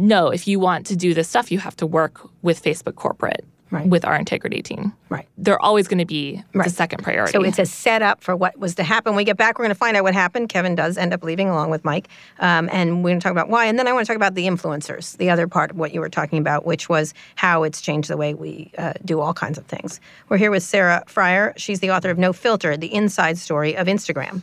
no, 0.01 0.29
if 0.29 0.47
you 0.47 0.61
want 0.61 0.87
to 0.87 0.95
do 0.97 1.13
this 1.13 1.29
stuff, 1.29 1.51
you 1.51 1.59
have 1.59 1.75
to 1.75 1.85
work 1.87 2.21
with 2.43 2.63
Facebook 2.63 2.95
corporate, 2.95 3.45
Right. 3.73 3.85
with 3.87 4.05
our 4.05 4.15
integrity 4.17 4.63
team. 4.63 4.93
Right. 5.11 5.27
They're 5.37 5.61
always 5.61 5.89
going 5.89 5.99
to 5.99 6.07
be 6.07 6.41
Right. 6.55 6.65
the 6.65 6.71
second 6.71 7.03
priority. 7.03 7.33
So 7.33 7.43
it's 7.43 7.59
a 7.59 7.67
setup 7.67 8.23
for 8.23 8.35
what 8.37 8.57
was 8.59 8.77
to 8.77 8.85
happen. 8.85 9.11
When 9.13 9.17
we 9.19 9.25
get 9.25 9.37
back, 9.37 9.59
we're 9.59 9.65
going 9.65 9.75
to 9.75 9.79
find 9.87 9.97
out 9.97 10.05
what 10.05 10.15
happened. 10.15 10.49
Kevin 10.49 10.75
does 10.77 10.97
end 10.97 11.13
up 11.13 11.23
leaving 11.25 11.49
along 11.51 11.69
with 11.71 11.85
Mike, 11.85 12.09
um, 12.39 12.71
and 12.73 13.03
we're 13.05 13.11
going 13.11 13.19
to 13.21 13.25
talk 13.25 13.33
about 13.33 13.49
why. 13.51 13.67
And 13.67 13.77
then 13.79 13.87
I 13.89 13.93
want 13.93 14.07
to 14.07 14.11
talk 14.11 14.17
about 14.17 14.35
the 14.37 14.47
influencers, 14.47 15.17
the 15.19 15.29
other 15.31 15.49
part 15.49 15.73
of 15.73 15.77
what 15.77 15.93
you 15.93 16.01
were 16.01 16.09
talking 16.09 16.39
about, 16.39 16.65
which 16.65 16.89
was 16.89 17.13
how 17.35 17.65
it's 17.65 17.81
changed 17.83 18.09
the 18.09 18.17
way 18.17 18.33
we 18.35 18.71
uh, 18.79 18.93
do 19.05 19.21
all 19.21 19.35
kinds 19.35 19.59
of 19.59 19.67
things. 19.67 20.01
We're 20.31 20.39
here 20.39 20.53
with 20.53 20.63
Sarah 20.63 21.03
Frier. 21.07 21.53
She's 21.57 21.81
the 21.81 21.91
author 21.91 22.09
of 22.11 22.17
No 22.19 22.33
Filter: 22.33 22.77
The 22.77 22.95
Inside 22.95 23.37
Story 23.37 23.77
of 23.77 23.87
Instagram. 23.89 24.43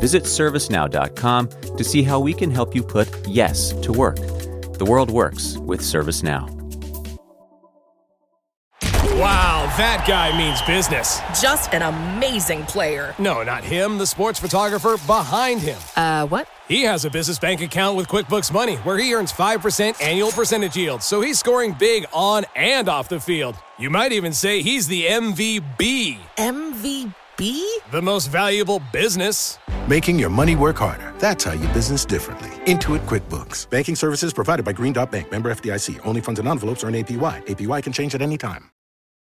Visit 0.00 0.24
servicenow.com 0.24 1.48
to 1.76 1.84
see 1.84 2.02
how 2.02 2.20
we 2.20 2.32
can 2.32 2.50
help 2.50 2.74
you 2.74 2.82
put 2.82 3.08
yes 3.28 3.72
to 3.82 3.92
work. 3.92 4.16
The 4.78 4.84
world 4.84 5.10
works 5.10 5.56
with 5.58 5.80
ServiceNow. 5.80 6.60
Wow, 9.20 9.70
that 9.76 10.06
guy 10.08 10.34
means 10.38 10.62
business. 10.62 11.20
Just 11.42 11.74
an 11.74 11.82
amazing 11.82 12.64
player. 12.64 13.14
No, 13.18 13.42
not 13.42 13.62
him, 13.62 13.98
the 13.98 14.06
sports 14.06 14.40
photographer 14.40 14.96
behind 15.06 15.60
him. 15.60 15.78
Uh, 15.94 16.26
what? 16.26 16.48
He 16.68 16.84
has 16.84 17.04
a 17.04 17.10
business 17.10 17.38
bank 17.38 17.60
account 17.60 17.98
with 17.98 18.08
QuickBooks 18.08 18.50
Money 18.50 18.76
where 18.76 18.96
he 18.96 19.12
earns 19.12 19.30
5% 19.30 20.00
annual 20.00 20.30
percentage 20.32 20.74
yield, 20.74 21.02
so 21.02 21.20
he's 21.20 21.38
scoring 21.38 21.76
big 21.78 22.06
on 22.14 22.46
and 22.56 22.88
off 22.88 23.10
the 23.10 23.20
field. 23.20 23.56
You 23.78 23.90
might 23.90 24.12
even 24.12 24.32
say 24.32 24.62
he's 24.62 24.86
the 24.86 25.04
MVB. 25.04 26.16
MVB, 26.38 27.14
MVB? 27.40 27.80
the 27.90 28.02
most 28.02 28.28
valuable 28.28 28.80
business. 28.92 29.58
Making 29.88 30.18
your 30.18 30.30
money 30.30 30.56
work 30.56 30.76
harder. 30.76 31.12
That's 31.18 31.44
how 31.44 31.52
you 31.52 31.66
business 31.68 32.04
differently. 32.04 32.48
Intuit 32.66 33.00
QuickBooks. 33.06 33.68
Banking 33.68 33.96
services 33.96 34.32
provided 34.32 34.64
by 34.64 34.72
Green 34.72 34.92
Dot 34.92 35.10
Bank. 35.10 35.30
Member 35.30 35.52
FDIC. 35.52 36.00
Only 36.06 36.20
funds 36.20 36.38
and 36.38 36.48
envelopes 36.48 36.84
earn 36.84 36.94
APY. 36.94 37.46
APY 37.46 37.82
can 37.82 37.92
change 37.92 38.14
at 38.14 38.22
any 38.22 38.36
time. 38.36 38.70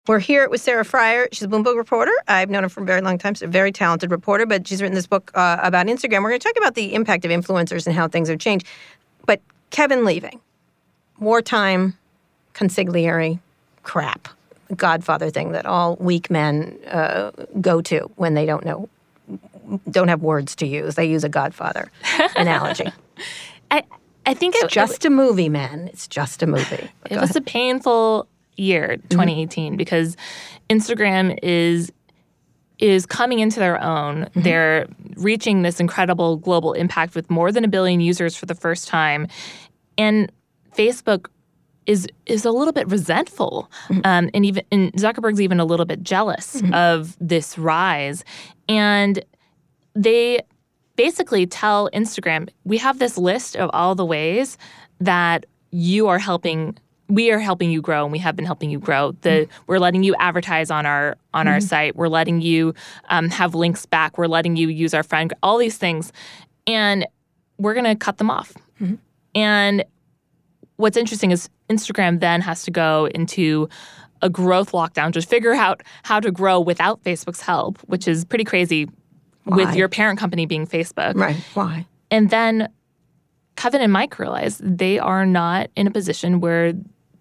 We're 0.07 0.21
here 0.21 0.49
with 0.49 0.63
Sarah 0.63 0.85
Frier. 0.85 1.29
She's 1.33 1.43
a 1.43 1.49
Bloomberg 1.49 1.77
reporter. 1.77 2.13
I've 2.29 2.49
known 2.49 2.63
her 2.63 2.71
for 2.71 2.83
a 2.83 2.87
very 2.87 3.03
long 3.03 3.19
time. 3.19 3.35
She's 3.35 3.43
a 3.43 3.47
very 3.47 3.71
talented 3.71 4.11
reporter, 4.11 4.47
but 4.47 4.67
she's 4.67 4.81
written 4.81 4.95
this 4.95 5.07
book 5.07 5.31
uh, 5.35 5.59
about 5.63 5.87
Instagram. 5.87 6.23
We're 6.23 6.31
going 6.31 6.41
to 6.41 6.49
talk 6.49 6.57
about 6.57 6.75
the 6.75 6.95
impact 6.95 7.27
of 7.27 7.31
influencers 7.31 7.87
and 7.87 7.95
how 7.95 8.09
things 8.09 8.31
have 8.31 8.39
changed. 8.39 8.67
But 9.27 9.43
Kevin 9.69 10.07
leaving, 10.07 10.41
wartime, 11.19 11.99
consigliere, 12.55 13.39
crap, 13.83 14.29
Godfather 14.77 15.31
thing 15.31 15.53
that 15.53 15.67
all 15.67 15.97
weak 15.97 16.31
men 16.31 16.79
uh, 16.91 17.31
go 17.61 17.81
to 17.83 18.11
when 18.17 18.35
they 18.35 18.47
don't 18.47 18.65
know, 18.65 18.89
don't 19.91 20.09
have 20.09 20.23
words 20.23 20.55
to 20.57 20.67
use. 20.67 20.95
They 20.95 21.07
use 21.07 21.25
a 21.25 21.29
Godfather 21.29 21.91
analogy. 22.37 22.93
I, 23.71 23.85
I 24.27 24.35
think 24.35 24.55
it, 24.57 24.69
Just 24.69 25.05
a 25.05 25.11
movie, 25.11 25.49
man. 25.49 25.89
It's 25.89 26.07
just 26.07 26.43
a 26.43 26.47
movie. 26.47 26.91
But 27.03 27.13
it 27.13 27.21
was 27.21 27.31
ahead. 27.31 27.43
a 27.43 27.45
painful 27.45 28.29
year, 28.57 28.97
2018, 29.09 29.77
because 29.77 30.17
Instagram 30.69 31.39
is 31.43 31.93
is 32.79 33.07
coming 33.07 33.41
into 33.41 33.59
their 33.59 33.83
own. 33.83 34.29
They're 34.37 34.87
reaching 35.17 35.63
this 35.63 35.81
incredible 35.81 36.37
global 36.37 36.75
impact 36.75 37.17
with 37.17 37.29
more 37.29 37.51
than 37.51 37.65
a 37.65 37.69
billion 37.69 38.01
users 38.01 38.37
for 38.37 38.47
the 38.47 38.55
first 38.55 38.87
time, 38.87 39.27
and 39.97 40.31
Facebook 40.77 41.27
is 41.89 42.07
is 42.27 42.45
a 42.45 42.53
little 42.53 42.73
bit 42.73 42.87
resentful, 42.89 43.69
mm-hmm. 43.89 44.01
um, 44.05 44.31
and 44.33 44.45
even 44.45 44.63
and 44.71 44.93
Zuckerberg's 44.93 45.41
even 45.41 45.59
a 45.59 45.65
little 45.65 45.87
bit 45.87 46.03
jealous 46.03 46.61
mm-hmm. 46.61 46.73
of 46.75 47.17
this 47.19 47.59
rise, 47.59 48.25
and 48.69 49.25
they 49.95 50.41
basically 50.95 51.47
tell 51.47 51.89
Instagram, 51.91 52.49
we 52.65 52.77
have 52.79 52.99
this 52.99 53.17
list 53.17 53.57
of 53.57 53.71
all 53.73 53.95
the 53.95 54.05
ways 54.05 54.59
that 55.01 55.47
you 55.71 56.09
are 56.09 56.19
helping 56.19 56.77
we 57.09 57.31
are 57.31 57.39
helping 57.39 57.71
you 57.71 57.81
grow 57.81 58.03
and 58.05 58.13
we 58.13 58.19
have 58.19 58.37
been 58.37 58.45
helping 58.45 58.69
you 58.69 58.79
grow. 58.79 59.13
The 59.23 59.31
mm-hmm. 59.31 59.63
we're 59.67 59.79
letting 59.79 60.03
you 60.03 60.15
advertise 60.19 60.71
on 60.71 60.85
our 60.85 61.17
on 61.33 61.49
our 61.49 61.59
site. 61.61 61.97
We're 61.97 62.09
letting 62.09 62.43
you 62.43 62.75
um, 63.09 63.31
have 63.31 63.55
links 63.55 63.87
back. 63.87 64.19
We're 64.19 64.27
letting 64.27 64.57
you 64.57 64.69
use 64.69 64.93
our 64.93 65.03
friend 65.03 65.33
all 65.43 65.57
these 65.57 65.79
things. 65.79 66.13
And 66.67 67.07
we're 67.57 67.73
going 67.73 67.87
to 67.87 67.97
cut 67.97 68.19
them 68.19 68.31
off. 68.31 68.53
And 69.35 69.85
what's 70.79 70.97
interesting 70.97 71.31
is 71.31 71.49
instagram 71.69 72.19
then 72.19 72.41
has 72.41 72.65
to 72.65 72.71
go 72.71 73.07
into 73.15 73.69
a 74.21 74.29
growth 74.29 74.73
lockdown 74.73 75.13
to 75.13 75.23
figure 75.23 75.55
out 75.55 75.83
how 76.03 76.19
to 76.19 76.33
grow 76.33 76.59
without 76.59 77.03
facebook's 77.05 77.41
help 77.41 77.79
which 77.87 78.09
is 78.09 78.25
pretty 78.25 78.45
crazy 78.45 78.89
with 79.57 79.75
your 79.75 79.89
parent 79.89 80.19
company 80.19 80.47
being 80.47 80.67
Facebook. 80.67 81.15
Right. 81.15 81.37
Why? 81.55 81.87
And 82.11 82.31
then 82.31 82.69
Kevin 83.57 83.81
and 83.81 83.93
Mike 83.93 84.19
realize 84.19 84.59
they 84.63 84.99
are 84.99 85.27
not 85.27 85.71
in 85.77 85.87
a 85.87 85.91
position 85.91 86.41
where 86.41 86.75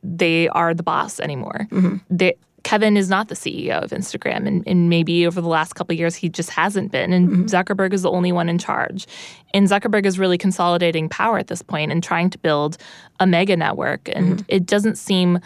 they 0.04 0.48
are 0.50 0.74
the 0.74 0.84
boss 0.84 1.20
anymore. 1.20 1.68
Mm-hmm. 1.72 1.98
They, 2.10 2.36
Kevin 2.64 2.98
is 2.98 3.10
not 3.10 3.30
the 3.30 3.36
CEO 3.36 3.82
of 3.82 3.92
Instagram, 3.92 4.46
and, 4.46 4.64
and 4.68 4.90
maybe 4.90 5.26
over 5.26 5.40
the 5.40 5.48
last 5.48 5.76
couple 5.76 5.94
of 5.94 6.00
years 6.00 6.16
he 6.16 6.28
just 6.28 6.50
hasn't 6.50 6.92
been. 6.92 7.14
And 7.14 7.30
mm-hmm. 7.30 7.44
Zuckerberg 7.46 7.94
is 7.94 8.02
the 8.02 8.12
only 8.12 8.32
one 8.32 8.50
in 8.50 8.58
charge. 8.58 9.08
And 9.54 9.68
Zuckerberg 9.68 10.06
is 10.06 10.20
really 10.20 10.38
consolidating 10.38 11.10
power 11.10 11.38
at 11.38 11.48
this 11.48 11.62
point 11.62 11.92
and 11.92 12.04
trying 12.04 12.30
to 12.32 12.38
build 12.38 12.78
a 13.20 13.28
mega 13.28 13.56
network. 13.56 14.10
And 14.10 14.38
mm-hmm. 14.38 14.46
it 14.48 14.66
doesn't 14.66 14.98
seem 14.98 15.40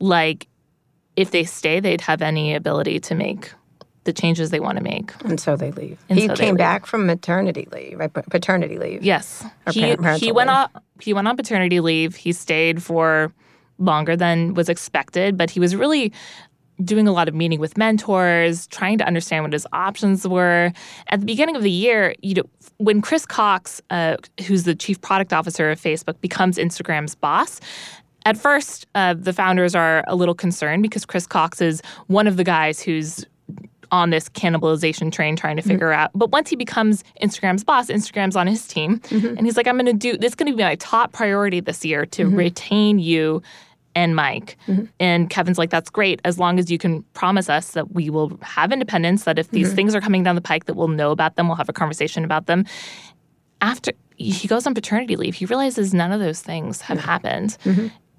like 0.00 0.46
if 1.16 1.32
they 1.32 1.44
stay, 1.44 1.80
they'd 1.80 2.00
have 2.02 2.22
any 2.22 2.54
ability 2.54 3.00
to 3.00 3.14
make 3.14 3.52
the 4.04 4.12
changes 4.12 4.50
they 4.50 4.60
want 4.60 4.78
to 4.78 4.82
make. 4.82 5.12
And 5.24 5.38
so 5.38 5.56
they 5.56 5.70
leave. 5.72 5.98
And 6.08 6.18
he 6.18 6.28
so 6.28 6.34
came 6.34 6.54
leave. 6.54 6.58
back 6.58 6.86
from 6.86 7.06
maternity 7.06 7.68
leave, 7.72 7.98
right? 7.98 8.12
Paternity 8.12 8.78
leave. 8.78 9.02
Yes, 9.02 9.44
he 9.70 9.96
he 10.16 10.32
went 10.32 10.48
on 10.48 10.70
he 11.00 11.12
went 11.12 11.28
on 11.28 11.36
paternity 11.36 11.80
leave. 11.80 12.14
He 12.16 12.32
stayed 12.32 12.82
for 12.82 13.32
longer 13.78 14.16
than 14.16 14.54
was 14.54 14.68
expected, 14.68 15.36
but 15.36 15.50
he 15.50 15.60
was 15.60 15.76
really 15.76 16.12
doing 16.84 17.08
a 17.08 17.12
lot 17.12 17.28
of 17.28 17.34
meeting 17.34 17.60
with 17.60 17.76
mentors, 17.76 18.66
trying 18.68 18.98
to 18.98 19.04
understand 19.04 19.44
what 19.44 19.52
his 19.52 19.66
options 19.72 20.26
were. 20.26 20.72
At 21.08 21.20
the 21.20 21.26
beginning 21.26 21.56
of 21.56 21.62
the 21.62 21.70
year, 21.70 22.14
you 22.22 22.34
know, 22.34 22.44
when 22.78 23.00
Chris 23.00 23.26
Cox, 23.26 23.82
uh, 23.90 24.16
who's 24.46 24.64
the 24.64 24.74
chief 24.74 25.00
product 25.00 25.32
officer 25.32 25.70
of 25.70 25.80
Facebook, 25.80 26.20
becomes 26.20 26.58
Instagram's 26.58 27.14
boss. 27.14 27.60
At 28.24 28.36
first, 28.36 28.86
uh, 28.94 29.14
the 29.14 29.32
founders 29.32 29.74
are 29.74 30.04
a 30.06 30.14
little 30.14 30.34
concerned 30.34 30.82
because 30.82 31.04
Chris 31.04 31.26
Cox 31.26 31.60
is 31.60 31.82
one 32.06 32.26
of 32.26 32.36
the 32.36 32.44
guys 32.44 32.80
who's 32.80 33.24
on 33.90 34.10
this 34.10 34.28
cannibalization 34.28 35.10
train 35.10 35.34
trying 35.34 35.56
to 35.56 35.62
figure 35.62 35.92
out. 35.92 36.10
But 36.14 36.30
once 36.30 36.50
he 36.50 36.56
becomes 36.56 37.02
Instagram's 37.22 37.64
boss, 37.64 37.86
Instagram's 37.86 38.36
on 38.36 38.46
his 38.46 38.66
team. 38.66 39.00
And 39.10 39.46
he's 39.46 39.56
like, 39.56 39.66
I'm 39.66 39.76
going 39.76 39.86
to 39.86 39.94
do 39.94 40.18
this, 40.18 40.32
is 40.32 40.34
going 40.34 40.52
to 40.52 40.56
be 40.56 40.62
my 40.62 40.74
top 40.74 41.12
priority 41.12 41.60
this 41.60 41.84
year 41.86 42.04
to 42.06 42.26
retain 42.36 42.98
you 42.98 43.42
and 43.98 44.14
Mike. 44.14 44.56
Mm-hmm. 44.68 44.84
And 45.00 45.28
Kevin's 45.28 45.58
like, 45.58 45.70
that's 45.70 45.90
great 45.90 46.20
as 46.24 46.38
long 46.38 46.60
as 46.60 46.70
you 46.70 46.78
can 46.78 47.02
promise 47.14 47.48
us 47.48 47.72
that 47.72 47.92
we 47.92 48.10
will 48.10 48.38
have 48.42 48.70
independence, 48.70 49.24
that 49.24 49.40
if 49.40 49.50
these 49.50 49.68
mm-hmm. 49.68 49.76
things 49.76 49.94
are 49.96 50.00
coming 50.00 50.22
down 50.22 50.36
the 50.36 50.40
pike, 50.40 50.66
that 50.66 50.74
we'll 50.74 50.86
know 50.86 51.10
about 51.10 51.34
them, 51.34 51.48
we'll 51.48 51.56
have 51.56 51.68
a 51.68 51.72
conversation 51.72 52.24
about 52.24 52.46
them. 52.46 52.64
After 53.60 53.90
he 54.14 54.46
goes 54.46 54.68
on 54.68 54.74
paternity 54.74 55.16
leave, 55.16 55.34
he 55.34 55.46
realizes 55.46 55.92
none 55.92 56.12
of 56.12 56.20
those 56.20 56.40
things 56.40 56.80
have 56.82 56.98
mm-hmm. 56.98 57.06
happened 57.06 57.58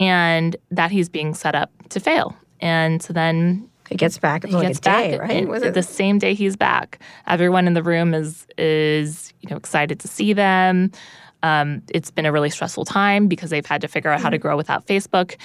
and 0.02 0.58
that 0.70 0.92
he's 0.92 1.08
being 1.08 1.34
set 1.34 1.56
up 1.56 1.72
to 1.90 2.02
fail. 2.02 2.36
And 2.60 3.02
so 3.02 3.14
then 3.14 3.70
He 3.90 3.96
gets 3.96 4.18
back. 4.18 4.44
It 4.44 4.50
he 4.50 4.56
like 4.56 4.68
gets 4.68 4.82
day, 4.82 5.18
back 5.18 5.30
right? 5.30 5.48
Was 5.48 5.64
the 5.64 5.82
same 5.82 6.20
day 6.20 6.34
he's 6.34 6.58
back. 6.58 7.00
Everyone 7.26 7.68
in 7.68 7.74
the 7.74 7.84
room 7.84 8.14
is 8.14 8.46
is 8.58 9.34
you 9.40 9.50
know 9.50 9.56
excited 9.56 10.00
to 10.02 10.08
see 10.10 10.34
them. 10.34 10.92
Um, 11.44 11.82
it's 11.90 12.12
been 12.12 12.26
a 12.26 12.32
really 12.32 12.50
stressful 12.50 12.86
time 12.86 13.28
because 13.28 13.50
they've 13.50 13.66
had 13.66 13.82
to 13.82 13.88
figure 13.88 14.12
out 14.12 14.20
how 14.22 14.30
to 14.30 14.38
Mm. 14.38 14.42
grow 14.42 14.58
without 14.58 14.86
Facebook, 14.88 15.36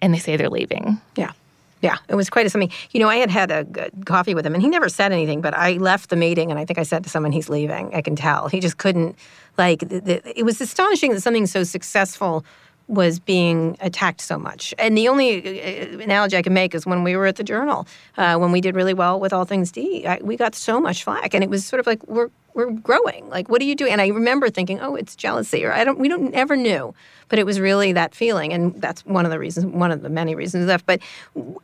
and 0.00 0.12
they 0.12 0.18
say 0.18 0.36
they're 0.36 0.50
leaving. 0.50 1.00
Yeah. 1.16 1.32
Yeah, 1.80 1.96
it 2.08 2.16
was 2.16 2.28
quite 2.28 2.44
a 2.44 2.50
something. 2.50 2.72
You 2.90 2.98
know, 2.98 3.08
I 3.08 3.16
had 3.16 3.30
had 3.30 3.52
a 3.52 3.62
good 3.62 3.92
coffee 4.04 4.34
with 4.34 4.44
him, 4.44 4.52
and 4.52 4.60
he 4.62 4.68
never 4.68 4.88
said 4.88 5.12
anything. 5.12 5.40
But 5.40 5.54
I 5.56 5.74
left 5.74 6.10
the 6.10 6.16
meeting, 6.16 6.50
and 6.50 6.58
I 6.58 6.64
think 6.64 6.76
I 6.76 6.82
said 6.82 7.04
to 7.04 7.08
someone, 7.10 7.30
"He's 7.30 7.48
leaving." 7.48 7.94
I 7.94 8.02
can 8.02 8.16
tell. 8.16 8.48
He 8.48 8.58
just 8.58 8.78
couldn't. 8.78 9.16
Like, 9.56 9.88
th- 9.88 10.04
th- 10.04 10.22
it 10.34 10.42
was 10.44 10.60
astonishing 10.60 11.12
that 11.12 11.20
something 11.20 11.46
so 11.46 11.62
successful 11.62 12.44
was 12.88 13.20
being 13.20 13.76
attacked 13.80 14.20
so 14.20 14.38
much. 14.38 14.74
And 14.78 14.96
the 14.96 15.08
only 15.08 15.62
uh, 15.62 15.98
analogy 16.00 16.36
I 16.36 16.42
can 16.42 16.54
make 16.54 16.74
is 16.74 16.86
when 16.86 17.04
we 17.04 17.16
were 17.16 17.26
at 17.26 17.36
the 17.36 17.44
Journal, 17.44 17.86
uh, 18.16 18.36
when 18.38 18.50
we 18.50 18.60
did 18.60 18.74
really 18.74 18.94
well 18.94 19.20
with 19.20 19.32
All 19.32 19.44
Things 19.44 19.70
D, 19.70 20.06
I, 20.06 20.18
we 20.22 20.36
got 20.36 20.54
so 20.54 20.80
much 20.80 21.04
flack, 21.04 21.34
and 21.34 21.44
it 21.44 21.50
was 21.50 21.64
sort 21.64 21.80
of 21.80 21.86
like 21.86 22.06
we're 22.08 22.30
we're 22.54 22.70
growing. 22.70 23.28
Like, 23.28 23.48
what 23.48 23.60
are 23.62 23.64
you 23.64 23.76
doing? 23.76 23.92
And 23.92 24.00
I 24.00 24.08
remember 24.08 24.50
thinking, 24.50 24.80
oh, 24.80 24.96
it's 24.96 25.14
jealousy, 25.14 25.64
or 25.64 25.72
I 25.72 25.84
don't. 25.84 25.98
We 25.98 26.08
don't 26.08 26.34
ever 26.34 26.56
knew, 26.56 26.94
but 27.28 27.38
it 27.38 27.46
was 27.46 27.60
really 27.60 27.92
that 27.92 28.14
feeling, 28.14 28.52
and 28.52 28.74
that's 28.80 29.04
one 29.04 29.24
of 29.24 29.30
the 29.30 29.38
reasons, 29.38 29.66
one 29.66 29.92
of 29.92 30.02
the 30.02 30.08
many 30.08 30.34
reasons 30.34 30.66
left. 30.66 30.86
But 30.86 31.00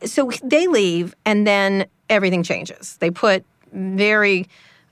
so 0.05 0.31
they 0.43 0.67
leave, 0.67 1.15
and 1.25 1.45
then 1.45 1.87
everything 2.09 2.43
changes. 2.43 2.97
They 2.97 3.11
put 3.11 3.43
very. 3.73 4.47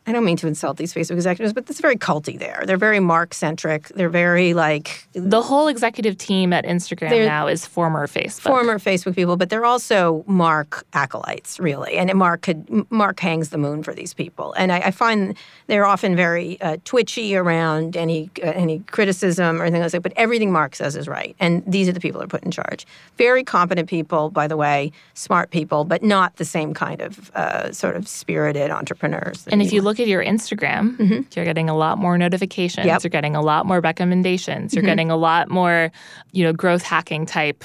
I 0.06 0.12
don't 0.12 0.26
mean 0.26 0.36
to 0.38 0.48
insult 0.48 0.76
these 0.76 0.94
Facebook 0.94 1.16
executives, 1.16 1.54
but 1.54 1.70
it's 1.70 1.80
very 1.80 1.96
culty 1.96 2.38
there. 2.38 2.64
They're 2.66 2.76
very 2.76 3.00
Mark 3.00 3.34
centric. 3.34 3.88
They're 3.90 4.10
very 4.10 4.54
like 4.54 5.08
The 5.14 5.42
whole 5.42 5.70
executive 5.70 6.18
team 6.18 6.52
at 6.52 6.66
Instagram 6.66 7.26
now 7.26 7.48
is 7.48 7.66
former 7.66 8.06
Facebook. 8.08 8.42
former 8.42 8.80
Facebook 8.80 9.16
people, 9.16 9.38
but 9.38 9.50
they're 9.50 9.64
also 9.64 10.26
Mark 10.28 10.86
acolytes, 10.92 11.58
really. 11.58 11.94
And 11.94 12.14
Mark 12.16 12.42
could 12.42 12.92
Mark 12.92 13.20
hangs 13.22 13.50
the 13.50 13.58
moon 13.58 13.82
for 13.82 13.94
these 13.94 14.14
people, 14.14 14.54
and 14.58 14.74
I, 14.74 14.80
I 14.80 14.92
find 14.92 15.38
they're 15.68 15.86
often 15.86 16.18
very 16.18 16.60
uh, 16.60 16.78
twitchy 16.84 17.36
around 17.38 17.96
any 17.96 18.30
uh, 18.44 18.48
any 18.48 18.80
criticism 18.80 19.62
or 19.62 19.64
anything 19.64 19.82
like 19.82 19.92
that. 19.92 20.04
But 20.04 20.14
everything 20.18 20.52
Mark 20.52 20.76
says 20.76 20.98
is 20.98 21.08
right, 21.08 21.34
and 21.40 21.64
these 21.66 21.88
are 21.88 21.94
the 21.94 22.02
people 22.02 22.20
that 22.20 22.26
are 22.26 22.28
put 22.28 22.44
in 22.44 22.52
charge. 22.52 22.86
Very 23.18 23.46
competent 23.46 23.88
people, 23.88 24.30
by 24.30 24.48
the 24.48 24.58
way, 24.58 24.92
smart 25.14 25.50
people, 25.52 25.86
but 25.86 26.04
not 26.04 26.36
the 26.36 26.46
same 26.46 26.74
kind 26.74 27.02
of 27.02 27.32
uh, 27.36 27.72
sort 27.72 27.96
of 27.96 28.06
spirited 28.06 28.70
entrepreneurs. 28.70 29.48
And 29.48 29.62
if 29.62 29.72
you 29.72 29.82
want. 29.82 29.93
Look 29.94 30.00
at 30.00 30.08
your 30.08 30.26
Instagram, 30.26 30.98
you're 31.36 31.46
getting 31.46 31.70
a 31.70 31.78
lot 31.78 32.00
more 32.00 32.18
notifications. 32.18 32.80
Mm-hmm. 32.80 32.88
Yep. 32.88 32.98
Mm-hmm. 32.98 33.06
You're 33.06 33.22
getting 33.22 33.36
a 33.36 33.42
lot 33.44 33.68
more 33.68 33.80
recommendations. 33.80 34.74
You're 34.74 34.84
getting 34.84 35.12
a 35.12 35.16
lot 35.16 35.50
more, 35.50 35.92
you 36.32 36.44
know, 36.44 36.52
growth 36.52 36.82
hacking 36.82 37.28
type 37.28 37.64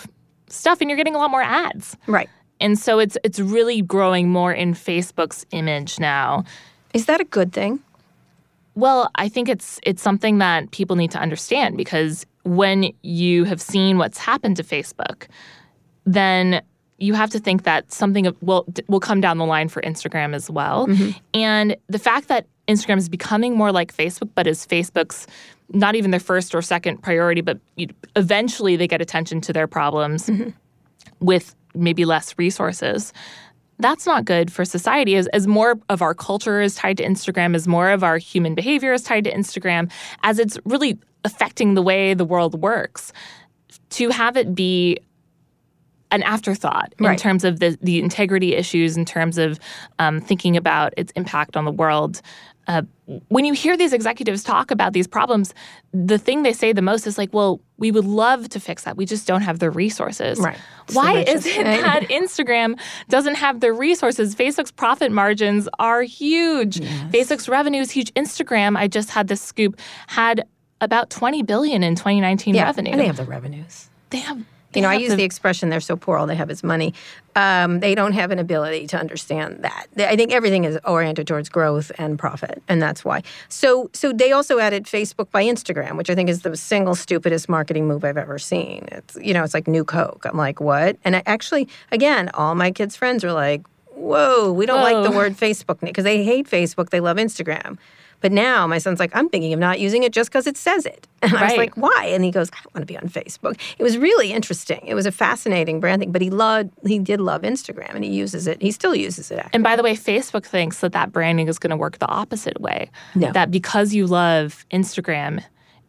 stuff, 0.49 0.83
and 0.83 0.91
you're 0.91 0.97
getting 0.99 1.15
a 1.15 1.19
lot 1.19 1.31
more 1.31 1.43
ads. 1.43 1.97
right, 2.07 2.29
And 2.61 2.79
so 2.79 2.99
it's 2.99 3.17
it's 3.25 3.41
really 3.41 3.81
growing 3.81 4.29
more 4.29 4.53
in 4.53 4.75
Facebook's 4.75 5.47
image 5.53 5.99
now. 5.99 6.45
is 6.93 7.07
that 7.07 7.21
a 7.21 7.25
good 7.25 7.53
thing? 7.53 7.81
Well, 8.75 9.11
I 9.15 9.29
think 9.31 9.49
it's 9.49 9.81
it's 9.83 10.03
something 10.03 10.39
that 10.39 10.71
people 10.71 10.97
need 10.97 11.11
to 11.13 11.19
understand 11.19 11.77
because 11.77 12.27
when 12.45 12.93
you 13.03 13.45
have 13.45 13.61
seen 13.61 13.97
what's 13.99 14.19
happened 14.19 14.57
to 14.59 14.63
Facebook, 14.63 15.29
then 16.05 16.63
you 16.99 17.15
have 17.15 17.31
to 17.31 17.39
think 17.39 17.63
that 17.63 17.93
something 17.93 18.35
will 18.41 18.67
will 18.89 19.01
come 19.01 19.21
down 19.21 19.39
the 19.39 19.47
line 19.47 19.69
for 19.69 19.81
Instagram 19.83 20.35
as 20.35 20.51
well. 20.51 20.87
Mm-hmm. 20.87 21.11
And 21.35 21.77
the 21.89 21.99
fact 21.99 22.29
that 22.29 22.47
Instagram 22.67 22.99
is 22.99 23.09
becoming 23.09 23.57
more 23.57 23.73
like 23.73 23.95
Facebook, 23.95 24.31
but 24.35 24.47
is 24.47 24.67
Facebook's 24.67 25.27
not 25.73 25.95
even 25.95 26.11
their 26.11 26.21
first 26.21 26.55
or 26.55 26.63
second 26.63 27.03
priority, 27.03 27.41
but 27.41 27.59
you- 27.77 27.89
eventually 28.17 28.77
they 28.77 28.89
get 28.89 29.01
attention 29.01 29.41
to 29.43 29.53
their 29.53 29.67
problems 29.67 30.29
mm-hmm. 30.29 30.51
with 31.21 31.55
maybe 31.75 32.05
less 32.05 32.37
resources. 32.39 33.13
That's 33.79 34.07
not 34.07 34.25
good 34.25 34.51
for 34.51 34.65
society. 34.65 35.15
As, 35.15 35.29
as 35.29 35.47
more 35.47 35.79
of 35.89 36.03
our 36.03 36.15
culture 36.15 36.61
is 36.61 36.75
tied 36.75 36.97
to 36.97 37.05
Instagram, 37.05 37.55
as 37.55 37.69
more 37.69 37.91
of 37.91 38.03
our 38.03 38.19
human 38.19 38.55
behavior 38.55 38.93
is 38.93 39.03
tied 39.03 39.25
to 39.25 39.33
Instagram, 39.33 39.91
as 40.25 40.39
it's 40.39 40.59
really 40.65 40.99
affecting 41.25 41.75
the 41.75 41.83
way 41.83 42.13
the 42.15 42.25
world 42.25 42.61
works, 42.61 43.13
to 43.91 44.11
have 44.11 44.37
it 44.37 44.55
be 44.55 44.99
an 46.11 46.23
afterthought 46.23 46.95
in 46.99 47.17
terms 47.17 47.45
of 47.45 47.61
the, 47.61 47.77
the 47.83 47.99
integrity 48.01 48.55
issues, 48.55 48.97
in 48.97 49.05
terms 49.05 49.39
of 49.39 49.59
um, 49.99 50.21
thinking 50.21 50.57
about 50.57 50.95
its 50.97 51.13
impact 51.17 51.57
on 51.57 51.65
the 51.65 51.71
world. 51.73 52.23
Uh, 52.67 52.83
when 53.29 53.47
you 53.47 53.55
hear 53.55 53.79
these 53.79 53.95
executives 53.95 54.43
talk 54.45 54.71
about 54.71 54.93
these 54.93 55.07
problems, 55.07 55.55
the 55.93 56.19
thing 56.19 56.43
they 56.43 56.53
say 56.53 56.75
the 56.75 56.83
most 56.83 57.07
is 57.07 57.17
like, 57.17 57.33
well, 57.33 57.63
we 57.79 57.91
would 57.91 58.05
love 58.05 58.47
to 58.51 58.61
fix 58.61 58.85
that. 58.85 58.95
We 58.95 59.07
just 59.07 59.27
don't 59.27 59.41
have 59.41 59.59
the 59.59 59.71
resources. 59.71 60.39
Right. 60.39 60.59
Why 60.93 61.21
is 61.21 61.47
it 61.47 61.65
right? 61.65 61.81
that 61.81 62.03
Instagram 62.11 62.79
doesn't 63.09 63.37
have 63.37 63.61
the 63.61 63.73
resources? 63.73 64.35
Facebook's 64.35 64.71
profit 64.71 65.11
margins 65.11 65.67
are 65.79 66.03
huge. 66.03 66.81
Facebook's 67.11 67.49
revenue 67.49 67.81
is 67.81 67.91
huge. 67.91 68.13
Instagram, 68.13 68.77
I 68.77 68.87
just 68.87 69.11
had 69.11 69.29
this 69.29 69.41
scoop, 69.41 69.81
had 70.07 70.45
about 70.83 71.09
20 71.09 71.43
billion 71.45 71.83
in 71.83 71.95
2019 71.95 72.55
Yeah, 72.55 72.65
revenue. 72.65 72.93
and 72.93 73.01
they 73.01 73.07
have 73.07 73.17
the 73.17 73.25
revenues. 73.25 73.89
They 74.11 74.19
have 74.19 74.45
You 74.75 74.83
know, 74.83 74.89
I 74.89 74.97
use 74.97 75.15
the, 75.15 75.25
expression 75.25 75.71
"they're 75.71 75.81
so 75.81 75.97
poor, 75.97 76.19
all 76.19 76.27
they 76.27 76.37
have 76.37 76.51
is 76.51 76.63
money." 76.63 76.93
Um, 77.35 77.81
they 77.81 77.95
don't 77.95 78.13
have 78.13 78.31
an 78.31 78.39
ability 78.39 78.87
to 78.89 78.99
understand 78.99 79.63
that. 79.63 79.87
I 79.97 80.15
think 80.15 80.33
everything 80.33 80.65
is 80.65 80.79
oriented 80.85 81.27
towards 81.27 81.49
growth 81.49 81.91
and 81.99 82.19
profit, 82.19 82.63
and 82.69 82.83
that's 82.83 83.05
why. 83.05 83.23
So, 83.49 83.91
so 83.95 84.13
they 84.13 84.33
also 84.33 84.59
added 84.59 84.85
Facebook 84.85 85.31
by 85.31 85.45
Instagram, 85.45 85.97
which 85.97 86.11
I 86.11 86.15
think 86.15 86.29
is 86.29 86.43
the 86.43 86.57
single 86.57 86.95
stupidest 86.95 87.49
marketing 87.49 87.89
move 87.89 88.05
I've 88.05 88.19
ever 88.19 88.39
seen. 88.39 88.87
It's 88.93 89.17
you 89.17 89.33
know, 89.33 89.43
it's 89.43 89.55
like 89.55 89.69
new 89.69 89.85
Coke. 89.85 90.27
I'm 90.27 90.37
like, 90.37 90.61
what? 90.61 90.97
And 91.05 91.17
I 91.17 91.23
actually, 91.25 91.69
again, 91.91 92.31
all 92.35 92.55
my 92.55 92.71
kids' 92.71 92.95
friends 92.95 93.25
are 93.25 93.33
like, 93.33 93.63
"Whoa, 93.95 94.53
we 94.53 94.67
don't 94.67 94.83
like 94.83 95.03
the 95.03 95.17
word 95.17 95.35
Facebook 95.35 95.81
because 95.81 96.05
they 96.05 96.25
hate 96.25 96.49
Facebook. 96.49 96.91
They 96.91 97.01
love 97.01 97.17
Instagram." 97.17 97.79
But 98.21 98.33
now 98.33 98.67
my 98.67 98.79
son's 98.79 98.99
like, 98.99 99.15
I'm 99.15 99.29
thinking 99.29 99.53
of 99.53 99.61
not 99.61 99.79
using 99.79 100.03
it 100.03 100.13
just 100.13 100.29
because 100.31 100.47
it 100.49 100.57
says 100.57 100.87
it. 100.87 101.07
And 101.23 101.35
I 101.37 101.45
was 101.49 101.57
like, 101.57 101.77
why? 101.77 102.11
And 102.13 102.23
he 102.25 102.31
goes, 102.31 102.49
I 102.53 102.57
don't 102.63 102.75
want 102.75 102.83
to 102.87 102.93
be 102.93 102.97
on 102.97 103.09
Facebook. 103.09 103.59
It 103.79 103.83
was 103.83 103.99
really 103.99 104.33
interesting. 104.33 104.81
It 104.87 104.95
was 104.95 105.05
a 105.07 105.11
fascinating 105.13 105.81
brand 105.81 106.01
thing. 106.01 106.13
But 106.13 106.23
he 106.23 106.31
loved, 106.31 106.71
he 106.87 106.99
did 107.01 107.21
love 107.21 107.43
Instagram, 107.43 107.95
and 107.95 108.05
he 108.05 108.11
uses 108.11 108.47
it. 108.47 108.63
He 108.63 108.71
still 108.71 108.95
uses 108.95 109.31
it. 109.33 109.39
Actually. 109.39 109.51
And 109.55 109.65
by 109.65 109.75
the 109.77 109.83
way, 109.83 109.95
Facebook 109.97 110.45
thinks 110.45 110.79
that 110.81 110.93
that 110.93 111.11
branding 111.13 111.49
is 111.49 111.59
going 111.59 111.71
to 111.71 111.77
work 111.77 111.99
the 111.99 112.07
opposite 112.09 112.61
way. 112.61 112.89
No. 113.17 113.33
That 113.33 113.51
because 113.51 113.93
you 113.95 114.07
love 114.07 114.65
Instagram 114.71 115.43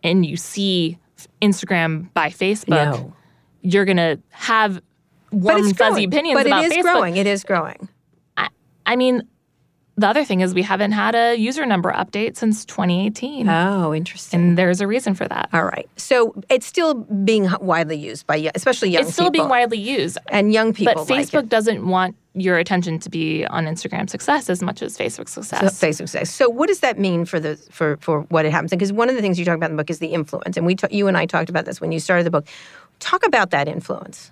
and 0.04 0.26
you 0.26 0.36
see 0.36 0.98
Instagram 1.42 2.12
by 2.14 2.30
Facebook, 2.30 2.70
No. 2.70 3.14
you're 3.62 3.86
going 3.86 3.98
to 3.98 4.20
have 4.32 4.82
But 5.32 5.40
warm, 5.40 5.74
fuzzy 5.74 6.06
opinions 6.06 6.40
But 6.40 6.48
about 6.48 6.66
it 6.66 6.72
is 6.72 6.78
Facebook. 6.78 6.82
growing. 6.94 7.18
It 7.18 7.28
is 7.28 7.44
growing. 7.44 7.90
I, 8.38 8.50
I 8.86 8.96
mean, 8.96 9.28
the 10.00 10.08
other 10.08 10.24
thing 10.24 10.42
is 10.42 10.54
we 10.54 10.62
haven't 10.64 10.94
had 10.94 11.14
a 11.16 11.36
user 11.36 11.66
number 11.66 11.92
update 11.92 12.38
since 12.38 12.66
2018. 12.66 13.48
Oh, 13.50 13.94
interesting. 13.94 14.40
and 14.40 14.58
there's 14.58 14.82
a 14.82 14.88
reason 14.88 15.14
for 15.14 15.28
that. 15.28 15.50
All 15.54 15.66
right. 15.66 15.90
So 15.98 16.34
it's 16.50 16.66
still 16.66 16.94
being 16.96 17.50
widely 17.60 17.98
used 17.98 18.26
by, 18.26 18.50
especially 18.56 18.90
young 18.92 19.04
It's 19.04 19.14
still 19.14 19.26
people. 19.26 19.46
being 19.46 19.50
widely 19.50 19.78
used. 19.78 20.18
and 20.30 20.54
young 20.54 20.74
people. 20.74 20.94
But 20.96 21.10
like 21.10 21.28
Facebook 21.28 21.44
it. 21.44 21.50
doesn't 21.50 21.86
want 21.88 22.16
your 22.36 22.58
attention 22.58 23.00
to 23.00 23.10
be 23.10 23.46
on 23.48 23.66
Instagram 23.66 24.10
success 24.10 24.50
as 24.50 24.62
much 24.62 24.82
as 24.82 24.98
Facebook 24.98 25.28
So 25.28 25.42
success. 25.42 25.80
Facebook 25.80 26.08
says. 26.10 26.30
So 26.30 26.48
what 26.50 26.68
does 26.68 26.80
that 26.80 26.98
mean 26.98 27.26
for 27.26 27.40
the 27.40 27.58
for 27.72 27.98
for 27.98 28.22
what 28.30 28.46
it 28.46 28.52
happens? 28.52 28.72
Because 28.72 28.94
one 28.94 29.10
of 29.10 29.16
the 29.16 29.22
things 29.22 29.38
you 29.38 29.46
talk 29.46 29.56
about 29.58 29.70
in 29.72 29.76
the 29.76 29.82
book 29.84 29.90
is 29.90 30.00
the 30.00 30.08
influence, 30.14 30.56
and 30.56 30.66
we 30.66 30.76
ta- 30.76 30.88
you 30.92 31.08
and 31.08 31.18
I 31.18 31.26
talked 31.26 31.50
about 31.50 31.66
this 31.66 31.82
when 31.82 31.92
you 31.92 32.00
started 32.00 32.24
the 32.26 32.32
book. 32.32 32.48
Talk 33.00 33.26
about 33.26 33.50
that 33.52 33.68
influence. 33.68 34.32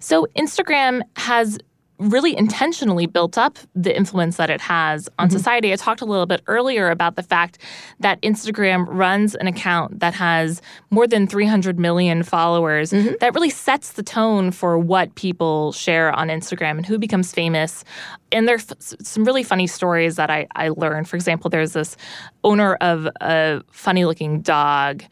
So 0.00 0.26
Instagram 0.36 1.02
has 1.16 1.58
really 1.98 2.36
intentionally 2.36 3.06
built 3.06 3.36
up 3.36 3.58
the 3.74 3.94
influence 3.96 4.36
that 4.36 4.50
it 4.50 4.60
has 4.60 5.08
on 5.18 5.28
mm-hmm. 5.28 5.36
society. 5.36 5.72
I 5.72 5.76
talked 5.76 6.00
a 6.00 6.04
little 6.04 6.26
bit 6.26 6.42
earlier 6.46 6.90
about 6.90 7.16
the 7.16 7.22
fact 7.22 7.58
that 8.00 8.20
Instagram 8.22 8.86
runs 8.88 9.34
an 9.34 9.46
account 9.46 9.98
that 9.98 10.14
has 10.14 10.62
more 10.90 11.06
than 11.06 11.26
300 11.26 11.78
million 11.78 12.22
followers 12.22 12.92
mm-hmm. 12.92 13.14
that 13.20 13.34
really 13.34 13.50
sets 13.50 13.92
the 13.92 14.02
tone 14.02 14.50
for 14.52 14.78
what 14.78 15.14
people 15.16 15.72
share 15.72 16.12
on 16.12 16.28
Instagram 16.28 16.76
and 16.76 16.86
who 16.86 16.98
becomes 16.98 17.32
famous. 17.32 17.84
And 18.30 18.46
there's 18.46 18.72
some 18.78 19.24
really 19.24 19.42
funny 19.42 19.66
stories 19.66 20.16
that 20.16 20.30
I, 20.30 20.46
I 20.54 20.68
learned. 20.68 21.08
For 21.08 21.16
example, 21.16 21.50
there's 21.50 21.72
this 21.72 21.96
owner 22.44 22.74
of 22.76 23.08
a 23.20 23.62
funny 23.72 24.04
looking 24.04 24.40
dog 24.40 25.02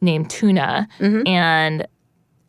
named 0.00 0.30
Tuna. 0.30 0.88
Mm-hmm. 1.00 1.26
And 1.26 1.86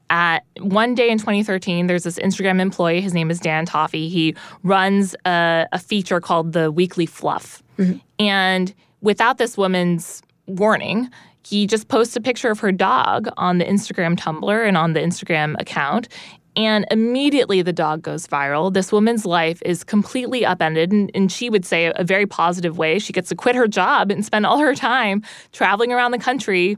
at 0.10 0.44
one 0.60 0.96
day 0.96 1.10
in 1.10 1.18
2013, 1.18 1.88
there's 1.88 2.04
this 2.04 2.20
Instagram 2.20 2.60
employee. 2.60 3.02
His 3.02 3.14
name 3.14 3.30
is 3.30 3.40
Dan 3.40 3.66
Toffey. 3.66 4.10
He 4.10 4.36
runs 4.64 5.16
a, 5.26 5.68
a 5.72 5.80
feature 5.80 6.20
called 6.20 6.54
the 6.54 6.72
Weekly 6.72 7.06
Fluff. 7.06 7.64
Mm-hmm. 7.78 7.98
And 8.20 8.74
without 9.02 9.38
this 9.38 9.58
woman's 9.58 10.22
warning, 10.48 11.10
he 11.46 11.68
just 11.68 11.88
posts 11.88 12.16
a 12.16 12.22
picture 12.22 12.52
of 12.52 12.60
her 12.60 12.72
dog 12.72 13.30
on 13.38 13.58
the 13.58 13.66
Instagram 13.66 14.18
Tumblr 14.18 14.68
and 14.68 14.78
on 14.78 14.94
the 14.94 15.00
Instagram 15.00 15.60
account. 15.60 16.08
And 16.56 16.86
immediately 16.92 17.62
the 17.62 17.72
dog 17.72 18.02
goes 18.02 18.28
viral. 18.28 18.74
This 18.74 18.92
woman's 18.92 19.26
life 19.26 19.62
is 19.66 19.84
completely 19.84 20.46
upended. 20.46 20.92
And, 20.92 21.10
and 21.14 21.32
she 21.32 21.50
would 21.50 21.66
say 21.66 21.94
a 21.96 22.04
very 22.04 22.26
positive 22.26 22.78
way. 22.78 23.00
She 23.00 23.14
gets 23.14 23.30
to 23.30 23.36
quit 23.36 23.56
her 23.56 23.68
job 23.68 24.12
and 24.12 24.26
spend 24.26 24.46
all 24.46 24.58
her 24.60 24.76
time 24.76 25.24
traveling 25.52 25.94
around 25.94 26.12
the 26.12 26.18
country 26.18 26.78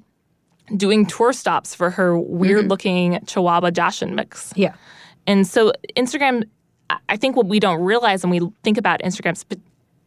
doing 0.75 1.05
tour 1.05 1.33
stops 1.33 1.75
for 1.75 1.89
her 1.89 2.17
weird 2.17 2.61
mm-hmm. 2.61 2.69
looking 2.69 3.19
Chihuahua 3.25 3.69
dachshund 3.71 4.15
mix. 4.15 4.53
Yeah. 4.55 4.73
And 5.27 5.47
so 5.47 5.71
Instagram, 5.95 6.43
I- 7.07 7.17
think 7.17 7.35
what 7.35 7.47
we 7.47 7.59
don't 7.59 7.81
realize 7.81 8.23
when 8.23 8.31
we 8.31 8.51
think 8.63 8.77
about 8.77 9.01
Instagram's 9.01 9.43
p- 9.43 9.57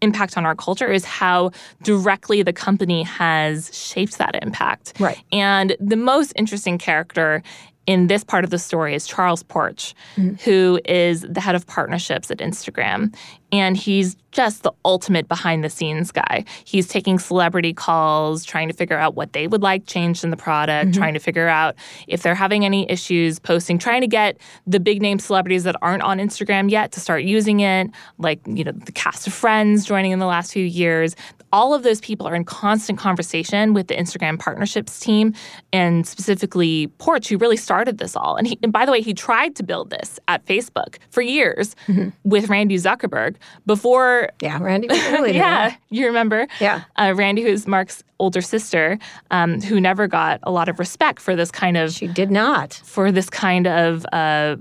impact 0.02 0.36
on 0.36 0.44
our 0.44 0.54
culture 0.54 0.90
is 0.90 1.04
how 1.04 1.50
directly 1.82 2.42
the 2.42 2.52
company 2.52 3.02
has 3.04 3.74
shaped 3.76 4.18
that 4.18 4.34
impact. 4.42 4.94
Right. 4.98 5.22
And 5.32 5.76
the 5.80 5.96
most 5.96 6.32
interesting 6.36 6.78
character 6.78 7.42
in 7.86 8.06
this 8.06 8.24
part 8.24 8.44
of 8.44 8.50
the 8.50 8.58
story 8.58 8.94
is 8.94 9.06
Charles 9.06 9.42
Porch, 9.42 9.94
mm. 10.16 10.40
who 10.40 10.80
is 10.84 11.22
the 11.22 11.40
head 11.40 11.54
of 11.54 11.66
partnerships 11.66 12.30
at 12.30 12.38
Instagram. 12.38 13.14
And 13.52 13.76
he's 13.76 14.16
just 14.32 14.64
the 14.64 14.72
ultimate 14.84 15.28
behind 15.28 15.62
the 15.62 15.70
scenes 15.70 16.10
guy. 16.10 16.44
He's 16.64 16.88
taking 16.88 17.20
celebrity 17.20 17.72
calls, 17.72 18.44
trying 18.44 18.66
to 18.66 18.74
figure 18.74 18.98
out 18.98 19.14
what 19.14 19.32
they 19.32 19.46
would 19.46 19.62
like 19.62 19.86
changed 19.86 20.24
in 20.24 20.30
the 20.30 20.36
product, 20.36 20.90
mm-hmm. 20.90 21.00
trying 21.00 21.14
to 21.14 21.20
figure 21.20 21.46
out 21.46 21.76
if 22.08 22.22
they're 22.22 22.34
having 22.34 22.64
any 22.64 22.90
issues 22.90 23.38
posting, 23.38 23.78
trying 23.78 24.00
to 24.00 24.08
get 24.08 24.38
the 24.66 24.80
big 24.80 25.00
name 25.00 25.20
celebrities 25.20 25.62
that 25.64 25.76
aren't 25.82 26.02
on 26.02 26.18
Instagram 26.18 26.68
yet 26.68 26.90
to 26.92 27.00
start 27.00 27.22
using 27.22 27.60
it, 27.60 27.88
like, 28.18 28.40
you 28.46 28.64
know, 28.64 28.72
the 28.72 28.92
cast 28.92 29.28
of 29.28 29.32
friends 29.32 29.84
joining 29.84 30.10
in 30.10 30.18
the 30.18 30.26
last 30.26 30.52
few 30.52 30.64
years. 30.64 31.14
All 31.54 31.72
of 31.72 31.84
those 31.84 32.00
people 32.00 32.26
are 32.26 32.34
in 32.34 32.44
constant 32.44 32.98
conversation 32.98 33.74
with 33.74 33.86
the 33.86 33.94
Instagram 33.94 34.38
partnerships 34.40 34.98
team 34.98 35.32
and 35.72 36.04
specifically 36.06 36.88
Porch, 36.98 37.28
who 37.28 37.38
really 37.38 37.56
started 37.56 37.98
this 37.98 38.16
all. 38.16 38.34
And, 38.34 38.48
he, 38.48 38.58
and 38.64 38.72
by 38.72 38.84
the 38.84 38.90
way, 38.90 39.00
he 39.00 39.14
tried 39.14 39.54
to 39.56 39.62
build 39.62 39.90
this 39.90 40.18
at 40.26 40.44
Facebook 40.46 40.96
for 41.10 41.22
years 41.22 41.76
with 42.24 42.48
Randy 42.48 42.76
Zuckerberg 42.76 43.36
before 43.66 44.30
Yeah, 44.42 44.58
Randy. 44.60 44.88
was 44.88 44.98
really 45.12 45.34
yeah, 45.36 45.76
you 45.90 46.06
remember? 46.06 46.48
Yeah. 46.60 46.82
Uh, 46.96 47.12
Randy, 47.16 47.42
who's 47.42 47.68
Mark's 47.68 48.02
older 48.18 48.40
sister, 48.40 48.98
um, 49.30 49.60
who 49.60 49.80
never 49.80 50.08
got 50.08 50.40
a 50.42 50.50
lot 50.50 50.68
of 50.68 50.80
respect 50.80 51.20
for 51.20 51.36
this 51.36 51.52
kind 51.52 51.76
of 51.76 51.92
She 51.92 52.08
did 52.08 52.30
not. 52.32 52.74
for 52.84 53.12
this 53.12 53.30
kind 53.30 53.66
of 53.68 54.04
uh, 54.12 54.56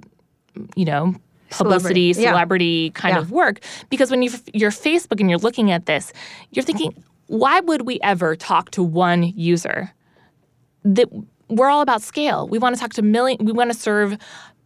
you 0.75 0.85
know 0.85 1.15
publicity, 1.57 2.13
Celebrity, 2.13 2.91
yeah. 2.93 2.99
kind 3.01 3.15
Yeah. 3.15 3.21
of 3.21 3.31
work. 3.31 3.59
Because 3.89 4.09
when 4.11 4.21
you 4.21 4.31
you're 4.53 4.71
Facebook 4.71 5.19
and 5.19 5.29
you're 5.29 5.39
looking 5.39 5.71
at 5.71 5.85
this, 5.85 6.11
you're 6.51 6.63
thinking, 6.65 6.93
why 7.27 7.59
would 7.61 7.83
we 7.83 7.99
ever 8.01 8.35
talk 8.35 8.71
to 8.71 8.83
one 8.83 9.23
user? 9.35 9.91
That 10.83 11.07
we're 11.49 11.69
all 11.69 11.81
about 11.81 12.01
scale. 12.01 12.47
We 12.47 12.57
want 12.59 12.75
to 12.75 12.81
talk 12.81 12.93
to 12.93 13.01
million. 13.01 13.43
We 13.45 13.51
want 13.51 13.71
to 13.71 13.77
serve 13.77 14.17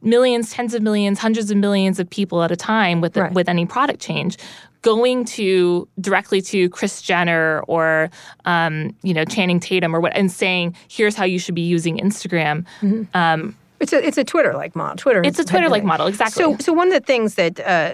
millions, 0.01 0.51
tens 0.51 0.73
of 0.73 0.81
millions, 0.81 1.19
hundreds 1.19 1.51
of 1.51 1.57
millions 1.57 1.99
of 1.99 2.09
people 2.09 2.43
at 2.43 2.51
a 2.51 2.55
time 2.55 3.01
with 3.01 3.17
Right. 3.17 3.31
with 3.33 3.49
any 3.49 3.65
product 3.65 3.99
change. 3.99 4.37
Going 4.83 5.25
to 5.25 5.87
directly 5.99 6.41
to 6.43 6.69
Kris 6.69 7.01
Jenner 7.01 7.61
or 7.67 8.09
um, 8.45 8.95
you 9.03 9.13
know 9.13 9.25
Channing 9.25 9.59
Tatum 9.59 9.95
or 9.95 9.99
what, 9.99 10.15
and 10.15 10.31
saying, 10.31 10.75
"Here's 10.87 11.15
how 11.15 11.25
you 11.25 11.39
should 11.39 11.55
be 11.55 11.61
using 11.61 11.97
Instagram." 11.97 12.65
Um, 13.13 13.55
It's 13.79 13.93
a 13.93 14.05
it's 14.05 14.17
a 14.17 14.23
Twitter 14.23 14.53
like 14.53 14.75
model. 14.75 14.97
Twitter. 14.97 15.21
It's 15.23 15.39
a 15.39 15.45
Twitter-like 15.45 15.83
model, 15.83 16.07
exactly. 16.07 16.43
So 16.43 16.57
so 16.57 16.73
one 16.73 16.87
of 16.87 16.93
the 16.93 17.05
things 17.05 17.35
that. 17.35 17.59
Uh, 17.59 17.93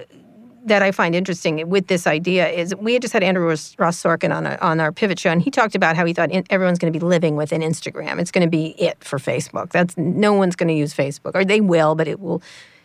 that 0.66 0.82
I 0.82 0.94
find 0.94 1.14
interesting 1.14 1.68
with 1.70 1.88
this 1.88 2.08
idea 2.08 2.48
is 2.48 2.74
we 2.76 2.94
had 2.94 3.02
just 3.02 3.14
had 3.14 3.22
Andrew 3.22 3.48
Ross, 3.50 3.76
Ross 3.78 4.02
Sorkin 4.02 4.34
on, 4.34 4.46
a, 4.46 4.58
on 4.62 4.80
our 4.80 4.94
Pivot 4.94 5.20
show, 5.20 5.30
and 5.30 5.42
he 5.42 5.52
talked 5.52 5.76
about 5.76 5.98
how 5.98 6.06
he 6.06 6.14
thought 6.14 6.32
in, 6.32 6.46
everyone's 6.50 6.80
going 6.80 6.92
to 6.92 6.98
be 6.98 7.06
living 7.06 7.36
within 7.36 7.60
Instagram. 7.62 8.18
It's 8.18 8.32
going 8.32 8.46
to 8.46 8.50
be 8.50 8.68
it 8.82 9.04
for 9.04 9.20
Facebook. 9.20 9.72
That's 9.72 9.98
no 9.98 10.32
one's 10.32 10.56
going 10.56 10.70
to 10.70 10.74
use 10.74 10.94
Facebook, 10.94 11.32
or 11.36 11.44
they 11.44 11.60
will, 11.60 11.96
but 11.96 12.08
it 12.08 12.22
will 12.22 12.42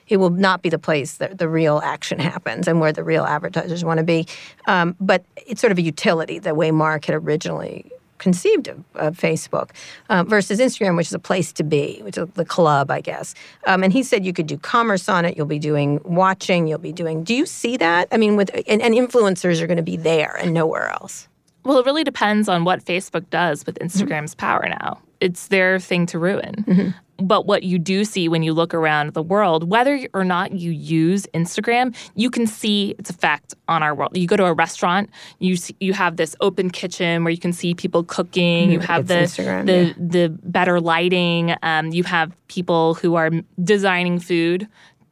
it 0.09 0.17
will 0.17 0.31
not 0.31 0.63
be 0.63 0.71
the 0.71 0.79
place 0.79 1.19
that 1.19 1.39
the 1.39 1.49
real 1.49 1.81
action 1.85 2.19
happens 2.19 2.67
and 2.67 2.81
where 2.81 2.93
the 2.93 3.05
real 3.05 3.25
advertisers 3.25 3.85
want 3.85 3.99
to 3.99 4.05
be. 4.05 4.27
Um, 4.67 4.97
but 4.99 5.25
it's 5.37 5.61
sort 5.61 5.71
of 5.71 5.79
a 5.79 5.83
utility, 5.83 6.39
the 6.39 6.55
way 6.55 6.71
Mark 6.71 7.05
had 7.05 7.15
originally 7.15 7.93
conceived 8.19 8.69
of, 8.69 8.85
of 8.95 9.17
Facebook 9.17 9.71
uh, 10.09 10.25
versus 10.25 10.61
Instagram, 10.61 10.97
which 10.97 11.09
is 11.09 11.15
a 11.15 11.19
place 11.19 11.53
to 11.55 11.65
be, 11.65 12.01
which 12.03 12.19
is 12.19 12.29
the 12.35 12.45
club, 12.45 12.91
I 12.91 13.01
guess. 13.01 13.35
Um, 13.67 13.83
and 13.83 13.93
he 13.93 14.03
said 14.03 14.25
you 14.25 14.33
could 14.33 14.47
do 14.47 14.59
commerce 14.59 15.09
on 15.09 15.25
it. 15.25 15.37
You'll 15.37 15.47
be 15.47 15.59
doing 15.59 16.01
watching. 16.05 16.67
You'll 16.67 16.79
be 16.79 16.93
doing. 16.93 17.25
Do 17.25 17.35
you 17.35 17.47
see 17.47 17.77
that? 17.79 18.09
I 18.13 18.17
mean, 18.17 18.37
with 18.37 18.51
and, 18.67 18.83
and 18.83 18.95
influencers 18.95 19.61
are 19.61 19.67
going 19.67 19.79
to 19.79 19.83
be 19.83 19.97
there 19.97 20.37
and 20.37 20.53
nowhere 20.53 20.89
else. 20.89 21.29
Well, 21.65 21.79
it 21.79 21.87
really 21.87 22.05
depends 22.05 22.49
on 22.49 22.65
what 22.65 22.85
Facebook 22.85 23.29
does 23.31 23.67
with 23.67 23.79
Instagram's 23.79 24.35
power 24.35 24.67
now. 24.69 25.01
It's 25.21 25.49
their 25.49 25.79
thing 25.79 26.07
to 26.07 26.19
ruin. 26.19 26.95
But 27.19 27.47
what 27.47 27.65
you 27.65 27.79
do 27.79 28.05
see 28.05 28.29
when 28.29 28.43
you 28.43 28.53
look 28.53 28.73
around 28.73 29.13
the 29.15 29.23
world, 29.23 29.69
whether 29.69 30.09
or 30.15 30.25
not 30.25 30.53
you 30.53 30.71
use 30.71 31.27
Instagram, 31.35 31.95
you 32.15 32.31
can 32.31 32.47
see 32.47 32.95
its 32.99 33.11
effect 33.11 33.55
on 33.67 33.83
our 33.83 33.95
world. 33.95 34.17
You 34.17 34.27
go 34.27 34.37
to 34.37 34.45
a 34.45 34.55
restaurant, 34.55 35.11
you 35.41 35.57
see, 35.57 35.75
you 35.81 35.93
have 35.95 36.17
this 36.17 36.37
open 36.41 36.71
kitchen 36.71 37.25
where 37.25 37.33
you 37.33 37.39
can 37.39 37.53
see 37.53 37.75
people 37.75 38.05
cooking. 38.05 38.71
You 38.71 38.81
have 38.81 39.09
the 39.09 39.15
Instagram, 39.15 39.67
the 39.67 39.85
yeah. 39.85 39.93
the 39.99 40.39
better 40.45 40.81
lighting. 40.81 41.55
Um, 41.63 41.89
you 41.89 42.05
have 42.05 42.33
people 42.47 42.95
who 42.95 43.17
are 43.17 43.31
designing 43.63 44.21
food 44.21 44.69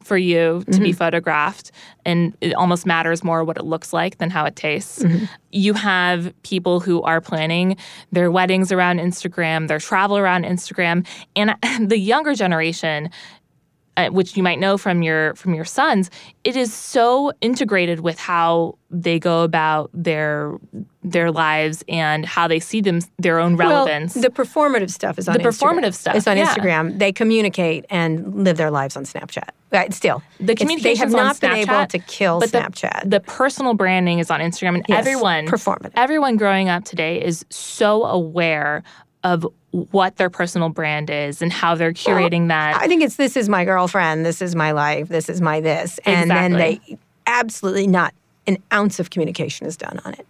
for 0.07 0.17
you 0.17 0.63
to 0.65 0.71
Mm-hmm. 0.71 0.83
be 0.83 0.93
photographed 0.93 1.71
and 2.05 2.35
it 2.41 2.53
almost 2.53 2.85
matters 2.85 3.23
more 3.23 3.43
what 3.43 3.57
it 3.57 3.65
looks 3.65 3.91
like 3.93 4.17
than 4.17 4.29
how 4.29 4.45
it 4.45 4.55
tastes. 4.55 5.03
Mm-hmm. 5.03 5.25
You 5.51 5.73
have 5.73 6.33
people 6.43 6.79
who 6.79 7.01
are 7.03 7.19
planning 7.21 7.77
their 8.11 8.31
weddings 8.31 8.71
around 8.71 8.99
Instagram, 8.99 9.67
their 9.67 9.79
travel 9.79 10.17
around 10.17 10.45
Instagram, 10.45 11.05
and 11.35 11.55
the 11.89 11.97
younger 11.99 12.33
generation 12.33 13.09
uh, 13.97 14.09
which 14.09 14.37
you 14.37 14.43
might 14.43 14.59
know 14.59 14.77
from 14.77 15.01
your 15.01 15.33
from 15.33 15.55
your 15.55 15.65
sons, 15.65 16.11
it 16.43 16.55
is 16.55 16.71
so 16.71 17.31
integrated 17.41 18.01
with 18.01 18.19
how 18.19 18.77
they 18.91 19.17
go 19.17 19.41
about 19.41 19.89
their 19.91 20.55
their 21.01 21.31
lives 21.31 21.83
and 21.89 22.23
how 22.23 22.47
they 22.47 22.59
see 22.59 22.79
them 22.79 22.99
their 23.17 23.39
own 23.39 23.55
relevance. 23.55 24.13
Well, 24.13 24.21
the 24.21 24.29
performative 24.29 24.91
stuff 24.91 25.17
is 25.17 25.27
on 25.27 25.33
The 25.33 25.39
Instagram. 25.39 25.79
performative 25.79 25.93
stuff, 25.95 26.15
It's 26.15 26.27
on 26.27 26.37
yeah. 26.37 26.53
Instagram. 26.53 26.99
They 26.99 27.11
communicate 27.11 27.85
and 27.89 28.43
live 28.43 28.57
their 28.57 28.69
lives 28.69 28.95
on 28.95 29.03
Snapchat. 29.03 29.49
Right, 29.69 29.93
still, 29.93 30.23
the 30.39 30.55
communication 30.55 30.83
they 30.83 30.95
have 30.95 31.11
not 31.11 31.39
been 31.41 31.51
able 31.51 31.85
to 31.87 31.99
kill 31.99 32.39
but 32.39 32.49
Snapchat. 32.49 33.09
The, 33.09 33.19
personal 33.19 33.73
branding 33.73 34.19
is 34.19 34.31
on 34.31 34.39
Instagram, 34.39 34.75
and 34.75 34.85
Yes, 34.87 34.99
everyone 34.99 35.45
performative. 35.45 35.91
Everyone 35.95 36.37
growing 36.37 36.69
up 36.69 36.85
today 36.85 37.21
is 37.21 37.45
so 37.49 38.05
aware 38.05 38.83
of 39.23 39.45
what 39.71 40.15
their 40.15 40.29
personal 40.29 40.69
brand 40.69 41.09
is 41.09 41.41
and 41.41 41.51
how 41.51 41.75
they're 41.75 41.91
curating 41.91 42.47
that. 42.47 42.81
I 42.81 42.87
think 42.87 43.03
it's 43.03 43.17
this 43.17 43.35
is 43.35 43.49
my 43.49 43.65
girlfriend, 43.65 44.25
this 44.25 44.41
is 44.41 44.55
my 44.55 44.71
life, 44.71 45.09
this 45.09 45.27
is 45.27 45.41
my 45.41 45.59
this, 45.59 45.99
and 46.05 46.31
then 46.31 46.53
they 46.53 46.79
absolutely 47.25 47.87
not 47.87 48.13
an 48.47 48.57
ounce 48.71 48.99
of 48.99 49.09
communication 49.09 49.67
is 49.67 49.75
done 49.75 49.99
on 50.05 50.13
it. 50.13 50.25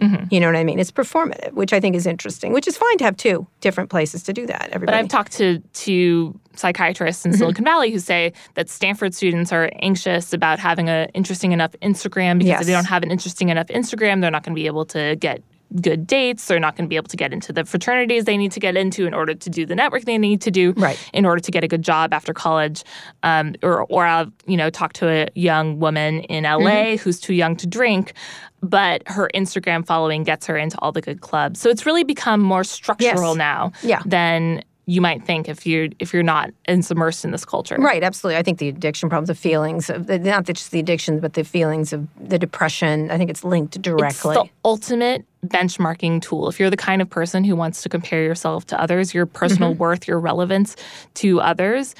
Mm-hmm. 0.00 0.32
You 0.32 0.40
know 0.40 0.46
what 0.46 0.56
I 0.56 0.64
mean? 0.64 0.78
It's 0.78 0.90
performative, 0.90 1.52
which 1.52 1.72
I 1.72 1.80
think 1.80 1.94
is 1.94 2.06
interesting, 2.06 2.52
which 2.52 2.66
is 2.66 2.76
fine 2.76 2.98
to 2.98 3.04
have 3.04 3.16
two 3.16 3.46
different 3.60 3.90
places 3.90 4.22
to 4.24 4.32
do 4.32 4.46
that. 4.46 4.70
But 4.80 4.94
I've 4.94 5.08
talked 5.08 5.32
to 5.32 5.58
to 5.58 6.38
psychiatrists 6.56 7.24
in 7.24 7.32
mm-hmm. 7.32 7.38
Silicon 7.38 7.64
Valley 7.64 7.90
who 7.90 7.98
say 7.98 8.32
that 8.54 8.68
Stanford 8.68 9.14
students 9.14 9.52
are 9.52 9.70
anxious 9.80 10.32
about 10.32 10.58
having 10.58 10.88
an 10.88 11.08
interesting 11.14 11.52
enough 11.52 11.72
Instagram 11.82 12.38
because 12.38 12.48
Yes. 12.48 12.60
if 12.62 12.66
they 12.66 12.72
don't 12.72 12.86
have 12.86 13.02
an 13.02 13.10
interesting 13.10 13.48
enough 13.50 13.68
Instagram, 13.68 14.20
they're 14.20 14.30
not 14.30 14.42
going 14.42 14.54
to 14.54 14.60
be 14.60 14.66
able 14.66 14.84
to 14.86 15.16
get 15.16 15.42
good 15.80 16.06
dates. 16.06 16.46
They're 16.46 16.58
not 16.60 16.76
going 16.76 16.86
to 16.86 16.88
be 16.88 16.96
able 16.96 17.08
to 17.08 17.16
get 17.16 17.32
into 17.32 17.52
the 17.52 17.64
fraternities 17.64 18.24
they 18.24 18.36
need 18.36 18.52
to 18.52 18.60
get 18.60 18.76
into 18.76 19.06
in 19.06 19.14
order 19.14 19.34
to 19.34 19.50
do 19.50 19.64
the 19.66 19.74
network 19.74 20.04
they 20.04 20.18
need 20.18 20.40
to 20.42 20.50
do 20.50 20.72
Right. 20.76 20.98
in 21.12 21.24
order 21.24 21.40
to 21.40 21.50
get 21.50 21.62
a 21.64 21.68
good 21.68 21.82
job 21.82 22.12
after 22.12 22.32
college. 22.34 22.82
Um, 23.22 23.54
or 23.62 23.84
or 23.84 24.04
I'll 24.06 24.32
you 24.46 24.56
know 24.56 24.70
talk 24.70 24.92
to 24.94 25.08
a 25.08 25.28
young 25.34 25.78
woman 25.78 26.20
in 26.20 26.44
LA 26.44 26.58
Mm-hmm. 26.70 27.02
who's 27.02 27.20
too 27.20 27.34
young 27.34 27.56
to 27.56 27.66
drink. 27.66 28.14
But 28.62 29.02
her 29.06 29.30
Instagram 29.34 29.86
following 29.86 30.22
gets 30.22 30.46
her 30.46 30.56
into 30.56 30.76
all 30.80 30.92
the 30.92 31.00
good 31.00 31.22
clubs. 31.22 31.60
So 31.60 31.70
it's 31.70 31.86
really 31.86 32.04
become 32.04 32.40
more 32.42 32.62
structural 32.64 33.30
Yes. 33.32 33.36
now 33.36 33.72
Yeah. 33.82 34.02
than 34.04 34.62
you 34.86 35.00
might 35.00 35.24
think 35.24 35.48
if 35.48 35.66
you're 35.66 35.88
if 36.00 36.12
you're 36.12 36.22
not 36.22 36.50
immersed 36.66 37.24
in 37.24 37.30
this 37.30 37.44
culture. 37.44 37.76
Right, 37.78 38.02
absolutely. 38.02 38.38
I 38.38 38.42
think 38.42 38.58
the 38.58 38.68
addiction 38.68 39.08
problems, 39.08 39.28
the 39.28 39.34
feelings 39.34 39.88
of 39.90 40.06
the, 40.08 40.18
not 40.18 40.44
just 40.44 40.70
the 40.72 40.80
addictions, 40.80 41.20
but 41.20 41.34
the 41.34 41.44
feelings 41.44 41.92
of 41.92 42.08
the 42.20 42.38
depression. 42.38 43.10
I 43.10 43.16
think 43.18 43.30
it's 43.30 43.44
linked 43.44 43.80
directly. 43.82 44.34
It's 44.36 44.42
the 44.42 44.50
ultimate 44.64 45.24
benchmarking 45.46 46.22
tool. 46.22 46.48
If 46.48 46.58
you're 46.58 46.70
the 46.70 46.76
kind 46.76 47.00
of 47.02 47.08
person 47.08 47.44
who 47.44 47.54
wants 47.54 47.82
to 47.82 47.88
compare 47.88 48.24
yourself 48.24 48.66
to 48.68 48.80
others, 48.80 49.14
your 49.14 49.26
personal 49.26 49.70
Mm-hmm. 49.72 49.78
worth, 49.80 50.08
your 50.08 50.18
relevance 50.18 50.74
to 51.14 51.40
others, 51.40 51.94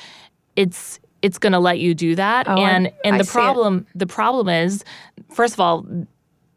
it's 0.57 0.99
it's 1.22 1.39
going 1.39 1.53
to 1.53 1.59
let 1.61 1.78
you 1.78 1.95
do 1.95 2.14
that. 2.16 2.49
Oh, 2.49 2.55
I- 2.55 2.70
and 2.70 2.93
and 3.05 3.14
I 3.16 3.18
the 3.18 3.24
problem 3.24 3.87
the 3.95 4.07
problem 4.07 4.49
is 4.49 4.85
first 5.31 5.55
of 5.55 5.61
all, 5.61 5.87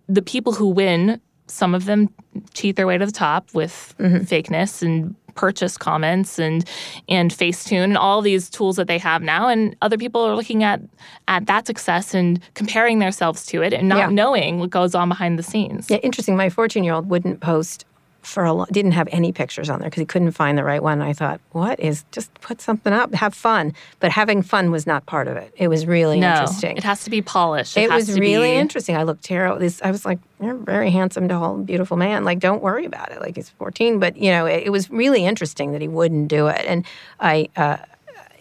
the 0.07 0.21
people 0.21 0.53
who 0.53 0.67
win, 0.67 1.21
some 1.47 1.75
of 1.75 1.85
them 1.85 2.09
cheat 2.53 2.75
their 2.75 2.87
way 2.87 2.97
to 2.97 3.05
the 3.05 3.11
top 3.11 3.53
with 3.53 3.93
Mm-hmm. 3.99 4.23
fakeness 4.23 4.81
and 4.81 5.15
purchase 5.35 5.77
comments 5.77 6.39
and 6.39 6.63
and 7.09 7.31
Facetune 7.31 7.83
and 7.83 7.97
all 7.97 8.21
these 8.21 8.49
tools 8.49 8.75
that 8.75 8.87
they 8.87 8.97
have 8.97 9.21
now 9.21 9.47
and 9.47 9.75
other 9.81 9.97
people 9.97 10.21
are 10.21 10.35
looking 10.35 10.63
at 10.63 10.79
at 11.27 11.45
that 11.47 11.67
success 11.67 12.13
and 12.13 12.39
comparing 12.53 12.99
themselves 12.99 13.45
to 13.47 13.61
it 13.61 13.73
and 13.73 13.87
not 13.89 13.97
Yeah. 13.97 14.09
knowing 14.09 14.59
what 14.59 14.69
goes 14.69 14.93
on 14.95 15.09
behind 15.09 15.37
the 15.39 15.43
scenes. 15.43 15.89
Yeah, 15.89 15.97
interesting. 15.97 16.35
My 16.37 16.49
14 16.49 16.83
year 16.83 16.93
old 16.93 17.09
wouldn't 17.09 17.39
post 17.41 17.85
for 18.23 18.43
a 18.45 18.53
long, 18.53 18.67
didn't 18.71 18.93
have 18.93 19.07
any 19.11 19.31
pictures 19.31 19.69
on 19.69 19.79
there 19.79 19.89
because 19.89 19.99
he 20.01 20.05
couldn't 20.05 20.31
find 20.31 20.57
the 20.57 20.63
right 20.63 20.81
one. 20.81 21.01
I 21.01 21.13
thought, 21.13 21.39
what 21.51 21.79
is, 21.79 22.05
just 22.11 22.33
put 22.41 22.61
something 22.61 22.91
up, 22.93 23.13
have 23.13 23.33
fun. 23.35 23.73
But 23.99 24.11
having 24.11 24.41
fun 24.41 24.71
was 24.71 24.87
not 24.87 25.05
part 25.05 25.27
of 25.27 25.35
it. 25.37 25.53
It 25.57 25.67
was 25.67 25.85
really 25.85 26.19
No, 26.19 26.31
interesting. 26.31 26.77
it 26.77 26.83
has 26.83 27.03
to 27.03 27.09
be 27.09 27.21
polished. 27.21 27.77
It 27.77 27.91
has 27.91 28.07
was 28.07 28.19
really 28.19 28.51
be, 28.51 28.55
interesting. 28.57 28.95
I 28.95 29.03
looked 29.03 29.23
terrible. 29.23 29.59
This 29.59 29.81
I 29.83 29.91
was 29.91 30.05
like, 30.05 30.19
you're 30.41 30.55
a 30.55 30.57
very 30.57 30.89
handsome, 30.89 31.27
tall, 31.27 31.57
beautiful 31.57 31.97
man. 31.97 32.23
Like, 32.23 32.39
don't 32.39 32.63
worry 32.63 32.85
about 32.85 33.11
it. 33.11 33.19
Like 33.21 33.35
he's 33.35 33.49
14, 33.49 33.99
but 33.99 34.17
you 34.17 34.31
know, 34.31 34.45
it, 34.45 34.63
it 34.65 34.69
was 34.71 34.89
really 34.89 35.25
interesting 35.25 35.73
that 35.73 35.81
he 35.81 35.87
wouldn't 35.87 36.29
do 36.29 36.47
it. 36.47 36.63
And 36.65 36.85
I, 37.19 37.49
uh, 37.55 37.77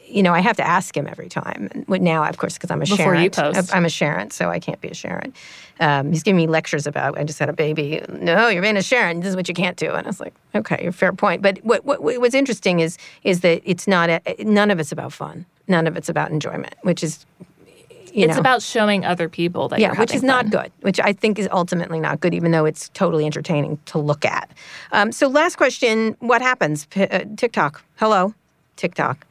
you 0.07 0.23
know, 0.23 0.35
I 0.35 0.41
have 0.41 0.57
to 0.59 0.67
ask 0.67 0.95
him 0.97 1.07
every 1.07 1.29
time. 1.29 1.71
And 1.73 2.03
now, 2.03 2.25
of 2.25 2.37
course, 2.37 2.55
because 2.55 2.71
I'm 2.71 2.83
a 2.83 2.85
Before 2.85 2.97
Sharon. 2.99 3.23
you 3.23 3.31
post. 3.31 3.75
I'm 3.75 3.85
a 3.87 3.89
Sharon, 3.89 4.31
so 4.31 4.51
I 4.51 4.59
can't 4.61 4.81
be 4.81 4.89
a 4.89 4.95
Sharon. 4.95 5.33
Um, 5.81 6.11
he's 6.11 6.23
giving 6.23 6.37
me 6.37 6.47
lectures 6.47 6.87
about. 6.87 7.19
I 7.19 7.25
just 7.25 7.39
had 7.39 7.49
a 7.49 7.53
baby. 7.53 8.03
No, 8.09 8.49
you're 8.49 8.63
being 8.63 8.77
a 8.77 8.83
Sharon. 8.83 9.21
This 9.21 9.31
is 9.31 9.37
what 9.37 9.49
you 9.49 9.55
can't 9.55 9.77
do. 9.77 9.91
And 9.93 10.07
I 10.07 10.09
was 10.09 10.21
like, 10.21 10.35
okay, 10.55 10.91
fair 10.91 11.13
point. 11.13 11.43
But 11.43 11.59
what, 11.65 11.85
what 11.85 12.03
what's 12.03 12.35
interesting 12.35 12.81
is 12.81 12.99
is 13.25 13.41
that 13.41 13.63
it's 13.65 13.87
not 13.87 14.11
a, 14.11 14.21
none 14.45 14.71
of 14.71 14.79
it's 14.79 14.93
about 14.93 15.13
fun. 15.13 15.47
None 15.69 15.87
of 15.87 15.97
it's 15.97 16.09
about 16.09 16.31
enjoyment, 16.31 16.75
which 16.83 17.03
is. 17.03 17.25
You 18.15 18.27
It's 18.27 18.35
know, 18.35 18.41
about 18.41 18.61
showing 18.61 19.07
other 19.07 19.27
people 19.31 19.69
that 19.69 19.81
yeah, 19.81 19.93
you're 19.93 19.97
which 19.97 20.15
is 20.15 20.23
not 20.23 20.51
good, 20.51 20.71
which 20.83 21.01
I 21.01 21.15
think 21.15 21.39
is 21.39 21.49
ultimately 21.51 21.99
not 21.99 22.21
good, 22.21 22.35
even 22.35 22.51
though 22.51 22.67
it's 22.67 22.91
totally 22.91 23.25
entertaining 23.25 23.79
to 23.87 23.99
look 23.99 24.27
at. 24.27 24.51
Um, 24.93 25.13
so, 25.13 25.29
last 25.29 25.57
question 25.57 26.15
What 26.19 26.43
happens? 26.43 26.85
P- 26.87 27.05
uh, 27.05 27.25
TikTok. 27.39 27.83
Hello, 27.97 28.35
TikTok. 28.77 29.27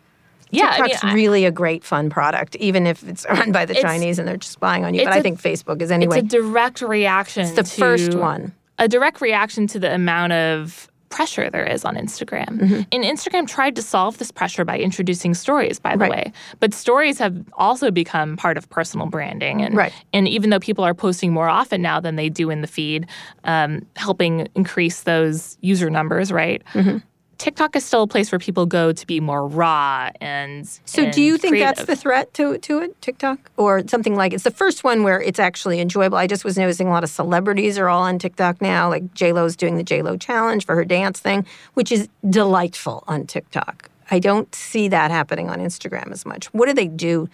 Yeah, 0.52 0.66
I 0.68 0.82
mean, 0.82 0.89
TikTok's 0.89 1.04
I- 1.04 1.14
really 1.14 1.45
a 1.45 1.52
great 1.52 1.84
fun 1.84 2.10
product, 2.10 2.56
even 2.58 2.86
if 2.88 3.08
it's 3.08 3.26
run 3.30 3.52
by 3.52 3.66
the 3.66 3.76
Chinese 3.76 4.20
and 4.20 4.28
they're 4.28 4.38
just 4.38 4.54
spying 4.54 4.86
on 4.86 4.93
you. 4.93 5.02
But 5.02 5.08
it's 5.10 5.16
I 5.16 5.20
a- 5.20 5.24
think 5.24 5.41
Facebook 5.41 5.82
is 5.82 5.91
anyway. 5.91 6.20
It's 6.20 6.34
a 6.34 6.38
direct 6.38 6.82
reaction. 6.82 7.43
It's 7.43 7.52
the 7.56 7.64
to- 7.64 7.70
first 7.82 8.14
one. 8.16 8.54
A 8.80 8.88
direct 8.88 9.22
reaction 9.22 9.68
to 9.68 9.80
the 9.80 9.93
amount 9.93 10.34
of 10.34 10.88
pressure 11.10 11.49
there 11.49 11.66
is 11.66 11.84
on 11.84 11.95
Instagram. 11.97 12.58
Mm-hmm. 12.58 12.82
And 12.93 13.04
Instagram 13.04 13.45
tried 13.45 13.76
to 13.76 13.82
solve 13.82 14.18
this 14.18 14.32
pressure 14.32 14.64
by 14.64 14.80
introducing 14.80 15.34
stories, 15.34 15.78
by 15.78 15.91
the 15.97 16.04
Right. 16.04 16.12
way. 16.12 16.32
But 16.62 16.74
stories 16.74 17.20
have 17.20 17.36
also 17.56 17.91
become 17.91 18.38
part 18.38 18.56
of 18.58 18.70
personal 18.70 19.08
branding. 19.08 19.62
And, 19.62 19.76
Right. 19.76 19.91
and 20.14 20.26
even 20.26 20.52
though 20.52 20.60
people 20.60 20.86
are 20.86 20.93
posting 20.93 21.34
more 21.34 21.49
often 21.49 21.82
now 21.82 21.99
than 21.99 22.16
they 22.16 22.30
do 22.30 22.49
in 22.49 22.62
the 22.62 22.68
feed, 22.68 23.08
um, 23.43 23.86
helping 23.97 24.47
increase 24.56 25.02
those 25.04 25.58
user 25.60 25.89
numbers, 25.89 26.32
right? 26.32 26.64
Mm-hmm. 26.74 26.99
TikTok 27.42 27.76
is 27.76 27.84
still 27.84 28.04
a 28.04 28.08
place 28.08 28.32
where 28.32 28.38
people 28.38 28.68
go 28.68 28.94
to 28.94 29.08
be 29.08 29.20
more 29.20 29.48
raw 29.48 30.12
and 30.22 30.68
So, 30.86 31.06
and 31.06 31.12
do 31.12 31.24
you 31.24 31.39
think 31.39 31.58
that's 31.58 31.86
the 31.86 31.96
threat 31.96 32.32
to 32.36 32.60
to 32.60 32.78
it, 32.82 33.02
TikTok, 33.02 33.50
or 33.58 33.82
something 33.88 34.16
like 34.16 34.32
it's 34.32 34.44
the 34.44 34.52
first 34.52 34.84
one 34.84 35.02
where 35.02 35.20
it's 35.20 35.39
actually 35.39 35.80
enjoyable? 35.80 36.20
I 36.20 36.28
just 36.28 36.46
was 36.46 36.56
noticing 36.56 36.88
a 36.88 36.92
lot 36.92 37.04
of 37.04 37.10
celebrities 37.10 37.80
are 37.80 37.89
all 37.89 38.04
on 38.04 38.20
TikTok 38.20 38.62
now. 38.62 38.89
Like 38.89 39.16
J 39.16 39.34
Lo's 39.34 39.56
doing 39.56 39.78
the 39.78 39.84
J 39.84 40.04
Lo 40.04 40.18
challenge 40.18 40.68
for 40.68 40.76
her 40.76 40.86
dance 40.86 41.20
thing, 41.20 41.48
which 41.74 41.92
is 41.92 42.08
delightful 42.30 43.04
on 43.08 43.26
TikTok. 43.26 43.89
I 44.12 44.20
don't 44.20 44.54
see 44.54 44.88
that 44.89 45.10
happening 45.10 45.50
on 45.50 45.58
Instagram 45.58 46.12
as 46.12 46.28
much. 46.28 46.46
What 46.54 46.68
do 46.68 46.74
they 46.74 46.88
do 46.88 47.28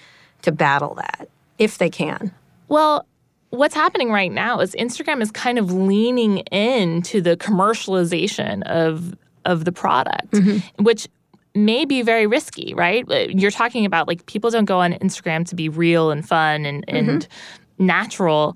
to 0.44 0.54
battle 0.54 0.96
that, 0.96 1.28
if 1.58 1.80
they 1.80 1.90
can? 1.90 2.32
Well, 2.70 3.06
what's 3.50 3.76
happening 3.76 4.10
right 4.10 4.32
now 4.32 4.62
is 4.62 4.74
Instagram 4.76 5.22
is 5.22 5.32
kind 5.32 5.60
of 5.60 5.74
leaning 5.74 6.38
into 6.50 7.20
the 7.20 7.36
commercialization 7.36 8.64
of 8.64 9.18
of 9.48 9.66
the 9.66 9.72
product, 9.72 10.32
mm-hmm. 10.32 10.84
which 10.84 11.08
may 11.56 11.86
be 11.86 12.04
very 12.04 12.28
risky, 12.28 12.74
right? 12.76 13.04
Uh, 13.10 13.28
You're 13.30 13.52
talking 13.52 13.86
about 13.86 14.08
like 14.08 14.26
people 14.28 14.52
don't 14.52 14.66
go 14.66 14.80
on 14.80 14.94
Instagram 14.94 15.48
to 15.48 15.56
be 15.56 15.70
real 15.70 16.12
and 16.12 16.28
fun 16.28 16.66
and, 16.66 16.86
mm-hmm. 16.86 17.10
and 17.10 17.28
natural. 17.80 18.56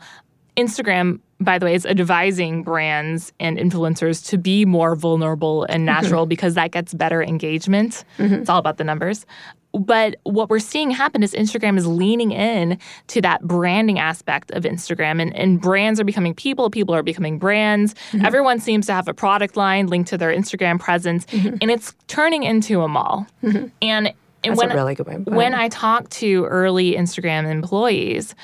Instagram, 0.56 1.20
by 1.39 1.58
the 1.58 1.66
way, 1.66 1.74
is 1.74 1.86
advising 1.86 2.62
brands 2.62 3.34
and 3.39 3.58
influencers 3.58 4.24
to 4.30 4.38
be 4.38 4.66
more 4.66 4.96
vulnerable 4.96 5.64
and 5.64 5.88
mm-hmm. 5.88 6.04
natural 6.04 6.26
because 6.26 6.54
that 6.54 6.72
gets 6.72 6.94
better 6.94 7.24
engagement. 7.24 8.04
It's 8.20 8.50
all 8.50 8.60
about 8.60 8.78
the 8.78 8.84
numbers. 8.84 9.26
But 9.74 10.15
what 10.24 10.49
we're 10.49 10.59
seeing 10.59 10.91
happen 10.91 11.24
is 11.24 11.34
Instagram 11.34 11.78
is 11.78 11.88
leaning 11.88 12.32
in 12.32 12.78
to 13.07 13.22
that 13.22 13.41
branding 13.43 13.99
aspect 13.99 14.51
of 14.51 14.63
Instagram, 14.63 15.22
and, 15.22 15.34
and 15.36 15.61
brands 15.61 15.99
are 15.99 16.03
becoming 16.03 16.34
people, 16.34 16.69
people 16.69 16.93
are 16.93 17.03
becoming 17.03 17.39
brands. 17.39 17.95
Everyone 18.24 18.59
seems 18.59 18.86
to 18.88 18.93
have 18.93 19.07
a 19.07 19.13
product 19.13 19.55
line 19.55 19.88
linked 19.88 20.09
to 20.09 20.17
their 20.17 20.32
Instagram 20.32 20.80
presence, 20.80 21.26
and 21.32 21.72
it's 21.72 21.95
turning 22.07 22.43
into 22.43 22.82
a 22.82 22.88
mall. 22.88 23.28
And, 23.41 23.72
and 23.82 24.13
That's 24.43 24.57
when 24.57 24.72
a 24.72 24.76
really 24.76 24.95
when. 24.95 25.53
I 25.53 25.69
talk 25.69 26.09
to 26.09 26.45
early 26.45 26.93
Instagram 26.95 27.49
employees, 27.49 28.36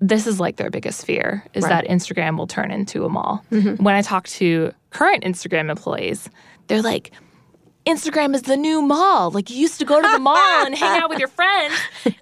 this 0.00 0.26
is 0.26 0.40
like 0.40 0.56
their 0.56 0.70
biggest 0.70 1.04
fear 1.04 1.44
is 1.54 1.62
Right. 1.62 1.84
Mm-hmm. 1.84 1.88
that 1.88 1.94
Instagram 1.94 2.38
will 2.38 2.46
turn 2.46 2.70
into 2.70 3.04
a 3.04 3.08
mall. 3.08 3.44
When 3.50 3.94
I 3.94 4.02
talk 4.02 4.26
to 4.28 4.72
current 4.90 5.22
Instagram 5.24 5.70
employees, 5.70 6.28
they're 6.68 6.82
like, 6.82 7.12
Instagram 7.86 8.34
is 8.34 8.42
the 8.42 8.56
new 8.56 8.82
mall. 8.82 9.30
Like 9.30 9.50
you 9.50 9.56
used 9.56 9.78
to 9.78 9.84
go 9.84 10.00
to 10.00 10.08
the 10.08 10.18
mall 10.18 10.36
and 10.66 10.74
hang 10.74 11.00
out 11.00 11.08
with 11.08 11.18
your 11.18 11.28
friends 11.40 11.74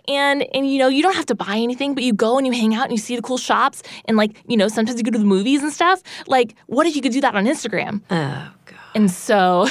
and 0.06 0.46
and 0.54 0.70
you 0.70 0.78
know, 0.78 0.88
you 0.88 1.02
don't 1.02 1.16
have 1.16 1.26
to 1.26 1.34
buy 1.34 1.56
anything, 1.56 1.94
but 1.94 2.04
you 2.04 2.12
go 2.12 2.38
and 2.38 2.46
you 2.46 2.52
hang 2.52 2.74
out 2.74 2.84
and 2.84 2.92
you 2.92 2.98
see 2.98 3.16
the 3.16 3.22
cool 3.22 3.38
shops 3.38 3.82
and 4.04 4.16
like, 4.16 4.42
you 4.46 4.56
know, 4.56 4.68
sometimes 4.68 4.98
you 4.98 5.04
go 5.04 5.10
to 5.10 5.18
the 5.18 5.24
movies 5.24 5.62
and 5.62 5.72
stuff. 5.72 6.02
Like, 6.26 6.54
what 6.66 6.86
if 6.86 6.94
you 6.96 7.02
could 7.02 7.12
do 7.12 7.20
that 7.20 7.34
on 7.34 7.44
Instagram? 7.46 8.02
oh 8.10 8.50
god. 8.66 8.78
And 8.94 9.10
so 9.10 9.66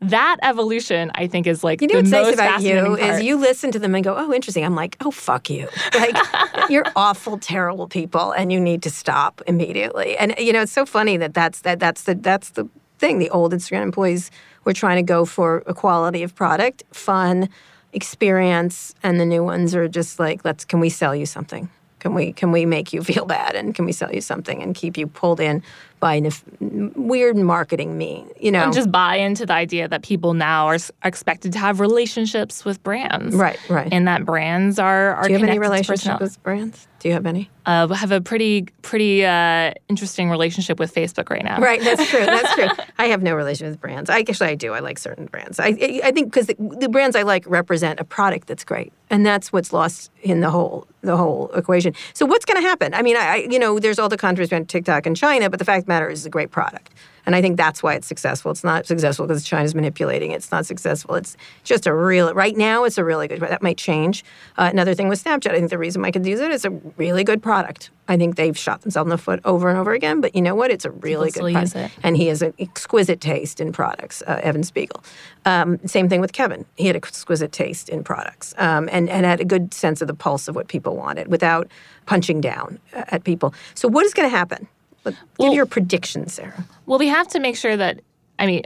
that 0.00 0.36
evolution, 0.42 1.10
I 1.14 1.26
think, 1.26 1.46
is 1.46 1.64
like 1.64 1.80
You 1.80 1.88
know 1.88 1.94
the 1.94 1.98
what's 2.00 2.10
nice 2.10 2.34
about 2.34 2.60
you 2.62 2.74
fascinating 2.74 2.98
is 2.98 3.22
you 3.22 3.36
listen 3.38 3.72
to 3.72 3.78
them 3.78 3.94
and 3.94 4.04
go, 4.04 4.14
"Oh, 4.16 4.32
interesting." 4.32 4.64
I'm 4.64 4.74
like, 4.74 4.96
"Oh, 5.00 5.10
fuck 5.10 5.48
you!" 5.48 5.68
Like 5.94 6.16
you're 6.68 6.84
awful, 6.94 7.38
terrible 7.38 7.88
people, 7.88 8.32
and 8.32 8.52
you 8.52 8.60
need 8.60 8.82
to 8.82 8.90
stop 8.90 9.40
immediately. 9.46 10.16
And 10.18 10.34
you 10.38 10.52
know, 10.52 10.62
it's 10.62 10.72
so 10.72 10.84
funny 10.84 11.16
that 11.16 11.32
that's 11.32 11.60
that 11.60 11.80
that's 11.80 12.02
the 12.02 12.14
that's 12.16 12.50
the 12.50 12.68
thing. 12.98 13.18
The 13.18 13.30
old 13.30 13.52
Instagram 13.54 13.82
employees 13.82 14.30
were 14.64 14.72
trying 14.72 14.96
to 14.96 15.02
go 15.02 15.24
for 15.24 15.62
equality 15.66 16.22
of 16.22 16.34
product, 16.34 16.82
fun, 16.92 17.48
experience, 17.92 18.94
and 19.02 19.20
the 19.20 19.26
new 19.26 19.44
ones 19.44 19.74
are 19.74 19.88
just 19.88 20.18
like, 20.18 20.44
"Let's 20.44 20.64
can 20.64 20.80
we 20.80 20.90
sell 20.90 21.14
you 21.14 21.26
something?" 21.26 21.68
Can 22.00 22.12
we 22.12 22.32
can 22.32 22.52
we 22.52 22.66
make 22.66 22.92
you 22.92 23.02
feel 23.02 23.24
bad 23.38 23.56
and 23.56 23.74
can 23.74 23.86
we 23.86 23.92
sell 23.92 24.12
you 24.12 24.20
something 24.20 24.62
and 24.62 24.74
keep 24.74 24.98
you 24.98 25.06
pulled 25.06 25.40
in 25.40 25.62
by 26.04 26.20
nef- 26.20 26.44
weird 26.60 27.34
marketing 27.34 27.96
mean 27.96 28.28
you 28.38 28.52
know 28.52 28.64
and 28.64 28.74
just 28.74 28.92
buy 28.92 29.16
into 29.16 29.46
the 29.46 29.54
idea 29.54 29.88
that 29.88 30.02
people 30.02 30.34
now 30.34 30.66
are, 30.66 30.78
are 31.02 31.08
expected 31.08 31.50
to 31.54 31.58
have 31.58 31.80
relationships 31.80 32.64
with 32.64 32.82
brands. 32.82 33.34
Right, 33.34 33.58
right. 33.70 33.88
And 33.90 34.06
that 34.06 34.26
brands 34.26 34.78
are, 34.78 35.14
are 35.14 35.24
do 35.24 35.32
you 35.32 35.38
have 35.38 35.48
any 35.48 35.58
relationship 35.58 36.20
with 36.20 36.42
brands? 36.42 36.86
Do 37.04 37.08
you 37.08 37.14
have 37.14 37.26
any? 37.26 37.50
Uh, 37.66 37.86
have 37.88 38.12
a 38.12 38.20
pretty 38.20 38.66
pretty 38.80 39.24
uh, 39.24 39.72
interesting 39.88 40.30
relationship 40.30 40.78
with 40.78 40.94
Facebook 40.94 41.28
right 41.28 41.44
now. 41.44 41.60
Right, 41.60 41.80
that's 41.82 42.08
true. 42.08 42.24
That's 42.24 42.54
true. 42.54 42.68
I 42.98 43.06
have 43.06 43.22
no 43.22 43.34
relation 43.34 43.68
with 43.68 43.80
brands. 43.80 44.08
I 44.08 44.20
actually 44.20 44.48
I 44.48 44.54
do. 44.54 44.72
I 44.72 44.80
like 44.80 44.98
certain 44.98 45.26
brands. 45.26 45.60
I 45.60 46.00
I 46.02 46.10
think 46.12 46.32
because 46.32 46.46
the, 46.46 46.56
the 46.80 46.88
brands 46.88 47.14
I 47.14 47.22
like 47.22 47.44
represent 47.46 48.00
a 48.00 48.04
product 48.04 48.48
that's 48.48 48.64
great, 48.64 48.90
and 49.10 49.24
that's 49.24 49.52
what's 49.52 49.72
lost 49.72 50.10
in 50.22 50.40
the 50.40 50.50
whole 50.50 50.86
the 51.02 51.16
whole 51.16 51.50
equation. 51.54 51.94
So 52.14 52.24
what's 52.24 52.46
going 52.46 52.60
to 52.62 52.66
happen? 52.66 52.94
I 52.94 53.02
mean, 53.02 53.16
I, 53.16 53.26
I 53.26 53.36
you 53.50 53.58
know 53.58 53.78
there's 53.78 53.98
all 53.98 54.08
the 54.08 54.16
controversy 54.16 54.54
around 54.54 54.70
TikTok 54.70 55.04
and 55.04 55.14
China, 55.14 55.50
but 55.50 55.58
the 55.58 55.66
fact 55.66 55.86
Matter 55.94 56.10
is 56.10 56.26
a 56.26 56.30
great 56.30 56.50
product. 56.50 56.90
And 57.24 57.34
I 57.34 57.40
think 57.40 57.56
that's 57.56 57.82
why 57.84 57.94
it's 57.94 58.06
successful. 58.06 58.50
It's 58.50 58.64
not 58.64 58.84
successful 58.84 59.28
because 59.28 59.44
China's 59.44 59.76
manipulating 59.76 60.32
it. 60.32 60.36
It's 60.36 60.50
not 60.50 60.66
successful. 60.66 61.14
It's 61.14 61.36
just 61.62 61.86
a 61.86 61.94
real, 61.94 62.34
right 62.34 62.56
now, 62.56 62.82
it's 62.82 62.98
a 62.98 63.04
really 63.04 63.28
good, 63.28 63.38
product. 63.38 63.60
that 63.60 63.62
might 63.62 63.78
change. 63.78 64.24
Uh, 64.58 64.68
another 64.72 64.92
thing 64.92 65.08
with 65.08 65.22
Snapchat, 65.22 65.52
I 65.52 65.54
think 65.54 65.70
the 65.70 65.78
reason 65.78 66.02
Mike 66.02 66.14
could 66.14 66.26
use 66.26 66.40
it 66.40 66.50
is 66.50 66.64
a 66.64 66.70
really 66.96 67.22
good 67.22 67.42
product. 67.42 67.90
I 68.08 68.16
think 68.16 68.34
they've 68.34 68.58
shot 68.58 68.80
themselves 68.80 69.06
in 69.06 69.10
the 69.10 69.18
foot 69.18 69.38
over 69.44 69.70
and 69.70 69.78
over 69.78 69.92
again, 69.92 70.20
but 70.20 70.34
you 70.34 70.42
know 70.42 70.56
what? 70.56 70.72
It's 70.72 70.84
a 70.84 70.90
really 70.90 71.30
People 71.30 71.48
good 71.48 71.54
product. 71.54 71.98
And 72.02 72.16
he 72.16 72.26
has 72.26 72.42
an 72.42 72.52
exquisite 72.58 73.20
taste 73.20 73.60
in 73.60 73.70
products, 73.72 74.20
uh, 74.26 74.40
Evan 74.42 74.64
Spiegel. 74.64 75.02
Um, 75.44 75.78
same 75.86 76.08
thing 76.08 76.20
with 76.20 76.32
Kevin. 76.32 76.66
He 76.74 76.88
had 76.88 76.96
exquisite 76.96 77.52
taste 77.52 77.88
in 77.88 78.02
products 78.02 78.52
um, 78.58 78.88
and, 78.90 79.08
and 79.08 79.24
had 79.24 79.40
a 79.40 79.44
good 79.44 79.72
sense 79.72 80.02
of 80.02 80.08
the 80.08 80.14
pulse 80.14 80.48
of 80.48 80.56
what 80.56 80.66
people 80.66 80.96
wanted 80.96 81.28
without 81.28 81.68
punching 82.06 82.40
down 82.40 82.80
uh, 82.92 83.04
at 83.08 83.24
people. 83.24 83.54
So, 83.74 83.88
what 83.88 84.04
is 84.04 84.12
going 84.12 84.28
to 84.28 84.36
happen? 84.36 84.68
Give 85.12 85.16
Well- 85.38 85.54
your 85.54 85.66
predictions, 85.66 86.34
Sarah. 86.34 86.64
Well, 86.86 86.98
we 86.98 87.08
have 87.08 87.28
to 87.28 87.40
make 87.40 87.56
sure 87.56 87.76
that, 87.76 88.00
I 88.38 88.46
mean, 88.46 88.62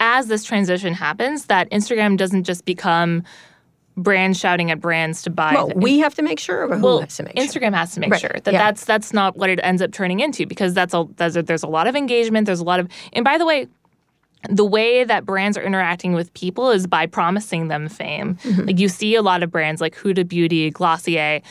as 0.00 0.28
this 0.28 0.44
transition 0.44 0.94
happens, 0.94 1.46
that 1.46 1.70
Instagram 1.70 2.16
doesn't 2.16 2.44
just 2.44 2.64
become 2.64 3.22
brands 3.96 4.38
shouting 4.38 4.70
at 4.70 4.80
brands 4.80 5.22
to 5.22 5.30
buy. 5.30 5.52
Well, 5.52 5.72
we 5.74 5.98
have 5.98 6.14
to 6.14 6.22
make 6.22 6.38
sure, 6.38 6.66
or 6.68 6.76
who 6.76 6.82
well, 6.82 7.00
has 7.00 7.16
to 7.16 7.24
make 7.24 7.36
sure? 7.36 7.46
Instagram 7.46 7.74
has 7.74 7.92
to 7.94 8.00
make 8.00 8.10
Right, 8.10 8.20
sure 8.20 8.36
that 8.44 8.52
yeah. 8.52 8.58
that's 8.58 8.84
that's 8.84 9.12
not 9.12 9.36
what 9.36 9.50
it 9.50 9.60
ends 9.62 9.82
up 9.82 9.92
turning 9.92 10.20
into 10.20 10.46
because 10.46 10.72
that's 10.72 10.94
a 10.94 11.06
there's 11.16 11.36
a, 11.36 11.42
there's 11.42 11.62
a 11.62 11.68
lot 11.68 11.86
of 11.86 11.94
engagement. 11.94 12.46
There's 12.46 12.60
a 12.60 12.64
lot 12.64 12.80
of 12.80 12.88
and 13.12 13.24
by 13.24 13.36
the 13.36 13.44
way, 13.44 13.66
the 14.48 14.64
way 14.64 15.04
that 15.04 15.26
brands 15.26 15.58
are 15.58 15.62
interacting 15.62 16.14
with 16.14 16.32
people 16.32 16.70
is 16.70 16.86
by 16.86 17.04
promising 17.04 17.68
them 17.68 17.88
fame. 17.88 18.36
Mm-hmm. 18.36 18.66
Like 18.68 18.78
you 18.78 18.88
see 18.88 19.14
a 19.16 19.22
lot 19.22 19.42
of 19.42 19.50
brands 19.50 19.82
like 19.82 19.94
Huda 19.94 20.26
Beauty, 20.26 20.70
Glossier 20.70 21.42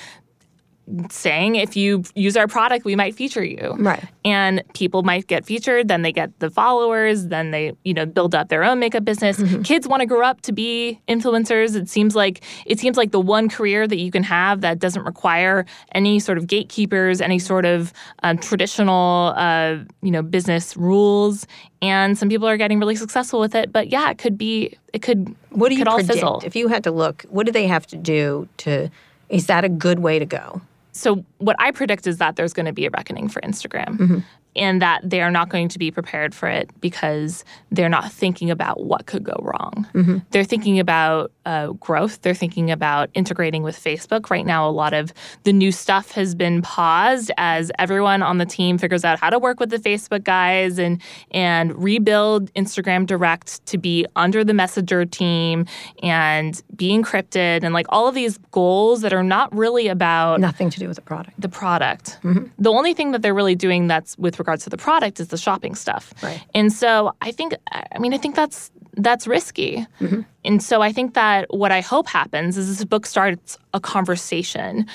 saying 1.11 1.55
if 1.55 1.75
you 1.75 2.03
use 2.15 2.35
our 2.35 2.47
product 2.47 2.83
we 2.85 2.95
might 2.95 3.13
feature 3.15 3.43
you 3.43 3.75
Right. 3.77 4.03
and 4.25 4.63
people 4.73 5.03
might 5.03 5.27
get 5.27 5.45
featured 5.45 5.87
then 5.87 6.01
they 6.01 6.11
get 6.11 6.37
the 6.39 6.49
followers 6.49 7.27
then 7.27 7.51
they 7.51 7.73
you 7.83 7.93
know 7.93 8.05
build 8.05 8.33
up 8.33 8.49
their 8.49 8.63
own 8.63 8.79
makeup 8.79 9.05
business 9.05 9.37
Mm-hmm. 9.39 9.61
kids 9.61 9.87
want 9.87 10.01
to 10.01 10.05
grow 10.07 10.25
up 10.25 10.41
to 10.41 10.51
be 10.51 10.99
influencers 11.07 11.75
it 11.75 11.87
seems 11.89 12.15
like 12.15 12.41
it 12.65 12.79
seems 12.79 12.97
like 12.97 13.11
the 13.11 13.19
one 13.19 13.49
career 13.49 13.87
that 13.87 13.97
you 13.97 14.11
can 14.11 14.23
have 14.23 14.61
that 14.61 14.79
doesn't 14.79 15.03
require 15.03 15.65
any 15.93 16.19
sort 16.19 16.37
of 16.37 16.47
gatekeepers 16.47 17.21
any 17.21 17.37
sort 17.39 17.65
of 17.65 17.93
um, 18.23 18.37
traditional 18.37 19.33
uh, 19.37 19.77
you 20.01 20.11
know 20.11 20.21
business 20.23 20.75
rules 20.75 21.45
and 21.81 22.17
some 22.17 22.29
people 22.29 22.47
are 22.47 22.57
getting 22.57 22.79
really 22.79 22.95
successful 22.95 23.39
with 23.39 23.53
it 23.53 23.71
but 23.71 23.89
yeah 23.89 24.09
it 24.09 24.17
could 24.17 24.37
be 24.37 24.75
it 24.93 25.01
could 25.03 25.35
What 25.51 25.69
do 25.69 25.75
you 25.75 25.81
could 25.81 25.87
all 25.87 25.97
predict? 25.97 26.13
fizzle 26.15 26.41
If 26.43 26.55
you 26.55 26.67
had 26.67 26.83
to 26.85 26.91
look, 26.91 27.23
what 27.29 27.45
do 27.45 27.51
they 27.51 27.67
have 27.67 27.85
to 27.87 27.95
do 27.95 28.47
to? 28.57 28.89
Is 29.29 29.45
that 29.45 29.63
a 29.63 29.69
good 29.69 29.99
way 29.99 30.17
to 30.17 30.25
go? 30.25 30.61
So 30.99 31.25
what 31.37 31.55
I 31.59 31.71
predict 31.71 32.07
is 32.07 32.17
that 32.17 32.35
there's 32.35 32.53
going 32.53 32.65
to 32.65 32.73
be 32.73 32.85
a 32.85 32.89
reckoning 32.89 33.29
for 33.29 33.41
Instagram. 33.41 33.97
Mm-hmm. 33.97 34.19
And 34.55 34.81
that 34.81 35.07
they 35.07 35.21
are 35.21 35.31
not 35.31 35.49
going 35.49 35.69
to 35.69 35.79
be 35.79 35.91
prepared 35.91 36.33
for 36.33 36.49
it 36.49 36.69
because 36.81 37.45
they're 37.71 37.89
not 37.89 38.11
thinking 38.11 38.49
about 38.49 38.83
what 38.83 39.05
could 39.05 39.23
go 39.23 39.37
wrong. 39.41 39.87
Mm-hmm. 39.93 40.17
They're 40.31 40.43
thinking 40.43 40.79
about 40.79 41.31
uh, 41.45 41.67
growth. 41.73 42.21
They're 42.21 42.33
thinking 42.33 42.71
about 42.71 43.09
integrating 43.13 43.63
with 43.63 43.81
Facebook. 43.81 44.29
Right 44.29 44.45
now, 44.45 44.67
a 44.67 44.71
lot 44.71 44.93
of 44.93 45.13
the 45.43 45.53
new 45.53 45.71
stuff 45.71 46.11
has 46.11 46.35
been 46.35 46.61
paused 46.61 47.31
as 47.37 47.71
everyone 47.77 48.23
on 48.23 48.39
the 48.39 48.45
team 48.45 48.77
figures 48.77 49.05
out 49.05 49.19
how 49.19 49.29
to 49.29 49.39
work 49.39 49.59
with 49.59 49.69
the 49.69 49.77
Facebook 49.77 50.23
guys 50.23 50.79
and 50.79 51.01
and 51.31 51.81
rebuild 51.81 52.51
Instagram 52.53 53.05
Direct 53.05 53.65
to 53.67 53.77
be 53.77 54.05
under 54.15 54.43
the 54.43 54.53
Messenger 54.53 55.05
team 55.05 55.65
and 56.01 56.61
be 56.75 56.89
encrypted 56.89 57.63
and 57.63 57.73
like 57.73 57.85
all 57.89 58.07
of 58.07 58.15
these 58.15 58.37
goals 58.51 59.01
that 59.01 59.13
are 59.13 59.23
not 59.23 59.53
really 59.55 59.87
about 59.87 60.39
Nothing 60.39 60.69
to 60.71 60.79
do 60.79 60.87
with 60.87 60.95
the 60.95 61.01
product. 61.01 61.39
the 61.39 61.49
product. 61.49 62.17
The 62.57 62.71
only 62.71 62.93
thing 62.93 63.11
that 63.11 63.21
they're 63.21 63.33
really 63.33 63.55
doing 63.55 63.87
that's 63.87 64.17
with 64.17 64.38
regards 64.39 64.63
to 64.63 64.69
the 64.69 64.77
product 64.77 65.19
is 65.19 65.27
the 65.27 65.37
shopping 65.37 65.75
stuff. 65.75 66.13
Right. 66.23 66.41
And 66.53 66.71
so 66.71 67.13
I 67.21 67.31
think 67.31 67.53
I 67.71 67.99
mean 67.99 68.13
I 68.13 68.17
think 68.17 68.35
that's 68.35 68.71
that's 68.93 69.27
risky. 69.27 69.85
Mm-hmm. 69.99 70.21
And 70.45 70.63
so 70.63 70.81
I 70.81 70.91
think 70.91 71.13
that 71.13 71.45
what 71.49 71.71
I 71.71 71.81
hope 71.81 72.07
happens 72.07 72.57
is 72.57 72.67
this 72.67 72.85
book 72.85 73.05
starts 73.05 73.57
a 73.73 73.79
conversation 73.79 74.85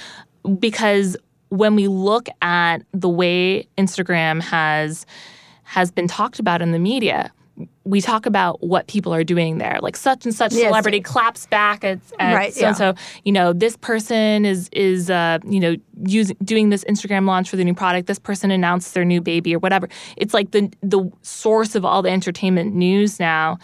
because 0.59 1.17
when 1.49 1.77
we 1.77 1.89
look 1.89 2.29
at 2.43 2.79
the 2.93 3.09
way 3.09 3.69
Instagram 3.79 4.43
has 4.43 5.07
has 5.63 5.91
been 5.91 6.09
talked 6.09 6.39
about 6.39 6.61
in 6.61 6.73
the 6.73 6.79
media, 6.79 7.33
we 7.85 8.01
talk 8.01 8.27
about 8.27 8.63
what 8.63 8.87
people 8.89 9.15
are 9.15 9.23
doing 9.25 9.59
there. 9.59 9.79
Like 9.81 9.97
such 9.97 10.25
and 10.25 10.35
such 10.35 10.53
Yes. 10.53 10.65
celebrity 10.69 11.01
claps 11.01 11.47
back 11.47 11.85
at, 11.85 12.01
at 12.19 12.35
Right, 12.35 12.53
so 12.55 12.67
and 12.67 12.77
so. 12.77 12.95
You 13.25 13.33
know, 13.33 13.53
this 13.53 13.77
person 13.77 14.45
is 14.45 14.69
is 14.73 15.09
uh, 15.11 15.39
you 15.47 15.61
know 15.61 15.77
using 16.05 16.37
doing 16.43 16.71
this 16.71 16.85
Instagram 16.85 17.27
launch 17.27 17.49
for 17.51 17.57
the 17.57 17.65
new 17.65 17.75
product. 17.75 18.07
This 18.09 18.19
person 18.19 18.51
announced 18.51 18.95
their 18.95 19.05
new 19.05 19.21
baby 19.21 19.55
or 19.55 19.59
whatever. 19.61 19.89
It's 20.17 20.35
like 20.35 20.51
the 20.51 20.71
the 20.83 21.11
source 21.23 21.75
of 21.75 21.85
all 21.85 22.03
the 22.03 22.11
entertainment 22.11 22.75
news 22.75 23.21
now. 23.21 23.59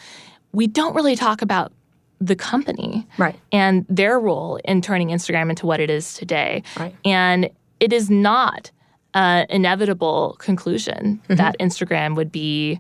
We 0.53 0.67
don't 0.67 0.95
really 0.95 1.17
talk 1.17 1.43
about 1.43 1.73
the 2.21 2.37
company 2.37 3.07
Right. 3.19 3.39
and 3.51 3.87
their 3.89 4.21
role 4.21 4.57
in 4.65 4.83
turning 4.83 5.09
Instagram 5.09 5.49
into 5.49 5.65
what 5.67 5.81
it 5.81 5.89
is 5.89 6.15
today. 6.15 6.63
Right. 6.79 6.95
And 7.05 7.49
it 7.81 7.93
is 7.95 8.11
not 8.11 8.71
an 9.15 9.47
inevitable 9.49 10.37
conclusion 10.39 11.21
that 11.29 11.57
Instagram 11.59 12.15
would 12.17 12.31
be 12.31 12.79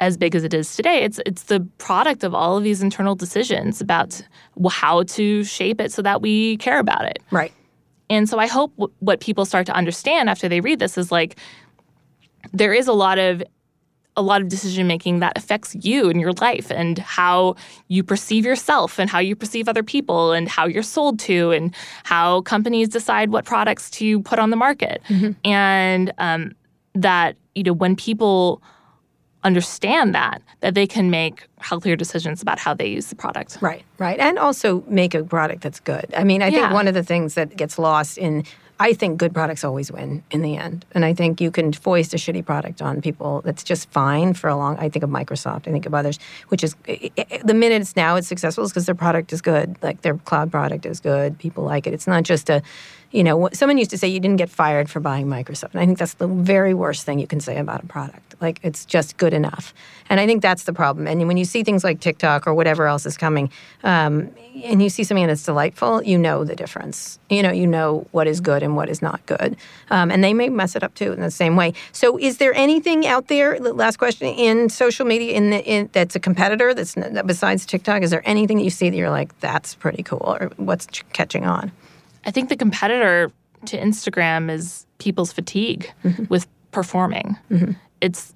as 0.00 0.16
big 0.16 0.34
as 0.34 0.44
it 0.44 0.54
is 0.54 0.76
today. 0.76 1.02
It's 1.02 1.20
it's 1.26 1.44
the 1.44 1.60
product 1.78 2.24
of 2.24 2.34
all 2.34 2.56
of 2.56 2.64
these 2.64 2.82
internal 2.82 3.14
decisions 3.14 3.80
about 3.80 4.22
how 4.70 5.02
to 5.04 5.44
shape 5.44 5.80
it 5.80 5.92
so 5.92 6.02
that 6.02 6.22
we 6.22 6.56
care 6.58 6.78
about 6.78 7.04
it. 7.04 7.22
Right. 7.30 7.52
And 8.10 8.28
so 8.28 8.38
I 8.38 8.46
hope 8.46 8.74
w- 8.76 8.92
what 9.00 9.20
people 9.20 9.44
start 9.44 9.66
to 9.66 9.72
understand 9.72 10.30
after 10.30 10.48
they 10.48 10.60
read 10.60 10.78
this 10.78 10.96
is 10.96 11.12
like 11.12 11.36
there 12.52 12.72
is 12.72 12.88
a 12.88 12.92
lot 12.92 13.18
of 13.18 13.42
a 14.16 14.22
lot 14.22 14.42
of 14.42 14.48
decision 14.48 14.88
making 14.88 15.20
that 15.20 15.38
affects 15.38 15.76
you 15.76 16.10
and 16.10 16.20
your 16.20 16.32
life 16.32 16.72
and 16.72 16.98
how 16.98 17.54
you 17.86 18.02
perceive 18.02 18.44
yourself 18.44 18.98
and 18.98 19.08
how 19.08 19.20
you 19.20 19.36
perceive 19.36 19.68
other 19.68 19.84
people 19.84 20.32
and 20.32 20.48
how 20.48 20.66
you're 20.66 20.82
sold 20.82 21.20
to 21.20 21.52
and 21.52 21.72
how 22.02 22.40
companies 22.40 22.88
decide 22.88 23.30
what 23.30 23.44
products 23.44 23.88
to 23.90 24.20
put 24.22 24.40
on 24.40 24.50
the 24.50 24.56
market 24.56 25.00
and 25.44 26.12
um, 26.18 26.50
that 26.94 27.36
you 27.54 27.62
know 27.62 27.72
when 27.72 27.94
people 27.94 28.60
understand 29.48 30.14
that 30.14 30.38
that 30.60 30.74
they 30.78 30.86
can 30.86 31.06
make 31.10 31.36
healthier 31.68 31.96
decisions 32.04 32.38
about 32.42 32.58
how 32.64 32.72
they 32.80 32.86
use 32.98 33.06
the 33.12 33.16
product 33.24 33.50
Right, 33.60 33.82
right. 34.06 34.18
And 34.26 34.38
also 34.46 34.68
make 35.00 35.12
a 35.14 35.22
product 35.36 35.60
that's 35.64 35.80
good. 35.92 36.06
I 36.20 36.22
mean, 36.30 36.40
I 36.42 36.50
think 36.50 36.72
one 36.80 36.86
of 36.90 36.94
the 36.94 37.02
things 37.12 37.34
that 37.38 37.48
gets 37.62 37.78
lost 37.78 38.18
in, 38.18 38.44
I 38.88 38.92
think 39.00 39.18
good 39.18 39.32
products 39.38 39.62
always 39.64 39.88
win 39.90 40.10
in 40.30 40.40
the 40.42 40.54
end. 40.66 40.84
And 40.94 41.02
I 41.10 41.12
think 41.20 41.40
you 41.44 41.50
can 41.58 41.72
foist 41.72 42.14
a 42.14 42.16
shitty 42.24 42.44
product 42.52 42.78
on 42.88 43.00
people 43.08 43.32
that's 43.46 43.64
just 43.72 43.84
fine 43.90 44.34
for 44.40 44.48
a 44.54 44.56
long, 44.62 44.76
I 44.78 44.88
think 44.92 45.02
of 45.04 45.10
Microsoft, 45.20 45.62
I 45.68 45.72
think 45.74 45.86
of 45.86 45.94
others, 46.00 46.16
which 46.50 46.62
is 46.66 46.72
i- 46.88 47.10
i- 47.18 47.40
the 47.50 47.54
minute 47.54 47.80
it's 47.82 47.96
now 47.96 48.12
it's 48.18 48.28
successful 48.34 48.64
is 48.64 48.70
because 48.72 48.86
their 48.86 49.00
product 49.06 49.32
is 49.32 49.40
good. 49.52 49.68
Like 49.82 49.98
their 50.02 50.16
cloud 50.28 50.48
product 50.56 50.84
is 50.92 51.00
good. 51.00 51.30
People 51.44 51.64
like 51.72 51.86
it. 51.88 51.92
It's 51.96 52.06
not 52.14 52.22
just 52.32 52.48
a, 52.50 52.58
you 53.10 53.24
know, 53.24 53.48
someone 53.52 53.78
used 53.78 53.90
to 53.90 53.98
say 53.98 54.06
you 54.06 54.20
didn't 54.20 54.36
get 54.36 54.50
fired 54.50 54.90
for 54.90 55.00
buying 55.00 55.26
Microsoft. 55.26 55.72
And 55.72 55.80
I 55.80 55.86
think 55.86 55.98
that's 55.98 56.14
the 56.14 56.26
very 56.28 56.74
worst 56.74 57.06
thing 57.06 57.18
you 57.18 57.26
can 57.26 57.40
say 57.40 57.56
about 57.56 57.82
a 57.82 57.86
product. 57.86 58.34
Like 58.40 58.60
it's 58.62 58.84
just 58.84 59.16
good 59.16 59.32
enough. 59.32 59.72
And 60.10 60.20
I 60.20 60.26
think 60.26 60.42
that's 60.42 60.64
the 60.64 60.74
problem. 60.74 61.06
And 61.06 61.26
when 61.26 61.38
you 61.38 61.44
see 61.44 61.64
things 61.64 61.84
like 61.84 62.00
TikTok 62.00 62.46
or 62.46 62.52
whatever 62.52 62.86
else 62.86 63.06
is 63.06 63.16
coming, 63.16 63.50
um, 63.82 64.30
and 64.62 64.82
you 64.82 64.90
see 64.90 65.04
something 65.04 65.26
that's 65.26 65.42
delightful, 65.42 66.02
you 66.02 66.18
know 66.18 66.44
the 66.44 66.54
difference. 66.54 67.18
You 67.30 67.42
know, 67.42 67.50
you 67.50 67.66
know 67.66 68.06
what 68.10 68.26
is 68.26 68.40
good 68.40 68.62
and 68.62 68.76
what 68.76 68.88
is 68.88 69.00
not 69.00 69.24
good. 69.26 69.56
Um, 69.90 70.10
and 70.10 70.22
they 70.22 70.34
may 70.34 70.48
mess 70.48 70.76
it 70.76 70.82
up 70.82 70.94
too 70.94 71.12
in 71.12 71.20
the 71.20 71.30
same 71.30 71.56
way. 71.56 71.72
So, 71.92 72.18
is 72.18 72.38
there 72.38 72.52
anything 72.54 73.06
out 73.06 73.28
there? 73.28 73.58
the 73.58 73.72
Last 73.72 73.96
question 73.98 74.28
in 74.28 74.68
social 74.68 75.06
media 75.06 75.34
in, 75.34 75.50
the, 75.50 75.64
in 75.64 75.88
that's 75.92 76.16
a 76.16 76.20
competitor 76.20 76.74
that's 76.74 76.94
besides 77.24 77.64
TikTok. 77.64 78.02
Is 78.02 78.10
there 78.10 78.22
anything 78.24 78.58
that 78.58 78.64
you 78.64 78.70
see 78.70 78.90
that 78.90 78.96
you're 78.96 79.10
like 79.10 79.38
that's 79.40 79.74
pretty 79.74 80.02
cool 80.02 80.36
or 80.40 80.50
what's 80.56 80.86
catching 81.12 81.46
on? 81.46 81.72
I 82.28 82.30
think 82.30 82.50
the 82.50 82.56
competitor 82.56 83.32
to 83.64 83.78
Instagram 83.80 84.50
is 84.50 84.86
people's 84.98 85.32
fatigue 85.32 85.90
mm-hmm. 86.04 86.24
with 86.28 86.46
performing. 86.72 87.38
Mm-hmm. 87.50 87.72
It's 88.02 88.34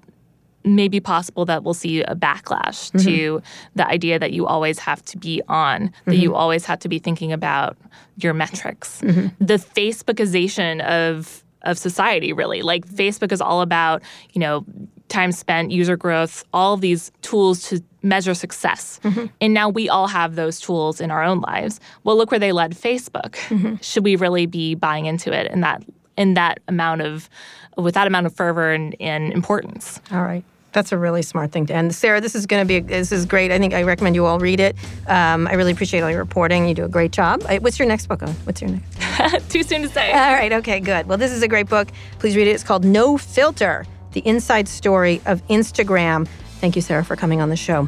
maybe 0.65 0.99
possible 0.99 1.45
that 1.45 1.63
we'll 1.63 1.75
see 1.75 2.01
a 2.01 2.15
backlash 2.15 2.89
mm-hmm. 2.89 3.05
to 3.07 3.43
the 3.75 3.87
idea 3.87 4.17
that 4.17 4.33
you 4.33 4.47
always 4.47 4.79
have 4.79 5.05
to 5.05 5.17
be 5.19 5.43
on, 5.47 5.93
that 6.05 6.15
you 6.15 6.33
always 6.33 6.65
have 6.65 6.79
to 6.79 6.89
be 6.89 6.97
thinking 6.97 7.31
about 7.31 7.77
your 8.17 8.33
metrics. 8.33 8.97
The 8.99 9.57
Facebookization 9.57 10.81
of 10.81 11.43
of 11.63 11.77
society 11.77 12.33
really. 12.33 12.61
Like 12.61 12.85
Facebook 12.87 13.31
is 13.31 13.41
all 13.41 13.61
about, 13.61 14.01
you 14.31 14.39
know, 14.39 14.65
time 15.13 15.31
spent, 15.31 15.71
user 15.71 15.95
growth, 15.95 16.43
all 16.53 16.75
these 16.75 17.11
tools 17.21 17.69
to 17.69 17.81
measure 18.01 18.33
success. 18.33 18.99
And 19.39 19.53
now 19.53 19.69
we 19.69 19.87
all 19.87 20.07
have 20.07 20.35
those 20.35 20.59
tools 20.59 20.99
in 20.99 21.11
our 21.11 21.23
own 21.23 21.39
lives. 21.41 21.79
Well, 22.03 22.17
look 22.17 22.31
where 22.31 22.39
they 22.39 22.51
led 22.51 22.71
Facebook. 22.71 23.37
Should 23.81 24.03
we 24.03 24.15
really 24.17 24.45
be 24.45 24.75
buying 24.75 25.05
into 25.05 25.31
it 25.31 25.51
in 25.51 25.61
that 25.61 25.83
in 26.17 26.33
that 26.35 26.59
amount 26.67 27.01
of 27.01 27.29
with 27.77 27.93
that 27.95 28.07
amount 28.07 28.25
of 28.25 28.35
fervor 28.35 28.71
and, 28.71 28.95
and 28.99 29.31
importance? 29.31 30.01
All 30.11 30.21
right. 30.23 30.43
That's 30.73 30.91
a 30.91 30.97
really 30.97 31.21
smart 31.21 31.51
thing 31.51 31.67
to 31.67 31.73
end. 31.75 31.93
Sarah, 31.93 32.19
this 32.19 32.33
is 32.33 32.47
going 32.47 32.63
to 32.63 32.67
be, 32.67 32.79
this 32.79 33.11
is 33.11 33.27
great. 33.27 33.51
I 33.51 33.59
think 33.59 33.75
I 33.75 33.83
recommend 33.83 34.15
you 34.15 34.25
all 34.25 34.39
read 34.39 34.59
it. 34.59 34.75
Um, 35.07 35.47
I 35.47 35.53
really 35.53 35.71
appreciate 35.71 36.01
all 36.01 36.09
your 36.09 36.17
reporting. 36.17 36.67
You 36.67 36.73
do 36.73 36.83
a 36.83 36.89
great 36.89 37.11
job. 37.11 37.43
Uh, 37.47 37.57
What's 37.57 37.77
your 37.77 37.87
next 37.87 38.07
book 38.07 38.23
on? 38.23 38.29
What's 38.45 38.59
your 38.59 38.71
next? 38.71 39.49
Too 39.51 39.61
soon 39.61 39.83
to 39.83 39.89
say. 39.89 40.11
All 40.11 40.33
right. 40.33 40.51
Okay, 40.51 40.79
good. 40.79 41.05
Well, 41.05 41.19
this 41.19 41.31
is 41.31 41.43
a 41.43 41.47
great 41.47 41.69
book. 41.69 41.89
Please 42.17 42.35
read 42.35 42.47
it. 42.47 42.51
It's 42.51 42.63
called 42.63 42.83
No 42.83 43.19
Filter 43.19 43.85
the 44.13 44.21
inside 44.25 44.67
story 44.67 45.21
of 45.25 45.45
Instagram. 45.47 46.27
Thank 46.59 46.75
you, 46.75 46.81
Sarah, 46.81 47.03
for 47.03 47.15
coming 47.15 47.41
on 47.41 47.49
the 47.49 47.55
show. 47.55 47.87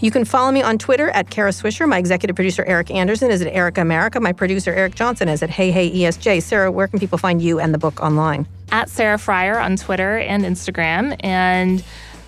You 0.00 0.10
can 0.10 0.24
follow 0.24 0.50
me 0.50 0.62
on 0.62 0.78
Twitter 0.78 1.10
at 1.10 1.28
Kara 1.28 1.50
Swisher. 1.50 1.86
My 1.86 1.98
executive 1.98 2.34
producer, 2.34 2.64
Erica 2.64 2.94
Anderson, 2.94 3.30
is 3.30 3.42
at 3.42 3.52
Erica 3.52 3.82
America. 3.82 4.18
My 4.18 4.32
producer, 4.32 4.72
Eric 4.72 4.94
Johnson, 4.94 5.28
is 5.28 5.42
at 5.42 5.50
Hey 5.50 5.70
Hey 5.70 5.90
ESJ. 5.90 6.42
Sarah, 6.42 6.72
where 6.72 6.88
can 6.88 6.98
people 6.98 7.18
find 7.18 7.42
you 7.42 7.60
and 7.60 7.74
the 7.74 7.78
book 7.78 8.00
online? 8.00 8.46
At 8.72 8.88
Sarah 8.88 9.18
Frier 9.18 9.62
on 9.62 9.76
Twitter 9.76 10.16
and 10.16 10.44
Instagram, 10.44 11.16
and 11.20 11.84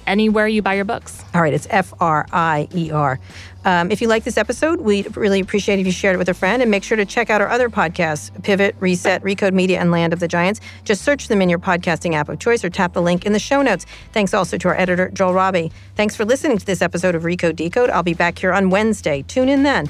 anywhere 0.07 0.47
you 0.47 0.61
buy 0.61 0.75
your 0.75 0.85
books. 0.85 1.25
All 1.35 1.41
right, 1.41 1.55
it's 1.55 1.67
F 1.71 1.95
R 1.99 2.27
I 2.31 2.69
E 2.75 2.91
R. 2.91 3.19
Um, 3.65 3.91
if 3.91 4.01
you 4.01 4.09
like 4.09 4.25
this 4.25 4.37
episode, 4.37 4.81
we'd 4.81 5.17
really 5.17 5.41
appreciate 5.41 5.79
if 5.79 5.87
you 5.87 5.93
shared 5.93 6.15
it 6.15 6.19
with 6.19 6.29
a 6.29 6.35
friend 6.35 6.63
and 6.63 6.71
make 6.71 6.83
sure 6.83 6.97
to 6.97 7.05
check 7.05 7.31
out 7.31 7.41
our 7.41 7.49
other 7.49 7.69
podcasts 7.69 8.31
Pivot, 8.43 8.75
Reset, 8.81 9.23
Recode 9.23 9.53
Media, 9.53 9.81
and 9.81 9.91
Land 9.91 10.13
of 10.13 10.21
the 10.21 10.29
Giants. 10.29 10.61
Just 10.85 11.03
search 11.03 11.29
them 11.29 11.41
in 11.41 11.49
your 11.49 11.59
podcasting 11.59 12.15
app 12.15 12.29
of 12.29 12.39
choice 12.39 12.65
or 12.65 12.71
tap 12.71 12.93
the 12.93 13.03
link 13.03 13.25
in 13.25 13.33
the 13.33 13.39
show 13.39 13.63
notes. 13.63 13.87
Thanks 14.13 14.35
also 14.35 14.57
to 14.59 14.69
our 14.69 14.77
editor, 14.77 15.11
Joel 15.11 15.35
Robbie. 15.35 15.73
Thanks 15.97 16.17
for 16.17 16.25
listening 16.25 16.59
to 16.59 16.67
this 16.67 16.83
episode 16.83 17.15
of 17.15 17.23
Recode 17.23 17.57
Decode. 17.57 17.91
I'll 17.91 18.03
be 18.03 18.15
back 18.15 18.39
here 18.39 18.53
on 18.53 18.71
Wednesday. 18.71 19.23
Tune 19.23 19.49
in 19.49 19.63
then. 19.63 19.89